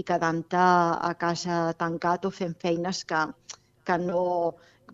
i 0.00 0.04
quedant-te 0.08 0.66
a 1.12 1.12
casa 1.20 1.62
tancat 1.84 2.24
o 2.24 2.30
fent 2.32 2.54
feines 2.64 3.02
que, 3.08 3.24
que 3.84 3.98
no, 4.00 4.22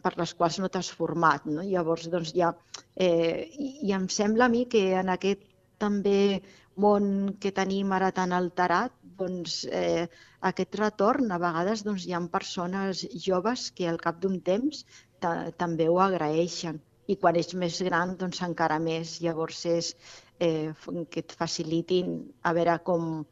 per 0.02 0.14
les 0.18 0.34
quals 0.38 0.58
no 0.62 0.70
t'has 0.74 0.90
format. 1.00 1.46
No? 1.46 1.62
Llavors, 1.66 2.08
doncs, 2.10 2.32
ja, 2.34 2.50
eh, 2.96 3.46
i, 3.68 3.92
em 3.94 4.08
sembla 4.18 4.48
a 4.48 4.52
mi 4.54 4.64
que 4.72 4.88
en 4.98 5.14
aquest 5.14 5.46
també 5.78 6.40
món 6.82 7.36
que 7.42 7.54
tenim 7.54 7.94
ara 7.94 8.10
tan 8.14 8.34
alterat, 8.34 8.94
doncs, 9.18 9.60
eh, 9.70 10.06
aquest 10.50 10.78
retorn, 10.82 11.30
a 11.30 11.38
vegades 11.42 11.84
doncs, 11.86 12.06
hi 12.06 12.14
ha 12.14 12.22
persones 12.34 13.04
joves 13.28 13.70
que 13.74 13.88
al 13.90 14.02
cap 14.02 14.20
d'un 14.22 14.38
temps 14.50 14.84
ta 15.22 15.34
també 15.62 15.88
ho 15.90 15.98
agraeixen. 16.02 16.82
I 17.08 17.16
quan 17.16 17.38
ets 17.40 17.54
més 17.56 17.78
gran, 17.86 18.18
doncs 18.20 18.42
encara 18.44 18.76
més. 18.84 19.16
Llavors 19.24 19.62
és 19.66 19.94
eh, 20.38 20.72
que 21.10 21.20
et 21.24 21.32
facilitin 21.38 22.18
a 22.42 22.52
veure 22.56 22.78
com... 22.84 23.24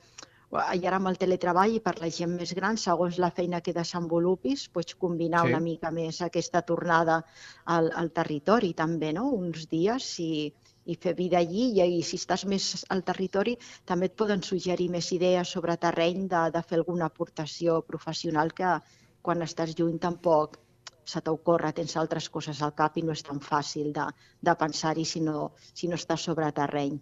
I 0.57 0.87
ara 0.87 1.01
amb 1.01 1.09
el 1.11 1.17
teletreball 1.19 1.73
i 1.75 1.81
per 1.83 1.97
la 1.99 2.09
gent 2.09 2.31
més 2.39 2.53
gran, 2.55 2.77
segons 2.79 3.17
la 3.19 3.33
feina 3.35 3.59
que 3.61 3.75
desenvolupis, 3.75 4.69
pots 4.73 4.95
combinar 4.95 5.43
Sí. 5.45 5.51
una 5.51 5.59
mica 5.61 5.91
més 5.91 6.21
aquesta 6.23 6.63
tornada 6.63 7.17
al, 7.65 7.91
al 8.03 8.13
territori 8.15 8.73
també, 8.73 9.13
no? 9.13 9.25
uns 9.35 9.67
dies 9.69 10.07
i, 10.23 10.47
i 10.87 10.95
fer 10.95 11.15
vida 11.19 11.39
allí 11.43 11.73
i, 11.75 11.83
i 11.99 12.03
si 12.03 12.17
estàs 12.17 12.47
més 12.47 12.87
al 12.95 13.03
territori 13.03 13.57
també 13.85 14.07
et 14.07 14.15
poden 14.17 14.43
suggerir 14.43 14.89
més 14.89 15.11
idees 15.13 15.49
sobre 15.51 15.77
terreny 15.77 16.29
de, 16.31 16.45
de 16.55 16.63
fer 16.63 16.79
alguna 16.79 17.11
aportació 17.11 17.81
professional 17.83 18.55
que 18.55 18.79
quan 19.23 19.43
estàs 19.43 19.75
lluny 19.75 19.99
tampoc 19.99 20.61
se 21.07 21.21
t'ocorre, 21.23 21.71
tens 21.73 21.95
altres 21.97 22.27
coses 22.35 22.61
al 22.67 22.75
cap 22.75 22.97
i 22.99 23.05
no 23.07 23.15
és 23.15 23.23
tan 23.23 23.39
fàcil 23.41 23.93
de, 23.95 24.07
de 24.43 24.55
pensar-hi 24.59 25.05
si, 25.07 25.23
no, 25.23 25.53
si 25.73 25.87
no 25.89 25.95
estàs 26.01 26.27
sobre 26.27 26.51
terreny. 26.57 26.99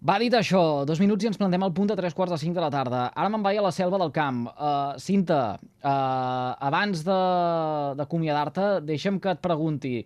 Va, 0.00 0.14
dit 0.16 0.32
això, 0.32 0.60
dos 0.88 0.96
minuts 1.02 1.26
i 1.26 1.28
ens 1.28 1.36
plantem 1.36 1.60
al 1.66 1.74
punt 1.76 1.90
de 1.90 1.96
tres 1.98 2.14
quarts 2.16 2.32
de 2.32 2.38
cinc 2.40 2.54
de 2.56 2.62
la 2.64 2.70
tarda. 2.72 3.02
Ara 3.12 3.28
me'n 3.28 3.42
vaig 3.44 3.58
a 3.60 3.64
la 3.66 3.72
selva 3.76 3.98
del 4.00 4.12
camp. 4.16 4.46
Uh, 4.48 4.94
Cinta, 4.96 5.40
uh, 5.60 5.90
abans 6.70 7.02
de- 7.04 7.92
d'acomiadar-te, 7.98 8.68
deixa'm 8.88 9.18
que 9.20 9.34
et 9.36 9.42
pregunti, 9.44 9.98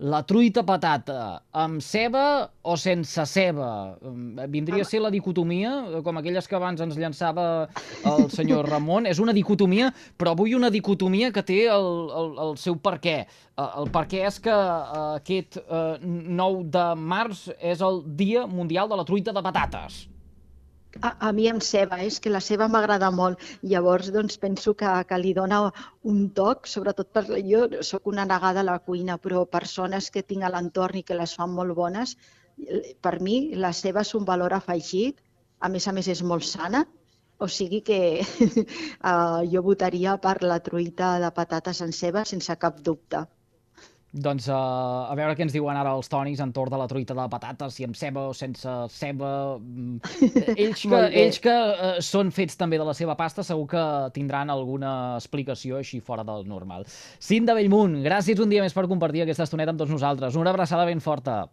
la 0.00 0.22
truita 0.24 0.62
patata, 0.64 1.42
amb 1.52 1.82
ceba 1.84 2.48
o 2.64 2.76
sense 2.80 3.24
ceba? 3.28 3.98
Um, 4.00 4.38
Vindria 4.48 4.80
a 4.80 4.88
ser 4.88 5.02
la 5.04 5.10
dicotomia, 5.12 5.72
eh, 5.90 6.00
com 6.02 6.16
aquelles 6.16 6.48
que 6.48 6.56
abans 6.56 6.80
ens 6.80 6.96
llançava 6.96 7.68
el 8.08 8.30
senyor 8.32 8.68
Ramon. 8.70 9.04
És 9.10 9.20
una 9.20 9.34
dicotomia, 9.36 9.90
però 10.16 10.32
vull 10.38 10.56
una 10.56 10.70
dicotomia 10.72 11.28
que 11.34 11.44
té 11.44 11.60
el, 11.68 11.90
el, 12.16 12.32
el 12.46 12.56
seu 12.56 12.78
per 12.80 12.96
què. 13.04 13.18
Eh, 13.26 13.68
El 13.80 13.92
per 13.92 14.06
què 14.08 14.24
és 14.24 14.40
que 14.40 14.54
eh, 14.54 15.02
aquest 15.20 15.60
eh, 15.60 15.98
9 16.00 16.64
de 16.72 16.86
març 16.96 17.50
és 17.60 17.84
el 17.84 18.00
Dia 18.16 18.46
Mundial 18.48 18.88
de 18.88 18.96
la 18.96 19.04
Truita 19.04 19.36
de 19.36 19.44
Patates. 19.44 20.06
A, 21.00 21.10
a 21.28 21.32
mi 21.32 21.46
amb 21.48 21.62
ceba, 21.64 21.98
és 22.04 22.18
que 22.20 22.32
la 22.32 22.42
ceba 22.44 22.68
m'agrada 22.68 23.08
molt. 23.18 23.40
Llavors, 23.72 24.10
doncs, 24.12 24.36
penso 24.42 24.74
que, 24.82 24.90
que 25.08 25.18
li 25.22 25.32
dona 25.38 25.60
un 26.12 26.20
toc, 26.36 26.68
sobretot 26.72 27.08
per... 27.16 27.24
Jo 27.46 27.62
sóc 27.90 28.10
una 28.12 28.26
negada 28.28 28.60
a 28.60 28.68
la 28.68 28.78
cuina, 28.90 29.16
però 29.24 29.46
persones 29.58 30.10
que 30.14 30.22
tinc 30.32 30.44
a 30.44 30.52
l'entorn 30.52 31.00
i 31.00 31.04
que 31.06 31.16
les 31.16 31.34
fan 31.38 31.56
molt 31.56 31.76
bones, 31.78 32.16
per 33.00 33.14
mi 33.24 33.36
la 33.64 33.72
ceba 33.72 34.04
és 34.06 34.14
un 34.18 34.26
valor 34.28 34.54
afegit, 34.56 35.20
a 35.60 35.68
més 35.72 35.88
a 35.88 35.94
més 35.96 36.08
és 36.12 36.22
molt 36.32 36.44
sana, 36.48 36.84
o 37.40 37.48
sigui 37.48 37.80
que 37.80 38.00
uh, 38.20 39.40
jo 39.52 39.62
votaria 39.64 40.16
per 40.20 40.36
la 40.44 40.60
truita 40.60 41.14
de 41.22 41.30
patates 41.36 41.80
en 41.86 41.96
ceba 41.96 42.24
sense 42.28 42.56
cap 42.64 42.80
dubte. 42.90 43.24
Doncs 44.10 44.48
uh, 44.50 45.06
a 45.06 45.14
veure 45.14 45.36
què 45.38 45.44
ens 45.44 45.52
diuen 45.54 45.76
ara 45.78 45.92
els 45.94 46.08
tonis 46.10 46.40
entorn 46.42 46.72
de 46.72 46.78
la 46.80 46.88
truita 46.90 47.14
de 47.14 47.26
patates, 47.30 47.76
si 47.76 47.86
amb 47.86 47.94
ceba 47.94 48.24
o 48.30 48.32
sense 48.34 48.72
ceba. 48.90 49.30
Mm, 49.60 50.00
ells 50.64 50.82
que, 50.82 51.02
ells 51.22 51.38
que 51.44 51.54
uh, 51.54 51.92
són 52.02 52.32
fets 52.34 52.58
també 52.58 52.80
de 52.80 52.88
la 52.88 52.96
seva 52.98 53.14
pasta 53.18 53.44
segur 53.46 53.68
que 53.70 53.84
tindran 54.16 54.50
alguna 54.50 55.14
explicació 55.20 55.78
així 55.78 56.02
fora 56.02 56.26
del 56.26 56.42
normal. 56.50 56.88
Cinta 57.22 57.54
Bellmunt, 57.54 58.00
gràcies 58.02 58.42
un 58.42 58.50
dia 58.50 58.66
més 58.66 58.74
per 58.74 58.88
compartir 58.90 59.22
aquesta 59.22 59.46
estoneta 59.46 59.70
amb 59.76 59.84
tots 59.84 59.94
nosaltres. 59.94 60.34
Una 60.34 60.50
abraçada 60.50 60.88
ben 60.90 61.04
forta. 61.04 61.44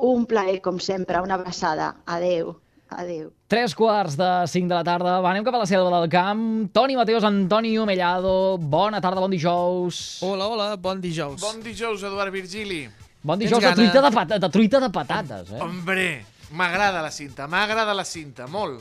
Un 0.00 0.24
plaer, 0.24 0.62
com 0.64 0.80
sempre, 0.80 1.20
una 1.20 1.36
abraçada. 1.36 1.92
Adeu. 2.08 2.56
Adéu. 2.90 3.30
Tres 3.46 3.74
quarts 3.78 4.16
de 4.18 4.28
cinc 4.50 4.68
de 4.68 4.74
la 4.74 4.82
tarda. 4.86 5.20
Va, 5.22 5.30
anem 5.30 5.44
cap 5.46 5.54
a 5.54 5.62
la 5.62 5.68
selva 5.70 5.92
del 6.00 6.08
camp. 6.10 6.42
Toni 6.74 6.96
Mateos, 6.98 7.24
Antoni 7.24 7.76
Omellado. 7.78 8.58
Bona 8.58 9.00
tarda, 9.00 9.22
bon 9.22 9.30
dijous. 9.30 10.18
Hola, 10.26 10.48
hola, 10.50 10.68
bon 10.76 11.00
dijous. 11.00 11.40
Bon 11.40 11.62
dijous, 11.62 12.02
Eduard 12.02 12.34
Virgili. 12.34 12.82
Bon 13.22 13.38
dijous 13.38 13.62
de 13.62 13.74
truita 13.76 14.00
de, 14.02 14.10
pat 14.14 14.36
de 14.40 14.48
truita 14.48 14.80
de 14.80 14.88
patates, 14.90 15.50
eh? 15.52 15.60
Hombre, 15.60 16.24
m'agrada 16.56 17.02
la 17.04 17.10
cinta, 17.12 17.46
m'agrada 17.46 17.94
la 17.94 18.04
cinta, 18.08 18.46
molt. 18.48 18.80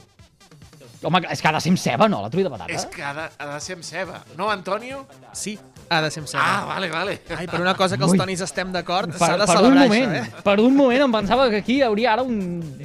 Home, 1.03 1.21
és 1.31 1.39
que 1.39 1.47
ha 1.47 1.53
de 1.55 1.59
ser 1.63 1.71
amb 1.71 1.79
ceba, 1.79 2.07
no, 2.11 2.21
la 2.23 2.29
truita 2.31 2.49
de 2.49 2.55
patata? 2.55 2.75
És 2.75 2.85
que 2.91 3.03
ha 3.03 3.13
de, 3.15 3.27
ha 3.37 3.49
de 3.53 3.59
ser 3.63 3.77
amb 3.77 3.85
ceba. 3.87 4.23
No, 4.39 4.49
Antonio? 4.51 5.05
Sí, 5.35 5.57
ha 5.89 6.01
de 6.05 6.11
ser 6.11 6.21
amb 6.21 6.29
ceba. 6.29 6.43
Ah, 6.45 6.65
vale, 6.69 6.89
vale. 6.93 7.15
Ai, 7.35 7.47
per 7.49 7.59
una 7.61 7.73
cosa 7.75 7.97
que 7.97 8.05
els 8.05 8.13
tonis 8.17 8.41
estem 8.45 8.71
d'acord, 8.71 9.11
s'ha 9.17 9.31
de 9.37 9.45
per 9.45 9.49
un 9.49 9.55
celebrar 9.55 9.87
moment, 9.87 10.11
això, 10.19 10.37
eh? 10.39 10.43
per 10.45 10.59
un 10.61 10.75
moment 10.77 11.01
em 11.07 11.11
pensava 11.19 11.49
que 11.49 11.57
aquí 11.63 11.79
hi 11.79 11.81
hauria 11.87 12.13
ara 12.13 12.23
un 12.23 12.37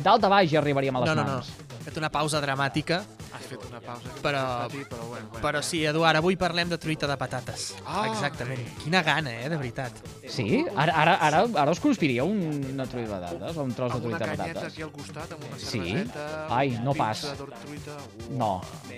dalt 0.02 0.24
a 0.24 0.28
baix 0.32 0.52
i 0.52 0.56
arribaríem 0.60 0.96
a 0.96 1.04
les 1.04 1.10
No, 1.10 1.14
no, 1.20 1.24
no. 1.24 1.36
mans. 1.38 1.52
He 1.84 1.90
fet 1.90 1.98
una 2.00 2.08
pausa 2.08 2.40
dramàtica. 2.40 3.02
Has 3.36 3.42
fet 3.50 3.64
una 3.68 3.76
pausa 3.84 4.08
Però, 4.24 4.40
matí, 4.62 4.78
però 4.88 5.02
bueno, 5.10 5.26
bueno. 5.28 5.42
però 5.42 5.60
sí, 5.60 5.82
Eduard, 5.84 6.16
avui 6.16 6.36
parlem 6.40 6.70
de 6.70 6.78
truita 6.80 7.04
de 7.10 7.16
patates. 7.20 7.74
Ah, 7.84 8.06
Exactament. 8.08 8.62
Quina 8.80 9.02
gana, 9.04 9.34
eh, 9.42 9.50
de 9.52 9.58
veritat. 9.60 9.92
Sí? 10.32 10.62
Ara, 10.74 10.94
ara, 11.02 11.16
ara, 11.28 11.42
ara 11.60 11.70
us 11.74 11.80
conspiria 11.84 12.24
una 12.24 12.86
truita 12.88 13.18
de 13.20 13.26
patates 13.36 13.58
o 13.60 13.66
un 13.68 13.74
tros 13.76 13.92
de 13.92 13.98
Amb 13.98 14.06
una 14.06 14.16
truita 14.16 14.30
de 14.30 14.36
canyeta 14.38 14.54
patates? 14.60 14.72
aquí 14.72 14.82
al 14.86 14.92
costat, 14.96 15.32
amb 15.36 15.44
una 15.50 15.58
Sí? 15.60 15.66
cerveseta... 15.82 16.46
Ai, 16.56 16.72
un 16.78 16.84
no 16.88 16.94
pas. 16.94 17.20
truita. 17.66 17.98
Uh. 18.30 18.38
No. 18.38 18.52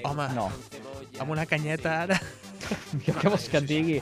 Home, 0.05 0.28
no. 0.39 0.47
amb 1.18 1.30
una 1.34 1.47
canyeta 1.47 2.03
ara... 2.07 2.20
Jo 3.07 3.12
què 3.18 3.28
vols 3.30 3.49
que 3.51 3.59
et 3.59 3.66
digui? 3.68 3.99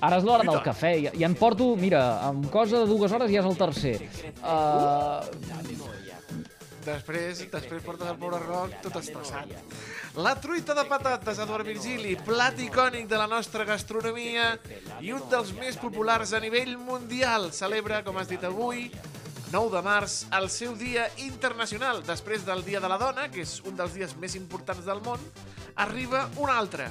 Ara 0.00 0.18
és 0.20 0.24
l'hora 0.28 0.44
del 0.44 0.60
cafè 0.64 0.92
i, 1.00 1.08
i 1.20 1.24
en 1.24 1.34
porto, 1.36 1.70
mira, 1.76 2.02
amb 2.28 2.50
cosa 2.52 2.82
de 2.84 2.86
dues 2.88 3.12
hores 3.12 3.32
ja 3.32 3.40
és 3.40 3.48
el 3.48 3.56
tercer. 3.56 3.96
Uh, 4.44 5.24
Després, 6.86 7.40
després 7.50 7.82
portes 7.82 8.06
el 8.06 8.18
pobre 8.20 8.38
Roc 8.44 8.76
tot 8.84 8.94
estressat. 9.00 9.50
La 10.22 10.36
truita 10.38 10.74
de 10.76 10.84
patates, 10.86 11.40
Eduard 11.42 11.66
Virgili, 11.66 12.14
plat 12.28 12.60
icònic 12.62 13.08
de 13.10 13.18
la 13.18 13.26
nostra 13.30 13.66
gastronomia 13.66 14.52
i 15.02 15.10
un 15.16 15.24
dels 15.32 15.50
més 15.58 15.78
populars 15.82 16.32
a 16.36 16.40
nivell 16.44 16.76
mundial. 16.78 17.50
Celebra, 17.56 18.04
com 18.06 18.20
has 18.20 18.30
dit 18.30 18.46
avui, 18.46 18.86
9 19.50 19.74
de 19.74 19.82
març, 19.82 20.20
el 20.38 20.46
seu 20.50 20.78
dia 20.78 21.08
internacional. 21.26 22.04
Després 22.06 22.46
del 22.46 22.62
Dia 22.66 22.82
de 22.82 22.92
la 22.92 23.00
Dona, 23.02 23.26
que 23.34 23.42
és 23.42 23.58
un 23.66 23.74
dels 23.78 23.98
dies 23.98 24.14
més 24.22 24.38
importants 24.38 24.86
del 24.86 25.02
món, 25.02 25.22
arriba 25.82 26.28
un 26.38 26.54
altre 26.54 26.90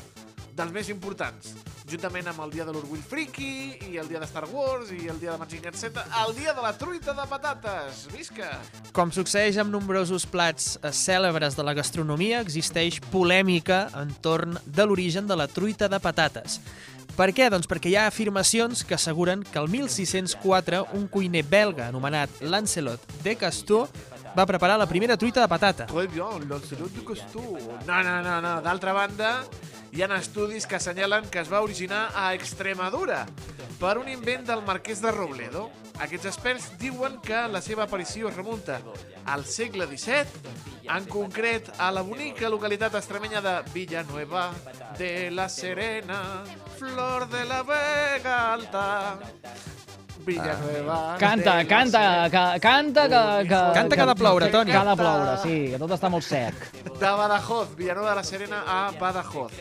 dels 0.55 0.71
més 0.71 0.87
importants, 0.91 1.51
juntament 1.89 2.29
amb 2.31 2.39
el 2.45 2.53
dia 2.53 2.65
de 2.67 2.71
l'Orgull 2.71 3.01
Friki, 3.03 3.75
i 3.91 3.99
el 3.99 4.07
dia 4.07 4.21
de 4.21 4.27
Star 4.29 4.45
Wars, 4.51 4.91
i 4.95 5.09
el 5.11 5.19
dia 5.19 5.33
de 5.33 5.41
Magic 5.41 5.67
Z, 5.75 6.05
el 6.21 6.35
dia 6.37 6.53
de 6.55 6.63
la 6.63 6.71
truita 6.79 7.13
de 7.17 7.27
patates. 7.27 8.05
Visca! 8.13 8.53
Com 8.95 9.11
succeeix 9.11 9.59
amb 9.59 9.73
nombrosos 9.75 10.25
plats 10.31 10.77
eh, 10.79 10.93
cèlebres 10.95 11.59
de 11.59 11.67
la 11.67 11.75
gastronomia, 11.75 12.39
existeix 12.45 13.01
polèmica 13.11 13.85
entorn 13.99 14.55
de 14.65 14.87
l'origen 14.87 15.27
de 15.27 15.35
la 15.35 15.49
truita 15.51 15.91
de 15.91 15.99
patates. 15.99 16.61
Per 17.15 17.29
què? 17.35 17.47
Doncs 17.51 17.67
perquè 17.71 17.91
hi 17.91 17.99
ha 17.99 18.07
afirmacions 18.09 18.83
que 18.87 18.95
asseguren 18.95 19.43
que 19.43 19.59
el 19.61 19.69
1604 19.71 20.81
un 20.97 21.05
cuiner 21.07 21.45
belga 21.47 21.87
anomenat 21.87 22.41
Lancelot 22.43 23.03
de 23.23 23.37
Castor 23.39 23.87
va 24.35 24.45
preparar 24.45 24.75
la 24.77 24.87
primera 24.87 25.15
truita 25.15 25.39
de 25.39 25.47
patata. 25.47 25.85
Très 25.87 26.11
bien, 26.11 26.43
l'Ancelot 26.49 26.91
de 26.91 27.03
Costó. 27.07 27.43
No, 27.87 28.01
no, 28.03 28.21
no, 28.21 28.41
no. 28.43 28.55
D'altra 28.61 28.91
banda, 28.93 29.31
hi 29.95 30.03
ha 30.03 30.15
estudis 30.19 30.65
que 30.67 30.75
assenyalen 30.75 31.29
que 31.31 31.39
es 31.39 31.47
va 31.47 31.61
originar 31.63 32.09
a 32.19 32.33
Extremadura 32.35 33.21
per 33.79 33.93
un 33.97 34.09
invent 34.11 34.43
del 34.43 34.59
marquès 34.67 34.99
de 34.99 35.11
Robledo. 35.15 35.69
Aquests 36.03 36.27
experts 36.33 36.65
diuen 36.81 37.15
que 37.23 37.45
la 37.47 37.61
seva 37.63 37.85
aparició 37.85 38.27
es 38.27 38.35
remunta 38.35 38.81
al 39.31 39.45
segle 39.47 39.87
XVII, 39.87 40.51
en 40.91 41.07
concret 41.07 41.71
a 41.79 41.93
la 41.95 42.03
bonica 42.03 42.51
localitat 42.51 42.97
extremenya 42.99 43.39
de 43.41 43.55
Villanueva 43.71 44.49
de 44.99 45.31
la 45.31 45.47
Serena, 45.47 46.43
Flor 46.75 47.29
de 47.29 47.45
la 47.45 47.63
Vega 47.63 48.35
Alta. 48.51 48.85
Villanueva. 50.25 51.15
Canta, 51.19 51.57
de 51.57 51.63
la 51.63 51.69
canta, 51.69 51.99
Serena. 52.01 52.53
que, 52.53 52.59
canta 52.59 53.07
que, 53.07 53.47
que... 53.47 53.55
Canta 53.73 53.95
que 53.95 54.01
ha 54.01 54.05
de 54.05 54.15
ploure, 54.15 54.47
Toni. 54.49 54.71
Que 54.71 54.77
ha 54.77 54.85
de 54.85 54.95
ploure, 54.95 55.37
sí, 55.43 55.57
que 55.71 55.79
tot 55.79 55.95
està 55.95 56.11
molt 56.11 56.25
sec. 56.25 56.69
De 56.83 57.15
Badajoz, 57.23 57.75
Villanueva 57.77 58.09
de 58.09 58.15
la 58.19 58.23
Serena 58.23 58.63
a 58.65 58.79
Badajoz. 58.99 59.53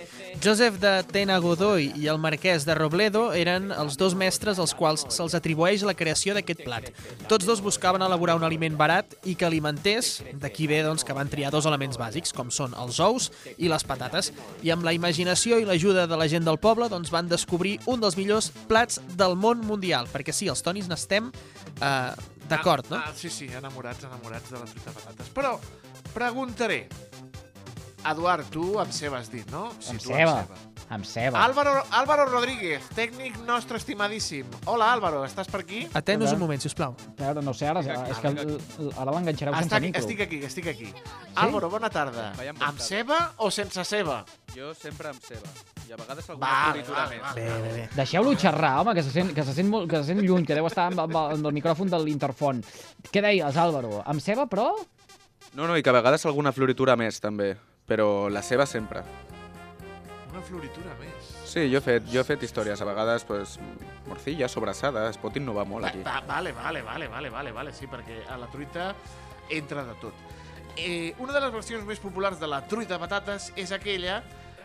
Joseph 0.43 0.79
de 0.81 1.03
Tena 1.09 1.37
Godoy 1.39 1.91
i 2.01 2.09
el 2.11 2.19
marquès 2.21 2.65
de 2.67 2.75
Robledo 2.77 3.27
eren 3.37 3.71
els 3.73 3.97
dos 4.01 4.17
mestres 4.19 4.59
als 4.61 4.75
quals 4.77 5.07
se'ls 5.15 5.37
atribueix 5.37 5.85
la 5.87 5.95
creació 5.97 6.35
d'aquest 6.37 6.65
plat. 6.67 6.91
Tots 7.31 7.47
dos 7.49 7.63
buscaven 7.65 8.03
elaborar 8.05 8.37
un 8.39 8.45
aliment 8.47 8.77
barat 8.77 9.15
i 9.25 9.37
que 9.39 9.47
alimentés, 9.47 10.19
d'aquí 10.41 10.69
ve 10.71 10.83
doncs, 10.85 11.05
que 11.05 11.17
van 11.17 11.31
triar 11.33 11.53
dos 11.55 11.69
elements 11.71 11.99
bàsics, 12.01 12.35
com 12.35 12.51
són 12.51 12.77
els 12.81 13.01
ous 13.01 13.31
i 13.57 13.71
les 13.73 13.87
patates, 13.87 14.33
i 14.63 14.75
amb 14.75 14.85
la 14.85 14.95
imaginació 14.97 15.61
i 15.61 15.69
l'ajuda 15.69 16.09
de 16.11 16.19
la 16.21 16.29
gent 16.29 16.45
del 16.45 16.61
poble 16.61 16.91
doncs, 16.93 17.13
van 17.15 17.31
descobrir 17.31 17.79
un 17.87 18.05
dels 18.05 18.19
millors 18.21 18.51
plats 18.69 19.01
del 19.17 19.37
món 19.37 19.65
mundial, 19.65 20.11
perquè 20.13 20.35
sí, 20.35 20.51
els 20.53 20.65
tonis 20.65 20.91
n'estem 20.91 21.31
eh, 21.81 22.13
d'acord, 22.49 22.91
no? 22.91 23.01
Ah, 23.01 23.13
sí, 23.17 23.31
sí, 23.33 23.49
enamorats, 23.53 24.05
enamorats 24.05 24.51
de 24.53 24.61
la 24.61 24.69
truita 24.69 24.91
de 24.91 25.01
patates. 25.01 25.33
Però 25.35 25.57
preguntaré, 26.15 26.85
Eduard, 28.05 28.45
tu 28.53 28.75
amb 28.79 28.93
ceba 28.93 29.19
has 29.23 29.31
dit, 29.33 29.47
no? 29.51 29.71
Sí, 29.81 29.95
Amb 29.95 30.03
tu 30.03 30.11
ceba. 30.13 30.35
Amb 30.93 31.07
ceba. 31.09 31.41
Álvaro, 31.41 31.73
Álvaro 31.97 32.27
Rodríguez, 32.29 32.85
tècnic 32.93 33.39
nostre 33.49 33.79
estimadíssim. 33.81 34.45
Hola, 34.69 34.91
Álvaro, 34.93 35.23
estàs 35.25 35.49
per 35.49 35.63
aquí? 35.63 35.87
Atenos 35.97 36.35
un 36.37 36.43
moment, 36.43 36.61
si 36.61 36.69
us 36.69 36.77
plau. 36.77 36.93
A 36.93 37.23
veure, 37.23 37.41
no 37.43 37.55
sé, 37.57 37.67
ara, 37.71 37.81
és 37.81 38.21
que 38.21 38.29
ara 38.29 39.15
l'enganxareu 39.17 39.57
sense 39.57 39.81
micro. 39.81 40.03
estic 40.03 40.21
aquí, 40.27 40.43
estic 40.45 40.69
aquí. 40.75 40.91
Álvaro, 41.35 41.71
bona 41.73 41.89
tarda. 41.91 42.33
Amb 42.61 42.79
ceba 42.85 43.33
o 43.39 43.51
sense 43.51 43.85
ceba? 43.89 44.21
Jo 44.55 44.75
sempre 44.77 45.09
amb 45.15 45.25
ceba. 45.25 45.49
I 45.89 45.93
a 45.93 45.97
vegades 45.97 46.29
alguna 46.31 46.47
Vale, 46.47 46.85
floritura 46.85 47.01
vale, 47.05 47.17
més. 47.17 47.23
vale. 47.25 47.41
Bé, 47.41 47.61
bé, 47.63 47.73
bé. 47.81 47.89
Deixeu-lo 47.97 48.37
xerrar, 48.37 48.79
home, 48.81 48.95
que 48.95 49.03
se 49.03 49.11
sent, 49.13 49.33
que 49.35 49.45
se 49.45 49.53
sent, 49.57 49.69
molt, 49.69 49.89
que 49.91 49.97
se 50.05 50.13
sent 50.13 50.21
lluny, 50.25 50.45
que 50.45 50.55
deu 50.57 50.67
estar 50.69 50.87
amb, 50.93 51.01
amb, 51.01 51.17
amb 51.17 51.47
el 51.47 51.53
micròfon 51.57 51.89
de 51.93 51.99
l'interfon. 52.05 52.61
Què 53.11 53.21
deies, 53.25 53.57
Álvaro? 53.57 54.03
Amb 54.05 54.21
ceba, 54.25 54.47
però? 54.47 54.71
No, 55.55 55.67
no, 55.67 55.77
i 55.77 55.83
que 55.83 55.91
a 55.93 55.97
vegades 55.97 56.25
alguna 56.27 56.53
floritura 56.53 56.97
més, 56.97 57.21
també. 57.21 57.55
Però 57.87 58.29
la 58.29 58.43
ceba 58.43 58.67
sempre. 58.67 59.03
Una 60.33 60.43
floritura 60.43 60.95
més. 60.99 61.33
Sí, 61.47 61.67
jo 61.71 61.79
he 61.79 61.85
fet, 61.85 62.07
jo 62.11 62.23
he 62.23 62.27
fet 62.27 62.43
històries. 62.43 62.81
A 62.81 62.87
vegades, 62.89 63.25
pues, 63.29 63.59
morcilla, 64.09 64.49
sobrassada, 64.49 65.09
es 65.11 65.19
pot 65.21 65.37
innovar 65.39 65.67
molt 65.69 65.91
aquí. 65.91 66.01
Va, 66.07 66.21
vale, 66.27 66.53
vale, 66.57 66.83
vale, 66.83 67.09
vale, 67.09 67.31
vale, 67.31 67.53
vale, 67.53 67.75
sí, 67.77 67.87
perquè 67.91 68.25
a 68.29 68.39
la 68.41 68.49
truita 68.51 68.95
entra 69.53 69.85
de 69.85 69.95
tot. 70.01 70.25
Eh, 70.77 71.15
una 71.23 71.33
de 71.33 71.41
les 71.45 71.53
versions 71.55 71.85
més 71.87 72.01
populars 72.03 72.41
de 72.41 72.49
la 72.51 72.65
truita 72.67 72.97
de 72.97 73.05
patates 73.05 73.53
és 73.61 73.71
aquella, 73.73 74.23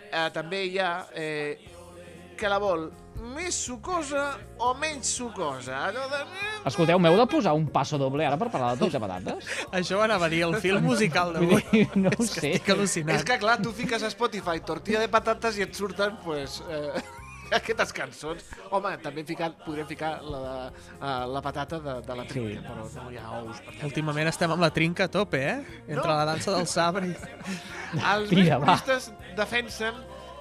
eh, 0.09 0.30
també 0.34 0.63
hi 0.65 0.80
ha, 0.82 1.05
eh, 1.13 1.59
que 2.40 2.50
la 2.52 2.58
vol 2.62 2.88
més 3.36 3.56
sucosa 3.68 4.24
o 4.64 4.72
menys 4.80 5.10
sucosa. 5.20 5.76
Allò 5.90 6.06
de... 6.12 6.22
Escolteu, 6.70 7.00
m'heu 7.04 7.18
de 7.20 7.26
posar 7.30 7.52
un 7.58 7.66
passo 7.72 8.00
doble 8.00 8.24
ara 8.26 8.38
per 8.40 8.48
parlar 8.54 8.74
de 8.78 8.86
tots 8.86 8.96
de 8.96 9.02
patates? 9.04 9.50
Això 9.80 10.00
ho 10.00 10.04
anava 10.06 10.30
a 10.30 10.32
dir, 10.32 10.42
el 10.48 10.56
film 10.64 10.88
musical 10.88 11.34
d'avui. 11.36 11.86
no 12.00 12.14
ho 12.14 12.16
És 12.24 12.32
que 12.32 12.42
sé. 12.42 12.54
estic 12.56 12.72
al·lucinat. 12.76 13.18
És 13.20 13.28
que, 13.28 13.38
clar, 13.42 13.58
tu 13.64 13.74
fiques 13.76 14.04
a 14.08 14.12
Spotify 14.14 14.62
tortilla 14.66 15.04
de 15.04 15.10
patates 15.12 15.60
i 15.60 15.66
et 15.68 15.76
surten, 15.76 16.16
pues, 16.24 16.62
eh, 16.72 17.04
aquestes 17.60 17.92
cançons. 18.00 18.48
Home, 18.72 18.96
també 19.04 19.26
ficar, 19.28 19.52
podríem 19.66 19.92
ficar 19.92 20.16
la, 20.24 20.40
de, 20.48 20.88
uh, 21.02 21.12
la 21.36 21.44
patata 21.44 21.82
de, 21.84 21.98
de 22.08 22.18
la 22.22 22.26
trinca, 22.32 22.56
sí. 22.56 22.66
però 22.72 22.88
no 23.04 23.12
hi 23.12 23.20
ha 23.20 23.36
ous. 23.44 23.62
Per 23.68 23.92
Últimament 23.92 24.32
estem 24.32 24.56
amb 24.56 24.64
la 24.64 24.72
trinca 24.72 25.10
a 25.10 25.14
tope, 25.20 25.44
eh? 25.44 25.60
Entre 25.90 26.08
No. 26.08 26.16
la 26.16 26.26
dansa 26.32 26.56
del 26.56 26.68
sabre 26.72 27.12
i... 27.12 27.16
Els 28.00 28.32
Tira, 28.32 28.60
més 28.64 29.12
defensen 29.36 29.98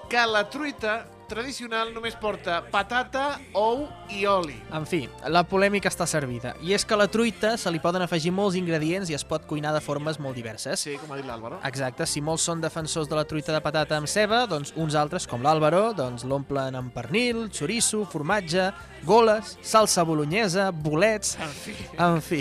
que 0.09 0.25
la 0.31 0.47
truita 0.53 1.01
tradicional 1.29 1.93
només 1.95 2.17
porta 2.19 2.63
patata, 2.73 3.39
ou 3.57 3.85
i 4.15 4.25
oli. 4.29 4.57
En 4.75 4.87
fi, 4.89 5.03
la 5.31 5.43
polèmica 5.47 5.91
està 5.93 6.07
servida. 6.09 6.55
I 6.65 6.73
és 6.77 6.85
que 6.89 6.97
a 6.97 6.99
la 7.01 7.07
truita 7.13 7.55
se 7.61 7.71
li 7.73 7.81
poden 7.83 8.03
afegir 8.05 8.33
molts 8.35 8.57
ingredients 8.59 9.11
i 9.13 9.17
es 9.17 9.25
pot 9.29 9.45
cuinar 9.49 9.75
de 9.77 9.83
formes 9.85 10.19
molt 10.19 10.39
diverses. 10.39 10.81
Sí, 10.81 10.97
com 11.01 11.13
ha 11.13 11.19
dit 11.21 11.29
l'Àlvaro. 11.29 11.61
Exacte, 11.69 12.07
si 12.09 12.23
molts 12.25 12.47
són 12.49 12.63
defensors 12.65 13.11
de 13.11 13.19
la 13.19 13.27
truita 13.29 13.55
de 13.55 13.61
patata 13.65 13.99
amb 14.01 14.09
ceba, 14.11 14.45
doncs 14.51 14.73
uns 14.77 14.97
altres, 14.99 15.29
com 15.29 15.45
l'Àlvaro, 15.45 15.93
doncs 15.99 16.25
l'omplen 16.29 16.79
amb 16.81 16.95
pernil, 16.97 17.47
xoriço, 17.55 18.05
formatge, 18.11 18.71
goles, 19.05 19.59
salsa 19.63 20.05
bolognesa, 20.09 20.71
bolets... 20.73 21.37
En 21.45 21.53
fi. 21.53 21.77
En 21.99 22.23
fi. 22.25 22.41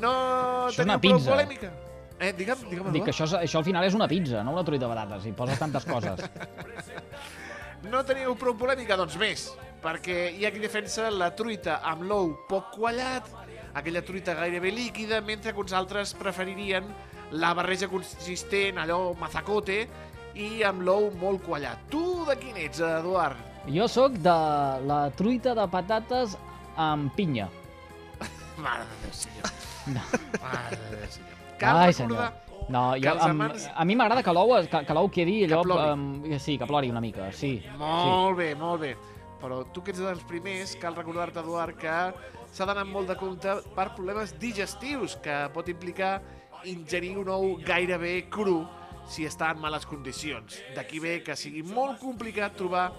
No 0.00 0.14
Això 0.68 0.82
és 0.82 0.86
una 0.88 0.98
teniu 0.98 1.16
prou 1.16 1.20
pizza. 1.20 1.34
polèmica? 1.34 1.74
Eh, 2.18 2.32
digue'm, 2.34 2.64
digue'm, 2.66 2.88
Dic 2.92 3.04
que 3.06 3.12
això, 3.12 3.28
això 3.38 3.60
al 3.60 3.64
final 3.68 3.84
és 3.86 3.94
una 3.94 4.08
pizza, 4.10 4.42
no 4.42 4.56
una 4.56 4.64
truita 4.66 4.88
de 4.88 4.90
patates, 4.90 5.28
i 5.30 5.32
poses 5.38 5.60
tantes 5.60 5.86
coses. 5.86 6.24
No 7.86 8.02
teniu 8.02 8.34
prou 8.38 8.56
polèmica? 8.58 8.96
Doncs 8.98 9.14
més, 9.20 9.44
perquè 9.82 10.32
hi 10.34 10.46
ha 10.46 10.50
qui 10.50 10.62
defensa 10.62 11.06
la 11.14 11.30
truita 11.38 11.78
amb 11.86 12.02
l'ou 12.10 12.32
poc 12.50 12.72
quallat, 12.74 13.28
aquella 13.78 14.02
truita 14.02 14.34
gairebé 14.34 14.72
líquida, 14.74 15.20
mentre 15.22 15.52
que 15.54 15.62
uns 15.62 15.74
altres 15.76 16.14
preferirien 16.18 16.88
la 17.38 17.52
barreja 17.54 17.86
consistent, 17.90 18.80
allò 18.82 19.12
mazacote, 19.20 19.84
i 20.34 20.64
amb 20.66 20.82
l'ou 20.86 21.12
molt 21.20 21.44
quallat. 21.46 21.86
Tu 21.92 22.02
de 22.26 22.36
quin 22.40 22.58
ets, 22.58 22.82
Eduard? 22.82 23.38
Jo 23.68 23.86
sóc 23.90 24.18
de 24.24 24.36
la 24.88 25.00
truita 25.18 25.54
de 25.54 25.66
patates 25.70 26.34
amb 26.78 27.14
pinya. 27.14 27.48
Mare 28.64 28.86
de 28.90 29.00
Déu, 29.04 29.16
senyor. 29.22 29.54
No. 29.94 30.04
Mare 30.42 30.76
de 30.82 30.92
Déu, 30.96 31.08
senyor. 31.14 31.34
Ai, 31.38 31.58
Cal 31.58 31.82
recordar 31.86 31.94
senyor. 32.00 32.47
No, 32.68 32.92
que 32.94 33.04
jo, 33.04 33.14
els 33.14 33.24
am, 33.24 33.36
amants... 33.36 33.68
a 33.72 33.84
mi 33.88 33.96
m'agrada 33.96 34.22
que 34.24 34.34
l'ou 34.36 34.56
que, 34.68 34.82
que 34.84 35.04
quedi 35.14 35.36
allò... 35.46 35.62
plori. 35.64 35.92
Um, 35.92 36.38
sí, 36.38 36.58
que 36.60 36.68
plori 36.68 36.90
una 36.92 37.00
mica, 37.00 37.30
sí. 37.32 37.56
Molt 37.80 38.36
bé, 38.38 38.54
molt 38.58 38.82
bé. 38.84 38.96
Però 39.38 39.62
tu 39.72 39.84
que 39.86 39.94
ets 39.94 40.02
dels 40.02 40.24
primers, 40.26 40.74
cal 40.82 40.96
recordar-te, 40.98 41.40
Eduard, 41.40 41.78
que 41.78 41.94
s'ha 42.52 42.66
d'anar 42.66 42.82
amb 42.84 42.96
molt 42.96 43.12
de 43.12 43.16
compte 43.20 43.54
per 43.76 43.92
problemes 43.94 44.34
digestius, 44.40 45.16
que 45.22 45.44
pot 45.54 45.68
implicar 45.70 46.18
ingerir 46.66 47.14
un 47.20 47.30
ou 47.30 47.54
gairebé 47.62 48.24
cru 48.32 48.64
si 49.08 49.24
està 49.28 49.52
en 49.54 49.62
males 49.62 49.86
condicions. 49.88 50.58
D'aquí 50.76 51.00
ve 51.00 51.20
que 51.24 51.36
sigui 51.38 51.62
molt 51.64 52.00
complicat 52.02 52.58
trobar 52.58 52.90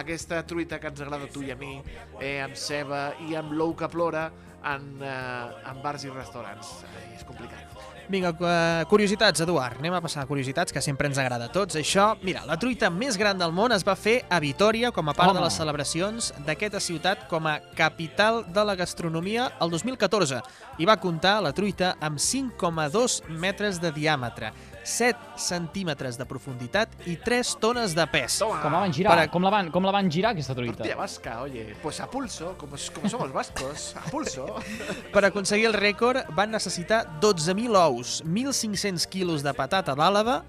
aquesta 0.00 0.40
truita 0.48 0.80
que 0.80 0.88
ens 0.88 1.04
agrada 1.04 1.28
a 1.28 1.32
tu 1.32 1.44
i 1.44 1.52
a 1.52 1.58
mi, 1.58 1.76
eh, 2.20 2.40
amb 2.42 2.56
ceba 2.56 3.10
i 3.28 3.36
amb 3.38 3.52
l'ou 3.52 3.76
que 3.76 3.90
plora 3.92 4.30
en, 4.64 4.96
eh, 5.02 5.70
en 5.70 5.82
bars 5.84 6.08
i 6.08 6.10
restaurants. 6.10 6.78
Ai, 6.88 7.12
és 7.18 7.28
complicat. 7.28 7.71
Vinga, 8.08 8.34
eh, 8.34 8.84
curiositats, 8.90 9.40
Eduard. 9.40 9.78
Anem 9.78 9.94
a 9.94 10.00
passar 10.00 10.22
a 10.22 10.26
curiositats, 10.26 10.72
que 10.72 10.82
sempre 10.82 11.06
ens 11.08 11.18
agrada 11.18 11.46
a 11.46 11.52
tots. 11.52 11.76
Això, 11.76 12.16
mira, 12.22 12.44
la 12.46 12.58
truita 12.58 12.90
més 12.90 13.16
gran 13.16 13.38
del 13.38 13.52
món 13.52 13.72
es 13.72 13.84
va 13.86 13.94
fer 13.96 14.24
a 14.28 14.40
Vitoria 14.40 14.90
com 14.90 15.08
a 15.08 15.14
part 15.14 15.30
Home. 15.30 15.38
de 15.38 15.44
les 15.44 15.54
celebracions 15.54 16.32
d'aquesta 16.46 16.80
ciutat 16.80 17.28
com 17.28 17.46
a 17.46 17.60
capital 17.74 18.44
de 18.52 18.64
la 18.64 18.74
gastronomia 18.74 19.52
el 19.60 19.70
2014 19.70 20.42
i 20.78 20.84
va 20.84 20.98
comptar 20.98 21.40
la 21.42 21.52
truita 21.52 21.96
amb 22.00 22.18
5,2 22.18 23.22
metres 23.28 23.80
de 23.80 23.92
diàmetre, 23.92 24.52
7 24.84 25.18
centímetres 25.38 26.18
de 26.18 26.24
profunditat 26.26 26.88
i 27.06 27.16
3 27.16 27.56
tones 27.62 27.94
de 27.94 28.06
pes. 28.10 28.38
Toma. 28.42 28.60
Com 28.62 28.72
la 28.72 28.80
van 28.80 28.92
girar, 28.92 29.12
Per 29.14 29.24
a- 29.24 29.30
com, 29.30 29.42
la 29.42 29.50
van, 29.50 29.70
com 29.70 29.84
la 29.84 29.92
van 29.94 30.10
girar 30.10 30.32
aquesta 30.32 30.54
truita? 30.54 30.76
Tortilla 30.78 30.96
vasca, 30.96 31.40
oye, 31.42 31.76
pues 31.82 32.00
a 32.00 32.10
pulso, 32.10 32.56
como, 32.58 32.76
como 32.94 33.08
somos 33.08 33.32
vascos, 33.32 33.94
a 33.96 34.00
pulso. 34.10 34.46
Per 35.12 35.24
aconseguir 35.24 35.66
el 35.66 35.74
rècord 35.74 36.26
van 36.34 36.50
necessitar 36.50 37.20
12.000 37.20 37.76
ous, 37.76 38.22
1.500 38.24 39.06
quilos 39.06 39.42
de 39.42 39.54
patata 39.54 39.94
d'àlava, 39.94 40.42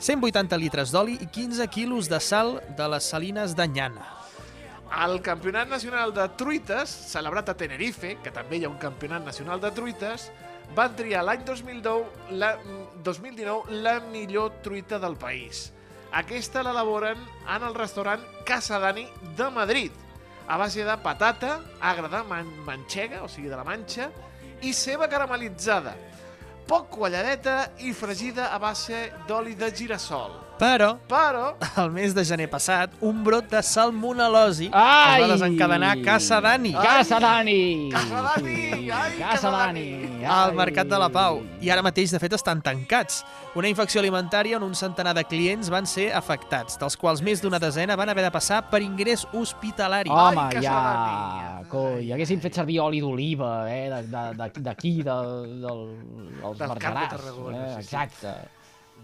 180 0.00 0.56
litres 0.56 0.90
d'oli 0.90 1.18
i 1.20 1.26
15 1.26 1.66
quilos 1.68 2.08
de 2.08 2.18
sal 2.20 2.60
de 2.76 2.88
les 2.88 3.04
salines 3.04 3.54
d'Anyana. 3.54 4.16
El 5.04 5.20
Campionat 5.22 5.68
Nacional 5.68 6.10
de 6.12 6.24
Truites, 6.34 6.90
celebrat 6.90 7.48
a 7.48 7.54
Tenerife, 7.54 8.16
que 8.24 8.32
també 8.34 8.56
hi 8.58 8.64
ha 8.64 8.68
un 8.72 8.78
Campionat 8.82 9.22
Nacional 9.22 9.60
de 9.62 9.70
Truites, 9.70 10.30
van 10.76 10.94
triar 10.96 11.24
l'any 11.26 11.44
2019 11.46 12.36
la, 12.38 12.54
2019 13.04 13.80
la 13.82 13.98
millor 14.12 14.60
truita 14.64 14.98
del 15.02 15.16
país. 15.16 15.70
Aquesta 16.12 16.64
l'elaboren 16.66 17.18
en 17.54 17.66
el 17.66 17.74
restaurant 17.74 18.22
Casa 18.46 18.80
Dani 18.82 19.06
de 19.38 19.50
Madrid, 19.54 19.92
a 20.48 20.56
base 20.58 20.84
de 20.84 20.96
patata, 20.98 21.60
agra 21.80 22.08
de 22.10 22.22
man 22.26 22.50
manxega, 22.66 23.22
o 23.22 23.28
sigui, 23.28 23.48
de 23.48 23.56
la 23.56 23.64
manxa, 23.64 24.10
i 24.66 24.74
ceba 24.74 25.08
caramelitzada, 25.08 25.94
poc 26.66 26.90
qualladeta 26.98 27.70
i 27.86 27.94
fregida 27.94 28.50
a 28.50 28.58
base 28.58 29.08
d'oli 29.28 29.54
de 29.54 29.70
girassol. 29.74 30.49
Però, 30.60 30.98
Però, 31.08 31.54
el 31.80 31.88
mes 31.94 32.12
de 32.12 32.20
gener 32.28 32.44
passat, 32.52 32.92
un 33.00 33.22
brot 33.24 33.46
de 33.48 33.62
salmonel·losi 33.64 34.66
Ai! 34.76 35.22
es 35.22 35.24
va 35.24 35.28
desencadenar 35.32 35.94
a 35.94 36.02
Casa 36.04 36.36
Dani, 36.44 36.74
Casa 36.76 37.16
Dani! 37.22 37.88
Casa 37.94 38.20
Dani! 38.26 38.90
Ai, 38.92 39.14
Casa 39.22 39.52
Dani! 39.54 39.86
al 40.20 40.50
Ai. 40.52 40.56
Mercat 40.58 40.90
de 40.90 40.98
la 41.00 41.08
Pau. 41.08 41.40
I 41.64 41.72
ara 41.72 41.80
mateix, 41.82 42.12
de 42.12 42.20
fet, 42.20 42.36
estan 42.36 42.60
tancats. 42.60 43.22
Una 43.56 43.72
infecció 43.72 44.02
alimentària 44.04 44.58
on 44.60 44.68
un 44.68 44.76
centenar 44.76 45.14
de 45.16 45.24
clients 45.24 45.72
van 45.72 45.88
ser 45.88 46.10
afectats, 46.12 46.76
dels 46.78 46.96
quals 47.00 47.24
més 47.24 47.40
d'una 47.40 47.58
desena 47.58 47.96
van 47.96 48.12
haver 48.12 48.26
de 48.28 48.34
passar 48.36 48.60
per 48.68 48.82
ingrés 48.84 49.24
hospitalari. 49.32 50.12
Home, 50.12 50.44
Ai, 50.44 50.60
ja... 50.60 50.76
Dani! 50.76 51.68
Coi, 51.72 52.12
haguessin 52.12 52.44
fet 52.44 52.60
servir 52.60 52.82
oli 52.84 53.00
d'oliva, 53.00 53.64
eh, 53.72 53.88
de- 53.96 54.04
de- 54.12 54.30
de- 54.44 54.64
d'aquí, 54.68 54.98
de, 55.00 55.18
del, 55.64 55.84
dels 56.44 56.58
Del 56.60 56.76
de. 56.76 57.08
Tarragona, 57.16 57.66
eh, 57.78 57.82
sí, 57.82 57.96
sí. 58.20 58.38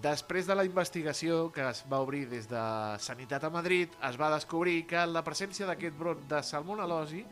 Després 0.03 0.47
de 0.47 0.55
la 0.55 0.65
investigació 0.67 1.47
que 1.55 1.65
es 1.71 1.83
va 1.91 2.03
obrir 2.05 2.27
des 2.29 2.49
de 2.51 2.63
Sanitat 3.01 3.45
a 3.47 3.51
Madrid, 3.51 3.93
es 4.09 4.19
va 4.21 4.31
descobrir 4.35 4.83
que 4.91 5.07
la 5.09 5.23
presència 5.25 5.69
d'aquest 5.69 5.97
brot 5.97 6.27
de 6.29 6.43
salmonel·losi 6.45 7.23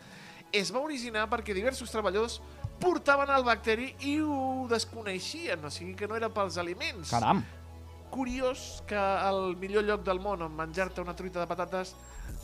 es 0.55 0.71
va 0.73 0.81
originar 0.87 1.27
perquè 1.31 1.55
diversos 1.57 1.91
treballadors 1.91 2.39
portaven 2.81 3.31
el 3.35 3.45
bacteri 3.47 3.91
i 4.07 4.17
ho 4.23 4.67
desconeixien, 4.71 5.65
o 5.67 5.71
sigui 5.71 5.95
que 5.99 6.09
no 6.09 6.17
era 6.17 6.31
pels 6.33 6.59
aliments. 6.63 7.11
Caram. 7.11 7.43
Curiós 8.15 8.83
que 8.87 8.99
el 8.99 9.57
millor 9.59 9.85
lloc 9.85 10.05
del 10.07 10.23
món 10.23 10.45
on 10.47 10.55
menjar-te 10.55 11.03
una 11.03 11.17
truita 11.19 11.43
de 11.43 11.51
patates 11.51 11.95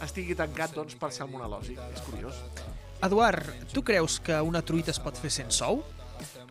estigui 0.03 0.35
tancat 0.35 0.75
doncs, 0.75 0.99
per 0.99 1.13
salmonel·losi. 1.15 1.79
És 1.95 2.03
curiós. 2.09 2.43
Eduard, 3.07 3.47
tu 3.73 3.85
creus 3.87 4.19
que 4.21 4.37
una 4.45 4.61
truita 4.67 4.93
es 4.93 5.01
pot 5.01 5.17
fer 5.17 5.31
sense 5.33 5.65
ou? 5.65 5.85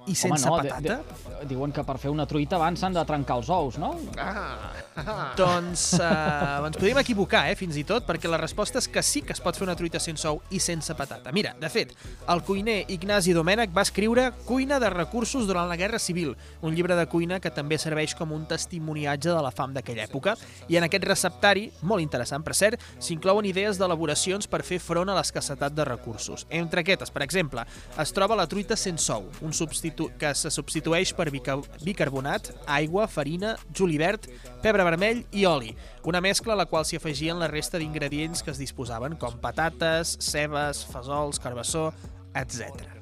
I 0.10 0.16
sense 0.18 0.48
Home, 0.50 0.50
no, 0.50 0.58
patata? 0.58 0.82
De, 0.82 1.36
de, 1.36 1.48
diuen 1.52 1.74
que 1.76 1.84
per 1.86 1.98
fer 2.02 2.12
una 2.14 2.26
truita 2.30 2.58
abans 2.58 2.82
s'han 2.82 2.96
de 2.98 3.04
trencar 3.06 3.38
els 3.42 3.52
ous, 3.54 3.78
no? 3.82 3.94
Ah, 4.18 4.74
Doncs 5.40 5.94
uh, 6.00 6.66
ens 6.68 6.78
podríem 6.78 7.00
equivocar, 7.02 7.46
eh, 7.50 7.56
fins 7.60 7.78
i 7.80 7.84
tot, 7.88 8.06
perquè 8.08 8.30
la 8.30 8.40
resposta 8.42 8.80
és 8.82 8.88
que 8.92 9.04
sí 9.06 9.22
que 9.26 9.34
es 9.36 9.42
pot 9.44 9.58
fer 9.58 9.66
una 9.68 9.76
truita 9.80 10.02
sense 10.02 10.28
ou 10.30 10.42
i 10.52 10.62
sense 10.64 10.94
patata. 10.98 11.34
Mira, 11.36 11.54
de 11.60 11.70
fet, 11.72 11.94
el 12.30 12.44
cuiner 12.48 12.82
Ignasi 12.92 13.34
Domènech 13.36 13.74
va 13.76 13.86
escriure 13.86 14.30
Cuina 14.46 14.80
de 14.82 14.90
recursos 14.92 15.48
durant 15.48 15.70
la 15.70 15.78
Guerra 15.80 16.00
Civil, 16.00 16.36
un 16.62 16.76
llibre 16.76 16.98
de 16.98 17.06
cuina 17.12 17.40
que 17.40 17.52
també 17.54 17.78
serveix 17.82 18.16
com 18.18 18.34
un 18.36 18.46
testimoniatge 18.50 19.32
de 19.32 19.44
la 19.44 19.54
fam 19.56 19.74
d'aquella 19.76 20.06
època. 20.08 20.36
I 20.68 20.80
en 20.80 20.88
aquest 20.88 21.08
receptari, 21.08 21.70
molt 21.82 22.04
interessant 22.04 22.46
per 22.46 22.56
cert, 22.58 22.82
s'inclouen 23.00 23.48
idees 23.50 23.80
d'elaboracions 23.80 24.50
per 24.50 24.64
fer 24.68 24.82
front 24.84 25.10
a 25.10 25.18
l'escassetat 25.18 25.76
de 25.76 25.88
recursos. 25.88 26.46
Entre 26.50 26.84
aquestes, 26.84 27.12
per 27.14 27.24
exemple, 27.26 27.66
es 28.00 28.14
troba 28.16 28.38
la 28.40 28.48
truita 28.50 28.78
sense 28.80 29.12
ou, 29.14 29.30
un 29.46 29.54
substitu 29.56 30.10
que 30.20 30.34
se 30.36 30.52
substitueix 30.54 31.14
per 31.18 31.30
bica 31.34 31.58
bicarbonat, 31.84 32.52
aigua, 32.68 33.08
farina, 33.08 33.56
julivert, 33.76 34.28
pebre 34.64 34.84
vermell 34.90 35.24
i 35.32 35.46
oli. 35.46 35.72
Una 36.10 36.22
mescla 36.22 36.54
a 36.54 36.60
la 36.60 36.66
qual 36.70 36.86
s'hi 36.86 36.98
afegien 37.00 37.40
la 37.40 37.48
resta 37.48 37.78
d'ingredients 37.80 38.42
que 38.44 38.52
es 38.52 38.60
disposaven, 38.62 39.16
com 39.22 39.38
patates, 39.40 40.18
cebes, 40.20 40.84
fesols, 40.92 41.40
carbassó, 41.40 41.92
etc. 42.36 42.96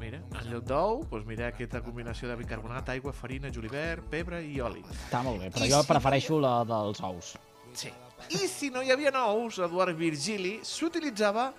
mira, 0.00 0.16
en 0.32 0.46
lloc 0.48 0.64
d'ou, 0.64 1.02
doncs 1.10 1.26
mira 1.28 1.50
aquesta 1.50 1.82
combinació 1.84 2.28
de 2.30 2.36
bicarbonat, 2.40 2.88
aigua, 2.88 3.12
farina, 3.12 3.50
julivert, 3.52 4.06
pebre 4.08 4.38
i 4.48 4.60
oli. 4.64 4.80
Està 4.94 5.20
molt 5.26 5.42
bé, 5.42 5.50
però 5.52 5.66
I 5.66 5.72
jo 5.74 5.82
si- 5.82 5.90
prefereixo 5.90 6.38
la 6.40 6.54
dels 6.64 7.02
ous. 7.04 7.34
Sí. 7.76 7.90
I 8.30 8.46
si 8.48 8.70
no 8.70 8.80
hi 8.82 8.90
havia 8.92 9.12
ous, 9.26 9.58
Eduard 9.58 9.96
Virgili 9.96 10.58
s'utilitzava 10.64 11.50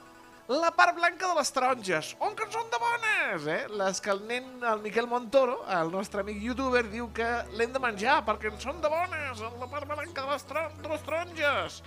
la 0.52 0.72
part 0.76 0.95
blanca 0.95 1.30
de 1.30 1.36
les 1.38 1.52
taronges. 1.56 2.08
On 2.20 2.34
que 2.36 2.45
són 2.52 2.68
de 2.72 2.80
bones, 2.82 3.45
eh? 3.47 3.60
Les 3.80 4.02
que 4.04 4.12
el 4.12 4.20
nen, 4.28 4.47
el 4.68 4.82
Miquel 4.84 5.08
Montoro, 5.08 5.62
el 5.72 5.91
nostre 5.93 6.26
amic 6.26 6.41
youtuber, 6.43 6.84
diu 6.91 7.08
que 7.16 7.28
l'hem 7.56 7.72
de 7.72 7.80
menjar 7.80 8.18
perquè 8.28 8.52
en 8.52 8.58
són 8.60 8.82
de 8.84 8.91
bones, 8.91 9.43
la 9.62 9.70
part 9.72 9.88
blanca 9.88 10.26
de 10.26 10.34
les, 10.34 10.43
de 10.82 10.91
les 10.91 11.06
taronges. 11.08 11.78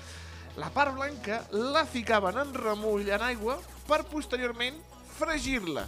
La 0.56 0.70
part 0.72 0.96
blanca 0.96 1.42
la 1.52 1.84
ficaven 1.84 2.40
en 2.40 2.54
remull 2.56 3.10
en 3.12 3.26
aigua 3.26 3.58
per 3.88 4.00
posteriorment 4.08 4.80
fregir-la. 5.18 5.84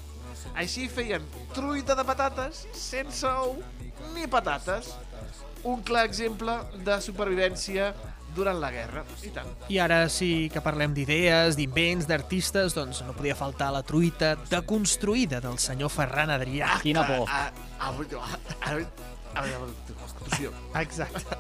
Així 0.61 0.85
feien 0.93 1.25
truita 1.57 1.97
de 1.97 2.05
patates 2.05 2.67
sense 2.77 3.31
ou 3.47 3.57
ni 4.13 4.29
patates. 4.29 4.93
Un 5.65 5.81
clar 5.87 6.05
exemple 6.07 6.59
de 6.85 7.01
supervivència 7.03 7.89
durant 8.37 8.61
la 8.61 8.71
guerra. 8.71 9.03
I 9.25 9.33
tant. 9.35 9.51
I 9.73 9.81
ara 9.83 10.03
sí 10.13 10.49
que 10.53 10.63
parlem 10.65 10.95
d'idees, 10.97 11.57
d'invents, 11.59 12.07
d'artistes, 12.09 12.77
doncs 12.77 13.03
no 13.07 13.17
podia 13.17 13.37
faltar 13.39 13.73
la 13.75 13.83
truita 13.87 14.35
deconstruïda 14.51 15.41
del 15.45 15.59
senyor 15.63 15.93
Ferran 15.93 16.33
Adrià. 16.37 16.77
Quina 16.85 17.07
por. 17.09 17.27
A, 17.27 17.49
a, 17.81 17.91
a, 17.91 18.71
a, 18.71 18.79
A. 19.37 20.81
Exacte. 20.81 21.37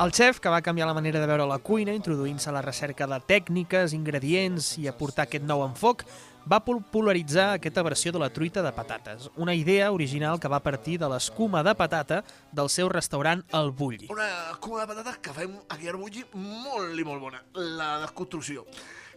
El 0.00 0.12
xef, 0.12 0.38
que 0.42 0.50
va 0.52 0.60
canviar 0.60 0.86
la 0.88 0.94
manera 0.96 1.20
de 1.20 1.28
veure 1.28 1.46
la 1.48 1.58
cuina, 1.64 1.94
introduint-se 1.96 2.50
a 2.50 2.52
la 2.52 2.60
recerca 2.64 3.06
de 3.08 3.18
tècniques, 3.24 3.94
ingredients 3.96 4.74
i 4.82 4.88
aportar 4.90 5.24
aquest 5.24 5.46
nou 5.48 5.64
enfoc, 5.64 6.04
va 6.50 6.60
popularitzar 6.64 7.52
aquesta 7.54 7.82
versió 7.82 8.12
de 8.12 8.20
la 8.22 8.30
truita 8.32 8.62
de 8.62 8.72
patates, 8.72 9.28
una 9.36 9.54
idea 9.54 9.90
original 9.92 10.40
que 10.40 10.50
va 10.50 10.62
partir 10.62 10.98
de 10.98 11.08
l'escuma 11.08 11.62
de 11.62 11.74
patata 11.74 12.22
del 12.52 12.70
seu 12.70 12.88
restaurant 12.88 13.44
El 13.52 13.70
Bulli. 13.70 14.08
Una 14.10 14.56
cuma 14.60 14.82
de 14.82 14.88
patates 14.90 15.20
que 15.22 15.36
fem 15.36 15.54
aquí 15.68 15.86
a 15.86 15.94
Arbulli 15.94 16.26
molt 16.34 16.98
i 16.98 17.06
molt 17.06 17.22
bona. 17.22 17.42
La 17.54 17.94
desconstrucció. 18.02 18.66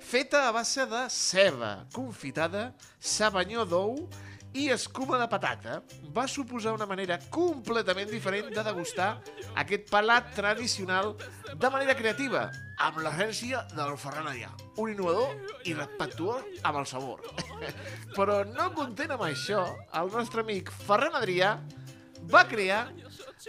Feta 0.05 0.47
a 0.47 0.51
base 0.53 0.85
de 0.85 1.07
ceba 1.09 1.87
confitada, 1.93 2.67
sabanyó 2.99 3.65
d'ou 3.65 4.05
i 4.55 4.69
escuma 4.71 5.17
de 5.19 5.27
patata, 5.27 5.81
va 6.15 6.23
suposar 6.31 6.73
una 6.77 6.87
manera 6.87 7.17
completament 7.33 8.07
diferent 8.07 8.53
de 8.55 8.63
degustar 8.63 9.09
aquest 9.59 9.89
pelat 9.91 10.29
tradicional 10.37 11.11
de 11.51 11.71
manera 11.73 11.95
creativa, 11.99 12.45
amb 12.87 13.01
l'agència 13.03 13.65
del 13.75 13.97
Ferran 13.99 14.29
Adrià. 14.31 14.51
Un 14.79 14.93
innovador 14.93 15.35
i 15.67 15.75
respectuós 15.75 16.61
amb 16.63 16.79
el 16.81 16.87
sabor. 16.87 17.23
Però 18.17 18.41
no 18.53 18.69
content 18.77 19.15
amb 19.15 19.25
això, 19.27 19.65
el 19.99 20.13
nostre 20.15 20.45
amic 20.45 20.71
Ferran 20.85 21.19
Adrià 21.19 21.57
va 22.31 22.45
crear 22.47 22.85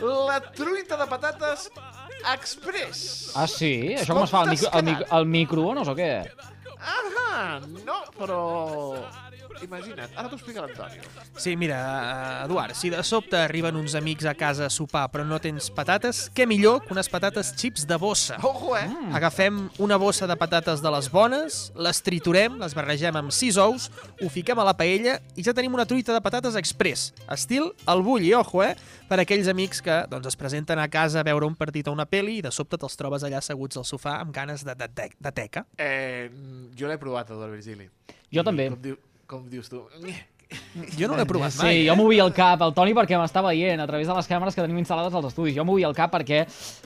la 0.03 0.41
truita 0.53 0.99
de 0.99 1.07
patates 1.09 1.71
express. 2.35 3.07
Ah, 3.39 3.47
sí? 3.47 3.95
Això 3.95 4.17
com 4.17 4.27
es 4.27 4.35
fa? 4.35 4.43
Al, 4.43 4.53
micro, 4.53 4.73
al, 4.73 4.85
mic 4.91 5.07
al 5.21 5.31
microones 5.39 5.93
o 5.93 5.97
què? 5.97 6.11
Ah, 6.77 7.61
no, 7.87 8.03
però... 8.19 8.43
Imagina't, 9.65 10.13
ara 10.17 10.29
t'ho 10.29 10.37
explica 10.37 10.63
l'Antonio. 10.65 11.03
Sí, 11.41 11.57
mira, 11.57 11.79
eh, 11.79 12.45
Eduard, 12.45 12.75
si 12.77 12.91
de 12.93 13.03
sobte 13.07 13.39
arriben 13.39 13.77
uns 13.77 13.95
amics 13.97 14.27
a 14.29 14.35
casa 14.35 14.67
a 14.67 14.71
sopar 14.71 15.07
però 15.13 15.25
no 15.25 15.39
tens 15.43 15.71
patates, 15.73 16.27
què 16.35 16.47
millor 16.49 16.83
que 16.85 16.93
unes 16.95 17.09
patates 17.13 17.55
xips 17.57 17.87
de 17.89 17.97
bossa? 18.01 18.37
Ojo, 18.43 18.77
eh? 18.77 18.87
Mm. 18.89 19.15
Agafem 19.17 19.63
una 19.83 19.97
bossa 19.97 20.29
de 20.29 20.37
patates 20.37 20.83
de 20.85 20.93
les 20.93 21.11
bones, 21.13 21.61
les 21.75 22.03
triturem, 22.05 22.59
les 22.61 22.77
barregem 22.77 23.17
amb 23.17 23.33
sis 23.35 23.57
ous, 23.61 23.89
ho 24.21 24.31
fiquem 24.33 24.59
a 24.61 24.67
la 24.69 24.77
paella 24.77 25.19
i 25.37 25.45
ja 25.47 25.55
tenim 25.57 25.75
una 25.75 25.87
truita 25.89 26.15
de 26.15 26.23
patates 26.25 26.59
express, 26.59 27.13
estil 27.33 27.71
al 27.87 28.05
bulli, 28.07 28.35
ojo, 28.35 28.63
eh? 28.65 28.75
Per 29.09 29.21
aquells 29.23 29.49
amics 29.49 29.83
que 29.85 30.03
doncs, 30.11 30.27
es 30.33 30.39
presenten 30.39 30.81
a 30.83 30.89
casa 30.91 31.21
a 31.23 31.27
veure 31.27 31.47
un 31.47 31.55
partit 31.57 31.89
o 31.89 31.95
una 31.95 32.09
peli 32.11 32.41
i 32.41 32.45
de 32.45 32.53
sobte 32.53 32.79
te'ls 32.81 32.99
trobes 32.99 33.25
allà 33.27 33.39
asseguts 33.39 33.79
al 33.79 33.87
sofà 33.87 34.19
amb 34.21 34.35
ganes 34.35 34.65
de, 34.67 34.75
de, 34.75 34.89
de, 34.93 35.11
de 35.15 35.33
teca. 35.33 35.65
Eh, 35.79 36.29
jo 36.77 36.91
l'he 36.91 36.99
provat, 36.99 37.31
del 37.31 37.55
Virgili. 37.55 37.89
Jo 38.33 38.43
també. 38.47 38.69
Com, 38.73 38.81
diu, 38.83 38.99
com 39.27 39.49
dius 39.51 39.69
tu? 39.69 39.83
Jo 40.97 41.09
no 41.11 41.17
l'he 41.19 41.25
provat 41.27 41.51
sí, 41.51 41.59
mai. 41.63 41.75
Sí, 41.81 41.87
jo 41.89 41.97
movia 41.99 42.23
el 42.23 42.31
cap, 42.33 42.61
el 42.63 42.73
Toni 42.77 42.93
perquè 42.95 43.19
m'està 43.19 43.43
veient 43.43 43.81
a 43.83 43.87
través 43.91 44.07
de 44.07 44.15
les 44.15 44.29
càmeres 44.31 44.55
que 44.55 44.63
tenim 44.63 44.79
instal·lades 44.79 45.15
als 45.19 45.27
estudis. 45.33 45.57
Jo 45.57 45.65
movia 45.67 45.89
el 45.91 45.95
cap 45.97 46.13
perquè, 46.15 46.45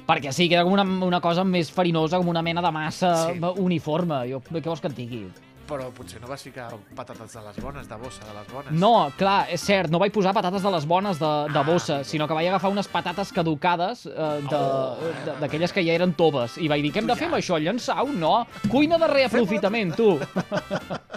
perquè 0.08 0.32
sí, 0.32 0.48
queda 0.48 0.64
com 0.64 0.72
una, 0.72 0.82
una 1.04 1.20
cosa 1.20 1.44
més 1.44 1.68
farinosa, 1.70 2.16
com 2.16 2.28
una 2.32 2.40
mena 2.42 2.62
de 2.64 2.70
massa 2.72 3.14
Sí. 3.28 3.38
uniforme. 3.60 4.22
Jo, 4.32 4.40
què 4.40 4.64
vols 4.64 4.80
que 4.80 4.88
et 4.88 4.96
digui? 4.96 5.26
Però 5.70 5.84
potser 5.94 6.18
no 6.20 6.26
vas 6.26 6.42
ficar 6.42 6.70
patates 6.96 7.32
de 7.36 7.40
les 7.46 7.60
bones, 7.62 7.86
de 7.86 7.94
bossa 8.00 8.24
de 8.26 8.32
les 8.34 8.48
bones. 8.52 8.72
No, 8.72 9.12
clar, 9.16 9.44
és 9.52 9.60
cert, 9.62 9.90
no 9.92 10.00
vaig 10.00 10.10
posar 10.10 10.32
patates 10.34 10.62
de 10.64 10.70
les 10.72 10.86
bones 10.88 11.20
de, 11.20 11.30
de 11.52 11.62
bossa, 11.62 12.00
sinó 12.02 12.26
que 12.26 12.34
vaig 12.34 12.48
agafar 12.48 12.72
unes 12.72 12.88
patates 12.88 13.30
caducades 13.30 14.06
eh, 14.06 14.10
de- 14.50 15.12
de- 15.28 15.36
d'aquelles 15.44 15.70
que 15.72 15.84
ja 15.84 15.92
eren 15.92 16.14
toves. 16.18 16.56
I 16.58 16.66
vaig 16.66 16.82
dir, 16.82 16.90
què 16.96 17.04
hem 17.04 17.06
de 17.12 17.14
fer 17.14 17.28
amb 17.28 17.36
això? 17.38 17.60
Llençar-ho? 17.60 18.08
No. 18.10 18.46
Cuina 18.72 18.98
de 18.98 19.06
reaprofitament, 19.12 19.94
tu. 19.94 20.16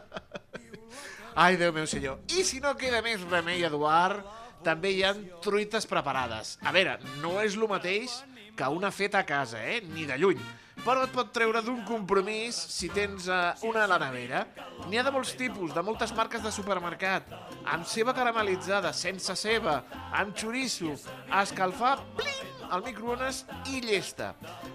Ai, 1.35 1.57
Déu 1.57 1.73
meu 1.73 1.87
senyor. 1.89 2.19
I 2.29 2.43
si 2.45 2.59
no 2.61 2.75
queda 2.77 3.01
més 3.01 3.21
remei, 3.25 3.63
Eduard, 3.65 4.21
també 4.63 4.91
hi 4.93 5.01
ha 5.03 5.13
truites 5.41 5.87
preparades. 5.89 6.57
A 6.61 6.71
veure, 6.75 6.99
no 7.23 7.39
és 7.41 7.57
el 7.57 7.65
mateix 7.69 8.19
que 8.55 8.67
una 8.69 8.91
feta 8.93 9.23
a 9.23 9.25
casa, 9.25 9.57
eh? 9.65 9.81
Ni 9.95 10.05
de 10.05 10.17
lluny. 10.21 10.41
Però 10.83 11.03
et 11.05 11.13
pot 11.15 11.29
treure 11.33 11.61
d'un 11.65 11.81
compromís 11.87 12.57
si 12.75 12.89
tens 12.93 13.27
uh, 13.31 13.53
una 13.65 13.85
a 13.85 13.89
la 13.89 13.99
nevera. 14.01 14.43
N'hi 14.89 14.99
ha 14.99 15.05
de 15.05 15.13
molts 15.15 15.33
tipus, 15.39 15.73
de 15.73 15.83
moltes 15.85 16.13
marques 16.17 16.43
de 16.43 16.51
supermercat, 16.53 17.29
amb 17.65 17.87
ceba 17.89 18.13
caramelitzada, 18.17 18.93
sense 18.93 19.35
ceba, 19.39 19.79
amb 20.11 20.37
xoriço, 20.37 20.93
escalfar, 21.41 21.95
plim, 22.17 22.52
al 22.73 22.81
microones 22.83 23.43
i 23.69 23.79
llesta. 23.85 24.31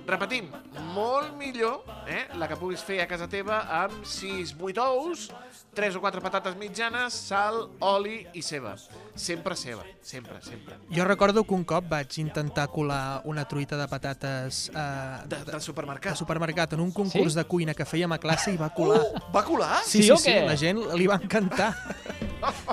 Repetim, 0.06 0.48
molt 0.94 1.34
millor 1.36 1.82
eh, 2.06 2.28
la 2.38 2.46
que 2.48 2.56
puguis 2.60 2.82
fer 2.86 3.00
a 3.02 3.08
casa 3.10 3.26
teva 3.28 3.64
amb 3.82 4.04
6-8 4.06 4.78
ous, 4.86 5.24
3 5.74 5.96
o 5.98 6.00
4 6.02 6.22
patates 6.22 6.54
mitjanes, 6.58 7.14
sal, 7.28 7.64
oli 7.84 8.20
i 8.38 8.42
ceba. 8.42 8.76
Sempre 9.18 9.56
ceba, 9.58 9.82
sempre, 10.00 10.38
sempre. 10.42 10.76
Jo 10.94 11.04
recordo 11.04 11.42
que 11.44 11.54
un 11.54 11.64
cop 11.66 11.88
vaig 11.90 12.18
intentar 12.22 12.68
colar 12.70 13.20
una 13.26 13.44
truita 13.50 13.76
de 13.76 13.88
patates 13.90 14.70
eh, 14.74 15.18
De, 15.26 15.42
del 15.50 15.60
supermercat. 15.60 16.12
de 16.14 16.18
supermercat 16.22 16.72
en 16.78 16.80
un 16.86 16.92
concurs 16.92 17.32
Sí? 17.34 17.38
de 17.38 17.44
cuina 17.50 17.74
que 17.74 17.84
fèiem 17.84 18.12
a 18.14 18.18
classe 18.22 18.52
i 18.54 18.56
va 18.60 18.70
colar. 18.74 19.02
Va 19.34 19.42
colar? 19.44 19.80
Sí, 19.84 19.98
Sí 19.98 20.02
sí, 20.04 20.10
o 20.12 20.16
sí, 20.16 20.34
la 20.46 20.56
gent 20.56 20.78
li 20.94 21.06
va 21.10 21.18
encantar. 21.22 21.72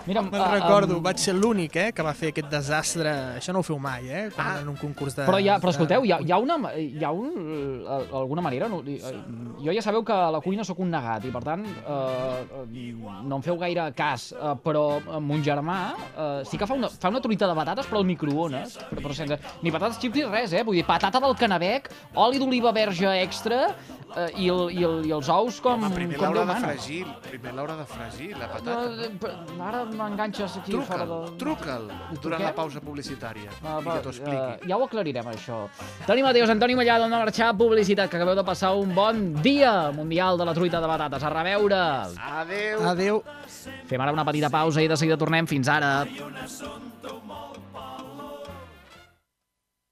Mira, 0.05 0.21
Me'n 0.21 0.35
ah, 0.41 0.51
recordo, 0.53 0.97
em- 0.97 1.03
vaig 1.03 1.17
ser 1.17 1.33
l'únic 1.33 1.75
eh, 1.81 1.91
que 1.93 2.03
va 2.05 2.13
fer 2.13 2.29
aquest 2.29 2.49
desastre. 2.51 3.09
Això 3.39 3.53
no 3.53 3.59
ho 3.63 3.65
feu 3.65 3.79
mai, 3.81 4.05
eh? 4.09 4.29
Quan 4.35 4.47
Ah. 4.47 4.59
en 4.61 4.69
un 4.69 4.75
concurs 4.77 5.14
de... 5.15 5.25
Però, 5.25 5.39
ja, 5.39 5.55
però 5.59 5.71
de- 5.71 5.75
escolteu, 5.75 6.05
hi 6.05 6.11
ha, 6.11 6.19
hi 6.21 6.31
ha, 6.31 6.37
una, 6.43 6.57
hi 6.75 7.03
ha 7.03 7.11
un, 7.11 7.31
eh, 7.87 8.07
alguna 8.11 8.41
manera... 8.41 8.67
No, 8.67 8.81
eh, 8.85 8.99
jo 9.65 9.71
ja 9.73 9.81
sabeu 9.81 10.03
que 10.05 10.13
a 10.13 10.29
la 10.35 10.41
cuina 10.43 10.63
sóc 10.67 10.79
un 10.83 10.89
negat 10.91 11.25
i, 11.25 11.31
per 11.33 11.41
tant, 11.43 11.63
eh, 11.65 12.93
no 13.23 13.39
em 13.39 13.41
feu 13.45 13.57
gaire 13.57 13.87
cas. 13.95 14.31
Eh, 14.35 14.53
però 14.63 14.85
eh, 14.99 15.19
mon 15.19 15.41
germà 15.45 15.79
eh, 15.95 16.41
sí 16.45 16.57
que 16.59 16.67
fa 16.67 16.75
una, 16.77 16.89
fa 16.89 17.09
una 17.09 17.21
truita 17.23 17.47
de 17.49 17.55
patates, 17.57 17.87
però 17.89 18.01
al 18.03 18.07
microones. 18.09 18.77
Però, 18.89 19.01
però 19.01 19.13
sense, 19.17 19.39
ni 19.63 19.71
patates 19.73 19.99
xips 20.01 20.15
ni 20.19 20.25
res, 20.29 20.53
eh? 20.53 20.63
Vull 20.67 20.75
dir, 20.79 20.85
patata 20.87 21.19
del 21.23 21.35
canabec, 21.39 21.89
oli 22.21 22.39
d'oliva 22.41 22.71
verge 22.75 23.09
extra 23.21 23.61
eh, 24.15 24.29
i, 24.41 24.49
el, 24.49 24.69
i, 24.75 24.83
el, 24.83 25.01
i 25.07 25.13
els 25.15 25.29
ous 25.31 25.59
com, 25.63 25.81
Home, 25.85 25.93
primer 25.95 26.19
com 26.19 26.31
Déu 26.33 26.41
de 26.41 26.45
mana. 26.49 26.67
fregir, 26.69 27.03
primer 27.29 27.53
l'haurà 27.55 27.75
de 27.79 27.85
fregir, 27.89 28.31
la 28.37 28.47
No, 28.47 28.53
patata. 28.53 29.05
eh, 29.05 29.09
però 29.19 29.65
ara 29.69 29.83
m'enganxes 29.89 30.57
aquí 30.61 30.75
fora 30.77 31.05
Truca'l, 31.05 31.15
de... 31.31 31.37
truca'l 31.41 31.87
durant 32.21 32.43
la 32.43 32.53
pausa 32.55 32.81
publicitària 32.83 33.49
Ah, 33.63 33.79
i 33.81 33.83
que 33.87 33.99
t'ho 34.05 34.13
expliqui. 34.13 34.51
eh, 34.65 34.69
ja 34.69 34.77
ho 34.77 34.83
aclarirem, 34.95 35.27
això. 35.27 35.65
Toni 36.07 36.23
Mateus, 36.23 36.49
Antoni 36.49 36.75
Mallado, 36.79 37.05
hem 37.05 37.13
de 37.13 37.19
marxar 37.19 37.49
a 37.51 37.57
publicitat, 37.57 38.09
que 38.09 38.17
acabeu 38.17 38.35
de 38.35 38.45
passar 38.47 38.73
un 38.79 38.93
bon 38.95 39.21
dia 39.43 39.91
mundial 39.91 40.39
de 40.39 40.47
la 40.47 40.55
truita 40.55 40.81
de 40.81 40.87
patates. 40.87 41.23
A 41.23 41.33
reveure! 41.33 41.81
Adeu! 42.39 42.87
Adeu. 42.95 43.23
Fem 43.89 44.01
ara 44.01 44.13
una 44.15 44.25
petita 44.25 44.49
pausa 44.49 44.81
i 44.81 44.87
de 44.87 44.97
seguida 44.97 45.17
tornem. 45.19 45.47
Fins 45.47 45.67
ara! 45.67 46.05